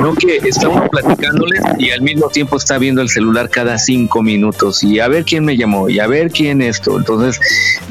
[0.00, 4.82] No que uno platicándoles y al mismo tiempo está viendo el celular cada cinco minutos
[4.82, 6.96] y a ver quién me llamó y a ver quién esto.
[6.98, 7.40] Entonces,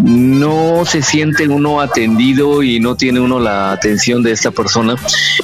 [0.04, 4.96] no se siente uno atendido y no tiene uno la atención de esta persona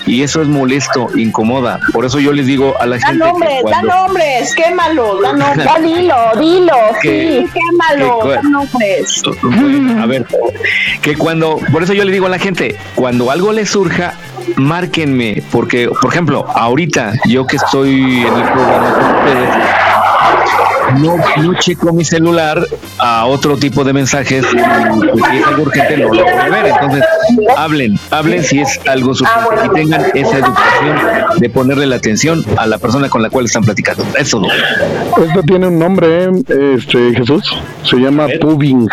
[0.05, 1.79] y eso es molesto, incomoda.
[1.93, 5.21] Por eso yo les digo a la Da gente que nombres, da cuando- nombres, quémalo,
[5.21, 5.67] da nombres.
[5.81, 9.21] Dilo, dilo, Que- sí, quémalo, que- da nombres.
[10.01, 10.25] A ver,
[11.01, 14.13] que cuando, por eso yo le digo a la gente, cuando algo les surja,
[14.55, 19.49] márquenme, porque, por ejemplo, ahorita yo que estoy en el programa con ustedes,
[20.99, 22.65] no, no checo mi celular
[22.99, 26.65] a otro tipo de mensajes, pues, si es algo urgente no lo puede ver.
[26.67, 27.03] Entonces,
[27.57, 30.97] hablen, hablen si es algo urgente y tengan esa educación
[31.37, 34.03] de ponerle la atención a la persona con la cual están platicando.
[34.17, 34.47] Eso no.
[35.23, 36.29] Esto tiene un nombre,
[36.75, 37.57] este Jesús.
[37.83, 38.87] Se llama pubbing.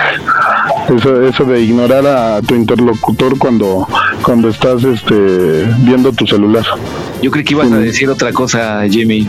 [0.97, 3.86] Eso, eso de ignorar a tu interlocutor cuando,
[4.23, 6.65] cuando estás este, viendo tu celular.
[7.20, 9.28] Yo creí que ibas a decir otra cosa, Jimmy.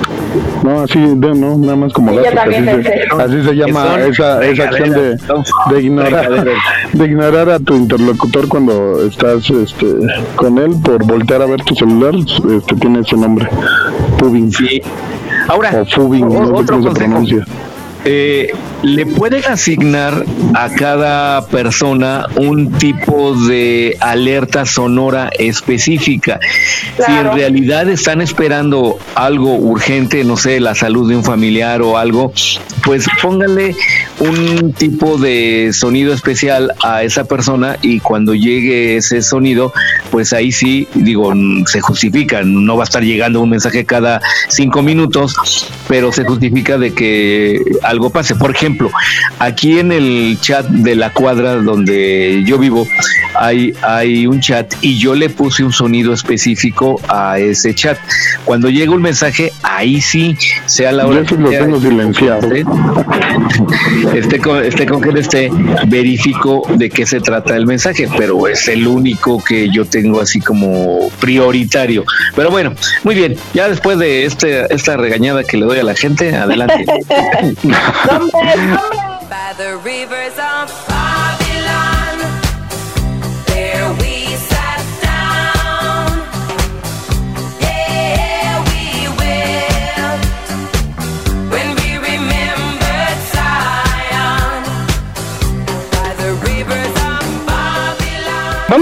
[0.64, 2.54] No, así, de- no, nada más como Yo datos, así,
[2.84, 5.18] se, así se llama esa, esa acción de,
[5.74, 6.46] de ignorar
[6.94, 9.88] de ignorar a tu interlocutor cuando estás este,
[10.36, 13.50] con él por voltear a ver tu celular, este, tiene ese nombre,
[14.18, 14.52] pubbing.
[15.48, 17.46] Ahora, o fubbing, o- no sé cómo se pronuncia.
[18.06, 26.40] Eh, le pueden asignar a cada persona un tipo de alerta sonora específica.
[27.06, 31.98] Si en realidad están esperando algo urgente, no sé, la salud de un familiar o
[31.98, 32.32] algo,
[32.84, 33.76] pues pónganle
[34.20, 39.74] un tipo de sonido especial a esa persona y cuando llegue ese sonido,
[40.10, 41.34] pues ahí sí, digo,
[41.66, 46.78] se justifica, no va a estar llegando un mensaje cada cinco minutos, pero se justifica
[46.78, 48.36] de que algo pase.
[48.36, 48.69] Por ejemplo,
[49.40, 52.88] aquí en el chat de la cuadra donde yo vivo,
[53.36, 57.98] hay, hay un chat y yo le puse un sonido específico a ese chat.
[58.46, 60.36] Cuando llega un mensaje, ahí sí,
[60.66, 62.50] sea la hora Yo eso lo sea, tengo silenciado.
[64.14, 65.50] esté con, esté con quien esté,
[65.88, 70.40] verifico de qué se trata el mensaje, pero es el único que yo tengo así
[70.40, 72.04] como prioritario.
[72.36, 72.74] Pero bueno,
[73.04, 76.86] muy bien, ya después de este, esta regañada que le doy a la gente, adelante.
[78.60, 80.89] By the rivers of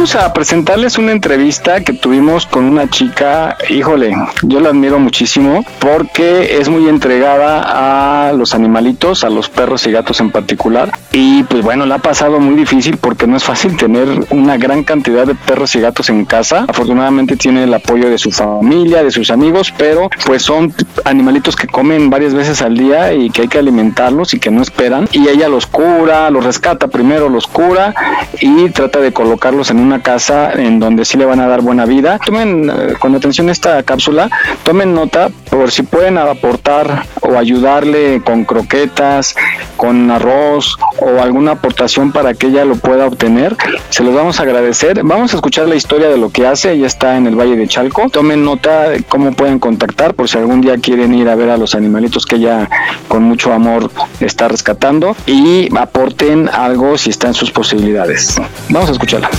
[0.08, 5.66] Vamos a presentarles una entrevista que tuvimos con una chica, híjole, yo la admiro muchísimo
[5.80, 10.98] porque es muy entregada a los animalitos, a los perros y gatos en particular.
[11.12, 14.86] Y pues bueno, la ha pasado muy difícil porque no es fácil tener una gran
[14.86, 16.64] cantidad de perros y gatos en casa.
[16.70, 20.74] Afortunadamente tiene el apoyo de su familia, de sus amigos, pero pues son
[21.04, 24.62] animalitos que comen varias veces al día y que hay que alimentarlos y que no
[24.62, 25.10] esperan.
[25.12, 27.94] Y ella los cura, los rescata primero, los cura
[28.40, 31.86] y trata de colocarlos en una casa en donde sí le van a dar buena
[31.86, 32.20] vida.
[32.26, 34.30] Tomen eh, con atención esta cápsula,
[34.64, 39.36] tomen nota por si pueden aportar o ayudarle con croquetas,
[39.76, 43.56] con arroz o alguna aportación para que ella lo pueda obtener.
[43.90, 45.02] Se los vamos a agradecer.
[45.04, 46.74] Vamos a escuchar la historia de lo que hace.
[46.74, 48.10] Ella está en el Valle de Chalco.
[48.10, 51.58] Tomen nota de cómo pueden contactar por si algún día quieren ir a ver a
[51.58, 52.70] los animalitos que ella
[53.08, 58.40] con mucho amor está rescatando y aporten algo si está en sus posibilidades.
[58.70, 59.30] Vamos a escucharla.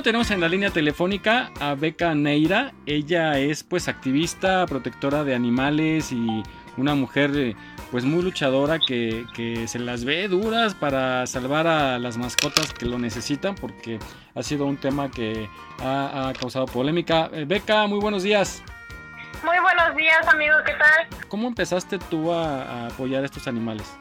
[0.00, 2.72] Bueno, tenemos en la línea telefónica a Beca Neira.
[2.86, 6.42] Ella es pues activista, protectora de animales y
[6.78, 7.54] una mujer eh,
[7.90, 12.86] pues muy luchadora que, que se las ve duras para salvar a las mascotas que
[12.86, 13.98] lo necesitan porque
[14.34, 15.50] ha sido un tema que
[15.80, 17.28] ha, ha causado polémica.
[17.34, 18.62] Eh, Beca, muy buenos días.
[19.44, 21.28] Muy buenos días, amigo, ¿qué tal?
[21.28, 23.94] ¿Cómo empezaste tú a, a apoyar a estos animales?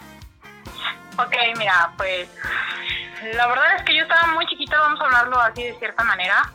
[1.19, 2.29] Ok, mira, pues
[3.33, 6.51] la verdad es que yo estaba muy chiquita, vamos a hablarlo así de cierta manera.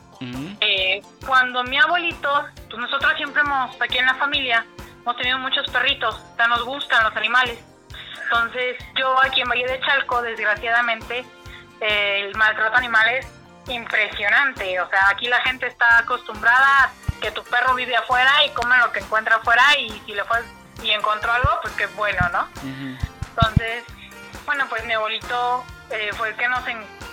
[0.61, 4.65] Eh, cuando mi abuelito, pues nosotros siempre hemos, aquí en la familia,
[5.03, 7.59] hemos tenido muchos perritos, sea, nos gustan los animales.
[8.23, 11.27] Entonces, yo aquí en Valle de Chalco, desgraciadamente,
[11.81, 13.27] eh, el maltrato animal es
[13.69, 14.81] impresionante.
[14.81, 18.79] O sea, aquí la gente está acostumbrada a que tu perro vive afuera y come
[18.79, 20.43] lo que encuentra afuera y si le fue
[20.83, 22.49] y encontró algo, pues que bueno, ¿no?
[23.37, 23.85] Entonces,
[24.45, 26.63] bueno, pues mi abuelito eh, fue el que nos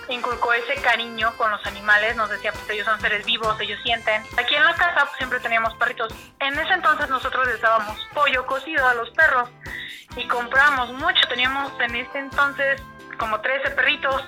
[0.10, 4.24] inculcó ese cariño con los animales, nos decía, pues ellos son seres vivos, ellos sienten.
[4.38, 6.14] Aquí en la casa pues, siempre teníamos perritos.
[6.40, 9.50] En ese entonces nosotros les dábamos pollo cocido a los perros
[10.16, 12.82] y comprábamos mucho, teníamos en ese entonces
[13.18, 14.24] como 13 perritos.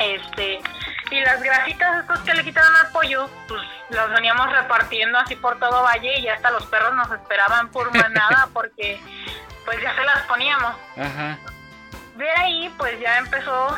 [0.00, 0.60] Este,
[1.10, 5.58] y las grasitas estos que le quitaban al pollo, pues los veníamos repartiendo así por
[5.58, 9.00] todo Valle y hasta los perros nos esperaban por manada porque
[9.64, 10.74] pues ya se las poníamos.
[10.96, 11.38] Ajá.
[12.20, 13.68] De ahí pues ya empezó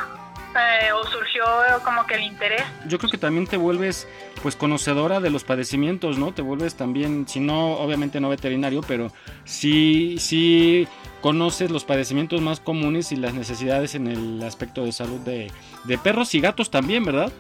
[0.57, 1.45] eh, o surgió
[1.85, 2.65] como que el interés.
[2.87, 4.09] Yo creo que también te vuelves
[4.43, 6.35] pues conocedora de los padecimientos, ¿no?
[6.35, 9.13] Te vuelves también, si no, obviamente no veterinario, pero
[9.45, 10.89] sí, sí
[11.21, 15.53] conoces los padecimientos más comunes y las necesidades en el aspecto de salud de,
[15.85, 17.33] de perros y gatos también, ¿verdad?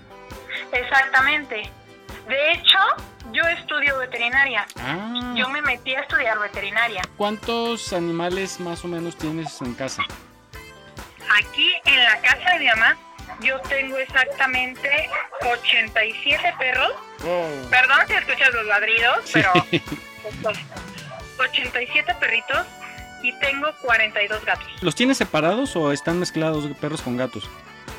[0.73, 1.69] Exactamente.
[2.29, 2.79] De hecho,
[3.33, 4.67] yo estudio veterinaria.
[4.79, 5.35] Ah.
[5.37, 7.03] Yo me metí a estudiar veterinaria.
[7.17, 10.05] ¿Cuántos animales más o menos tienes en casa?
[11.39, 12.97] Aquí en la casa de mi mamá,
[13.41, 15.09] yo tengo exactamente
[15.45, 16.93] 87 perros.
[17.71, 20.59] Perdón si escuchas los ladridos, pero estos
[21.39, 22.67] 87 perritos
[23.23, 24.67] y tengo 42 gatos.
[24.81, 27.49] ¿Los tienes separados o están mezclados perros con gatos?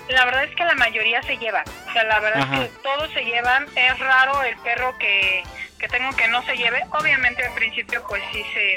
[0.10, 1.64] La verdad es que la mayoría se llevan.
[1.90, 2.64] O sea, la verdad Ajá.
[2.64, 3.66] es que todos se llevan.
[3.76, 5.44] Es raro el perro que,
[5.80, 6.84] que tengo que no se lleve.
[6.92, 8.76] Obviamente al principio pues sí se,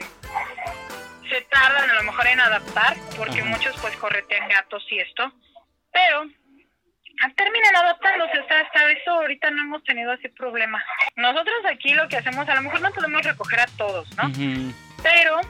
[1.28, 3.50] se tardan a lo mejor en adaptar porque Ajá.
[3.50, 5.32] muchos pues corretean gatos y esto.
[5.92, 6.24] Pero
[7.36, 8.38] terminan adaptándose.
[8.40, 10.82] O sea, hasta eso ahorita no hemos tenido así problema.
[11.16, 14.30] Nosotros aquí lo que hacemos, a lo mejor no podemos recoger a todos, ¿no?
[15.02, 15.40] Pero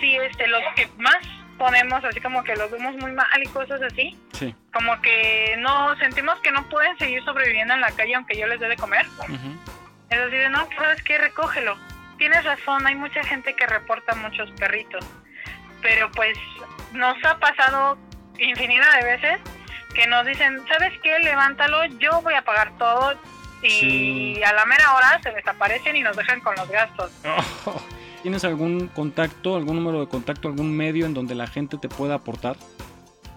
[0.00, 1.18] sí, este, los que más
[1.58, 4.54] ponemos así como que los vemos muy mal y cosas así, Sí.
[4.72, 8.60] como que no sentimos que no pueden seguir sobreviviendo en la calle aunque yo les
[8.60, 9.04] dé de comer.
[10.10, 11.18] Es así de, no, pues, ¿sabes qué?
[11.18, 11.76] Recógelo.
[12.18, 15.04] Tienes razón, hay mucha gente que reporta muchos perritos,
[15.80, 16.36] pero pues
[16.92, 17.96] nos ha pasado
[18.38, 19.40] infinidad de veces
[19.94, 21.18] que nos dicen, ¿sabes qué?
[21.20, 23.14] Levántalo, yo voy a pagar todo
[23.62, 24.42] y Sí.
[24.44, 27.10] a la mera hora se desaparecen y nos dejan con los gastos.
[28.22, 32.16] ¿Tienes algún contacto, algún número de contacto, algún medio en donde la gente te pueda
[32.16, 32.56] aportar?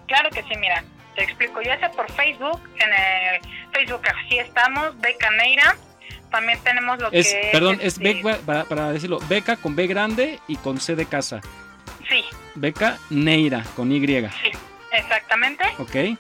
[0.08, 0.84] Claro que sí, mira,
[1.16, 3.42] te explico, ya sea por Facebook, en el
[3.74, 5.76] Facebook así estamos, Beca Neira,
[6.32, 9.88] también tenemos lo Es, que perdón, es, es beca, para, para decirlo, beca con B
[9.88, 11.42] grande y con C de casa.
[12.10, 12.26] Sí,
[12.56, 14.06] Beca Neira con Y.
[14.06, 14.52] sí,
[14.92, 15.64] exactamente.
[15.78, 16.18] ¿Ok?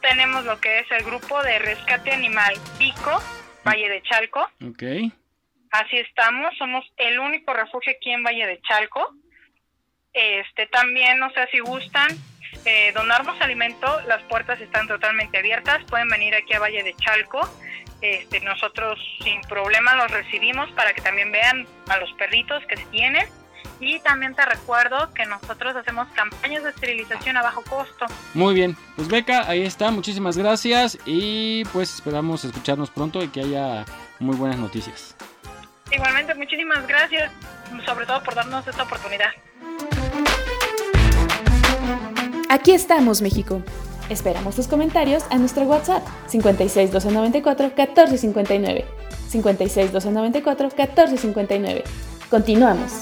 [0.00, 3.22] Tenemos lo que es el grupo de rescate animal Pico,
[3.66, 4.42] Valle de Chalco.
[4.66, 4.82] Ok.
[5.70, 9.14] Así estamos, somos el único refugio aquí en Valle de Chalco.
[10.12, 12.08] Este también, no sé si gustan
[12.66, 17.40] eh, donarnos alimento, las puertas están totalmente abiertas, pueden venir aquí a Valle de Chalco.
[18.04, 23.26] Este, nosotros sin problema los recibimos para que también vean a los perritos que tienen.
[23.80, 28.04] Y también te recuerdo que nosotros hacemos campañas de esterilización a bajo costo.
[28.34, 33.40] Muy bien, pues Beca, ahí está, muchísimas gracias y pues esperamos escucharnos pronto y que
[33.40, 33.86] haya
[34.18, 35.16] muy buenas noticias.
[35.90, 37.32] Igualmente, muchísimas gracias,
[37.86, 39.30] sobre todo por darnos esta oportunidad.
[42.50, 43.62] Aquí estamos, México.
[44.10, 48.84] Esperamos tus comentarios a nuestro WhatsApp 56 294 1459.
[49.28, 51.84] 56 294 1459.
[52.30, 52.92] Continuamos.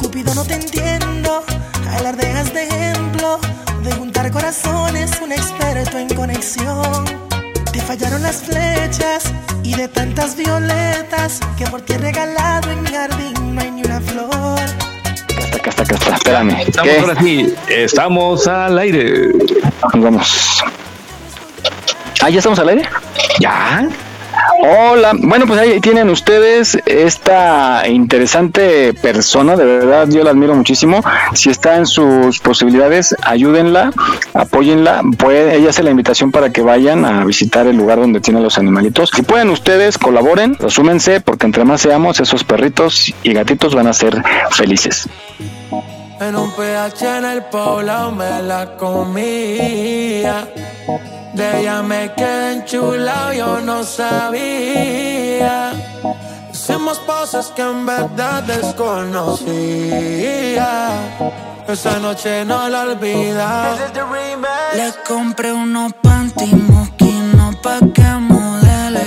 [0.00, 1.44] Cupido no te entiendo,
[1.88, 3.38] alardeas de ejemplo,
[3.84, 7.33] de juntar corazones, un experto en conexión.
[7.74, 9.24] Te fallaron las flechas
[9.64, 13.82] y de tantas violetas que por ti he regalado en mi jardín no hay ni
[13.82, 14.60] una flor.
[15.52, 16.60] Acá está, acá está, espérame.
[16.68, 17.00] Estamos ¿Qué?
[17.00, 19.32] ahora sí, estamos al aire.
[19.92, 20.62] Vamos.
[22.22, 22.88] Ah, ¿ya estamos al aire?
[23.40, 23.88] ¿Ya?
[24.60, 31.02] Hola, bueno pues ahí tienen ustedes esta interesante persona, de verdad yo la admiro muchísimo.
[31.34, 33.92] Si está en sus posibilidades, ayúdenla,
[34.32, 35.02] apóyenla.
[35.18, 38.58] Puede, ella hace la invitación para que vayan a visitar el lugar donde tienen los
[38.58, 39.10] animalitos.
[39.14, 43.92] Si pueden ustedes, colaboren, resúmense, porque entre más seamos, esos perritos y gatitos van a
[43.92, 45.08] ser felices.
[46.20, 50.46] En un PH en el poblado me la comía.
[51.32, 55.72] De ella me quedé enchulado, yo no sabía.
[56.52, 59.42] Hicimos cosas que en verdad desconocía.
[61.66, 63.74] Esa noche no la olvida.
[64.74, 69.02] Le compré unos panty mosquinos pa' que modele.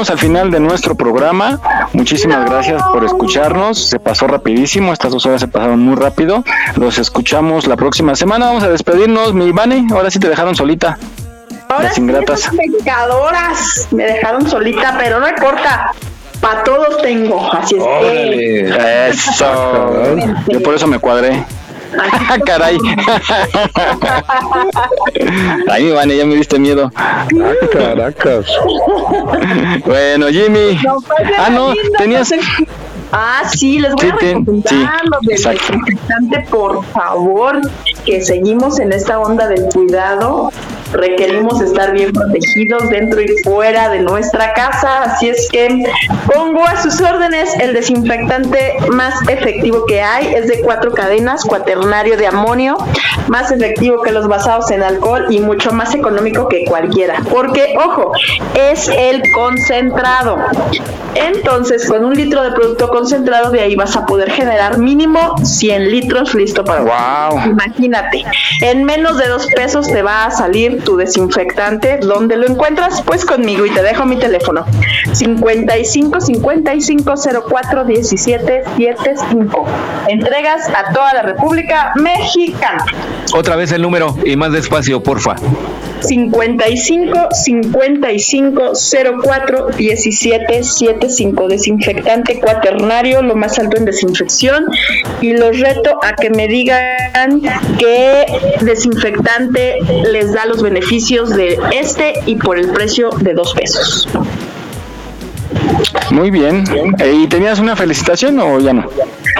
[0.00, 1.60] Llegamos al final de nuestro programa.
[1.92, 3.88] Muchísimas gracias por escucharnos.
[3.90, 4.92] Se pasó rapidísimo.
[4.94, 6.42] Estas dos horas se pasaron muy rápido.
[6.76, 8.46] Los escuchamos la próxima semana.
[8.46, 9.86] Vamos a despedirnos, mi Vane.
[9.92, 10.96] Ahora sí te dejaron solita.
[11.68, 12.50] Ahora Las ingratas.
[12.56, 15.92] pecadoras me dejaron solita, pero no importa.
[16.40, 19.08] Para todos tengo, así es que.
[19.10, 20.16] Eso.
[20.48, 21.44] Yo por eso me cuadré.
[22.46, 22.78] Caray.
[25.70, 26.90] Ay, mi Vane, ya me diste miedo.
[27.72, 28.46] Caracas.
[29.84, 30.78] Bueno, Jimmy.
[30.84, 32.32] No pasa Ah, no, tenías.
[33.12, 37.60] Ah, sí, les voy a recomendar sí, lo del desinfectante, por favor,
[38.04, 40.50] que seguimos en esta onda del cuidado.
[40.92, 45.84] Requerimos estar bien protegidos dentro y fuera de nuestra casa, así es que
[46.26, 52.16] pongo a sus órdenes el desinfectante más efectivo que hay, es de cuatro cadenas, cuaternario
[52.16, 52.76] de amonio,
[53.28, 58.10] más efectivo que los basados en alcohol y mucho más económico que cualquiera, porque ojo,
[58.54, 60.38] es el concentrado.
[61.14, 65.90] Entonces, con un litro de producto concentrado, de ahí vas a poder generar mínimo 100
[65.90, 67.46] litros listo para Wow.
[67.46, 68.22] Imagínate,
[68.60, 71.98] en menos de dos pesos te va a salir tu desinfectante.
[72.02, 73.00] ¿Dónde lo encuentras?
[73.00, 74.66] Pues conmigo y te dejo mi teléfono.
[75.12, 77.14] 55 55
[77.48, 79.64] 04 17 75.
[80.08, 82.84] Entregas a toda la República Mexicana.
[83.32, 85.36] Otra vez el número y más despacio, porfa.
[86.00, 88.72] 55 55
[89.22, 94.66] 04 17 75 desinfectante cuaternario lo más alto en desinfección
[95.20, 97.40] y los reto a que me digan
[97.78, 98.26] qué
[98.60, 99.78] desinfectante
[100.10, 104.08] les da los beneficios de este y por el precio de dos pesos
[106.10, 106.64] Muy bien.
[106.98, 108.88] Eh, ¿Y tenías una felicitación o ya no?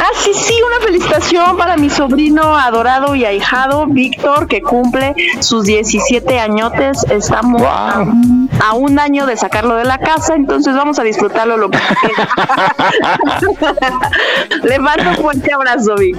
[0.00, 5.64] Ah, sí, sí, una felicitación para mi sobrino adorado y ahijado, Víctor, que cumple sus
[5.64, 7.04] 17 añotes.
[7.10, 11.58] Estamos a, un, a un año de sacarlo de la casa, entonces vamos a disfrutarlo
[11.58, 11.78] lo que
[14.62, 16.16] Le mando un fuerte abrazo, Vic.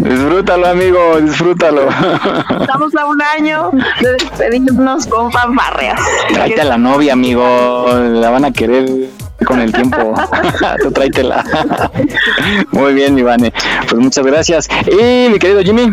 [0.00, 1.88] Disfrútalo, amigo, disfrútalo.
[2.60, 6.00] Estamos a un año de despedirnos con fanfarreas.
[6.32, 7.86] Tráete a la novia, amigo.
[7.94, 8.88] La van a querer
[9.46, 10.14] con el tiempo.
[10.82, 11.44] Tú tráetela.
[12.72, 13.52] Muy bien, Ivane.
[13.88, 14.68] Pues muchas gracias.
[14.86, 15.90] Y mi querido Jimmy.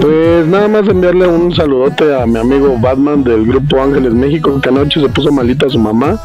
[0.00, 4.68] Pues nada más enviarle un saludote a mi amigo Batman del grupo Ángeles México, que
[4.68, 6.20] anoche se puso malita su mamá.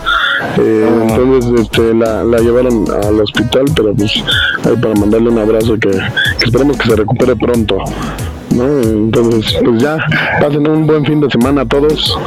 [0.57, 4.23] Eh, Entonces este, la, la llevaron al hospital, pero pues
[4.65, 7.77] ahí para mandarle un abrazo que, que esperemos que se recupere pronto.
[8.55, 8.81] ¿no?
[8.81, 9.97] Entonces, pues ya,
[10.39, 12.17] pasen un buen fin de semana a todos.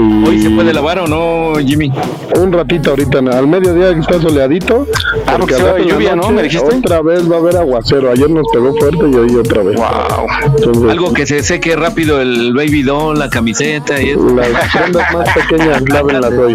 [0.00, 1.92] Y ¿Hoy se puede lavar o no, Jimmy?
[2.38, 4.86] un ratito ahorita, al mediodía que está soleadito.
[5.26, 6.30] Ah, porque se la lluvia, ¿no?
[6.30, 6.76] ¿Me dijiste?
[6.76, 8.12] Otra vez va a haber aguacero.
[8.12, 9.74] Ayer nos pegó fuerte y hoy otra vez.
[9.76, 10.88] Wow.
[10.88, 14.24] Algo que se seque rápido el baby doll, la camiseta y eso.
[14.36, 16.54] Las prendas más pequeñas, lávenlas hoy.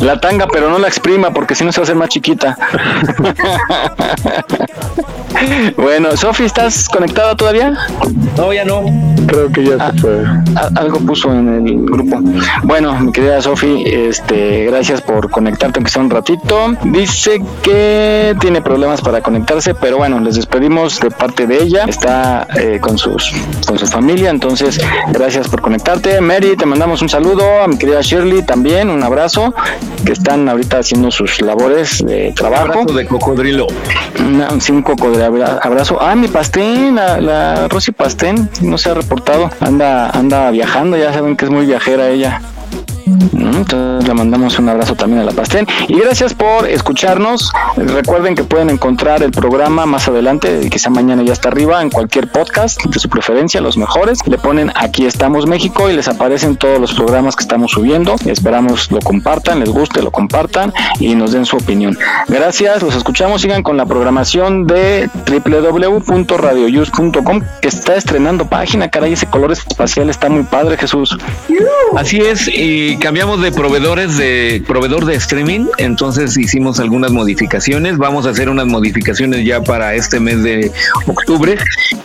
[0.00, 2.58] La tanga, pero no la exprima porque si no se va a hacer más chiquita.
[5.76, 7.72] bueno, Sofi, ¿estás conectada todavía?
[8.36, 8.82] No, ya no.
[9.26, 10.24] Creo que ya se fue.
[10.56, 12.20] A- algo puso en el grupo.
[12.62, 16.74] Bueno, mi querida Sofi, este, gracias por conectarte aunque sea un ratito.
[16.84, 21.84] Dice que tiene problemas para conectarse, pero bueno, les despedimos de parte de ella.
[21.86, 23.32] Está eh, con sus
[23.66, 24.78] con su familia, entonces
[25.12, 26.20] gracias por conectarte.
[26.20, 27.62] Mary, te mandamos un saludo.
[27.62, 29.54] A mi querida Shirley también, un abrazo.
[30.04, 32.72] Que están ahorita haciendo sus labores de trabajo.
[32.72, 33.66] Abrazo de cocodrilo.
[34.18, 35.98] Un de abra- abrazo.
[36.00, 39.50] Ah, mi Pastén, la, la Rosy Pastén, no se ha reportado.
[39.60, 42.40] Anda, anda viajando, ya saben que es muy viajera ella.
[43.32, 45.66] Entonces le mandamos un abrazo también a la Pastén.
[45.88, 47.50] Y gracias por escucharnos.
[47.76, 52.30] Recuerden que pueden encontrar el programa más adelante, quizá mañana ya está arriba, en cualquier
[52.30, 54.18] podcast de su preferencia, los mejores.
[54.26, 58.16] Le ponen Aquí estamos México y les aparecen todos los programas que estamos subiendo.
[58.26, 61.96] Esperamos lo compartan, les guste, lo compartan y nos den su opinión.
[62.28, 63.42] Gracias, los escuchamos.
[63.42, 68.90] Sigan con la programación de www.radioyus.com que está estrenando página.
[68.90, 71.16] Caray, ese color espacial está muy padre, Jesús.
[71.96, 78.26] Así es, y cambiamos de proveedores de proveedor de streaming, entonces hicimos algunas modificaciones, vamos
[78.26, 80.70] a hacer unas modificaciones ya para este mes de
[81.06, 81.56] octubre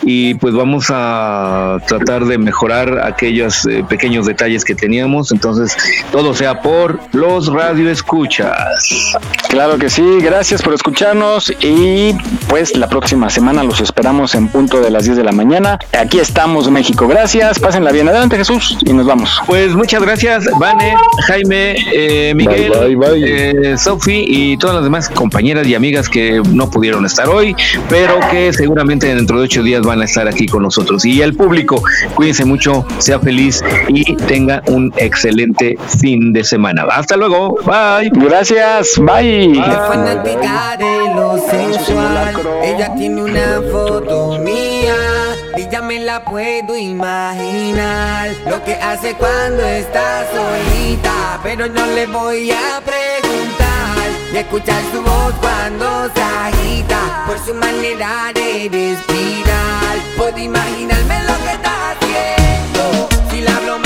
[0.02, 5.76] y pues vamos a tratar de mejorar aquellos eh, pequeños detalles que teníamos, entonces
[6.10, 9.16] todo sea por los radioescuchas.
[9.48, 12.14] Claro que sí, gracias por escucharnos y
[12.48, 15.78] pues la próxima semana los esperamos en punto de las 10 de la mañana.
[15.98, 18.08] Aquí estamos México, gracias, pásenla bien.
[18.08, 19.42] Adelante Jesús y nos vamos.
[19.46, 20.85] Pues muchas gracias, Vane,
[21.26, 22.72] Jaime, eh, Miguel,
[23.16, 27.54] eh, Sofi y todas las demás compañeras y amigas que no pudieron estar hoy,
[27.88, 31.04] pero que seguramente dentro de ocho días van a estar aquí con nosotros.
[31.04, 31.82] Y el público,
[32.14, 36.84] cuídense mucho, sea feliz y tenga un excelente fin de semana.
[36.90, 38.10] Hasta luego, bye.
[38.12, 39.54] Gracias, bye.
[39.88, 42.34] fanática de lo sensual.
[42.62, 45.15] Ella tiene una foto mía
[45.56, 48.30] y ya me la puedo imaginar.
[48.46, 54.08] Lo que hace cuando está solita, pero no le voy a preguntar.
[54.32, 59.96] Y escuchar su voz cuando se agita por su manera de respirar.
[60.16, 63.08] Puedo imaginarme lo que está haciendo.
[63.30, 63.85] Si le hablo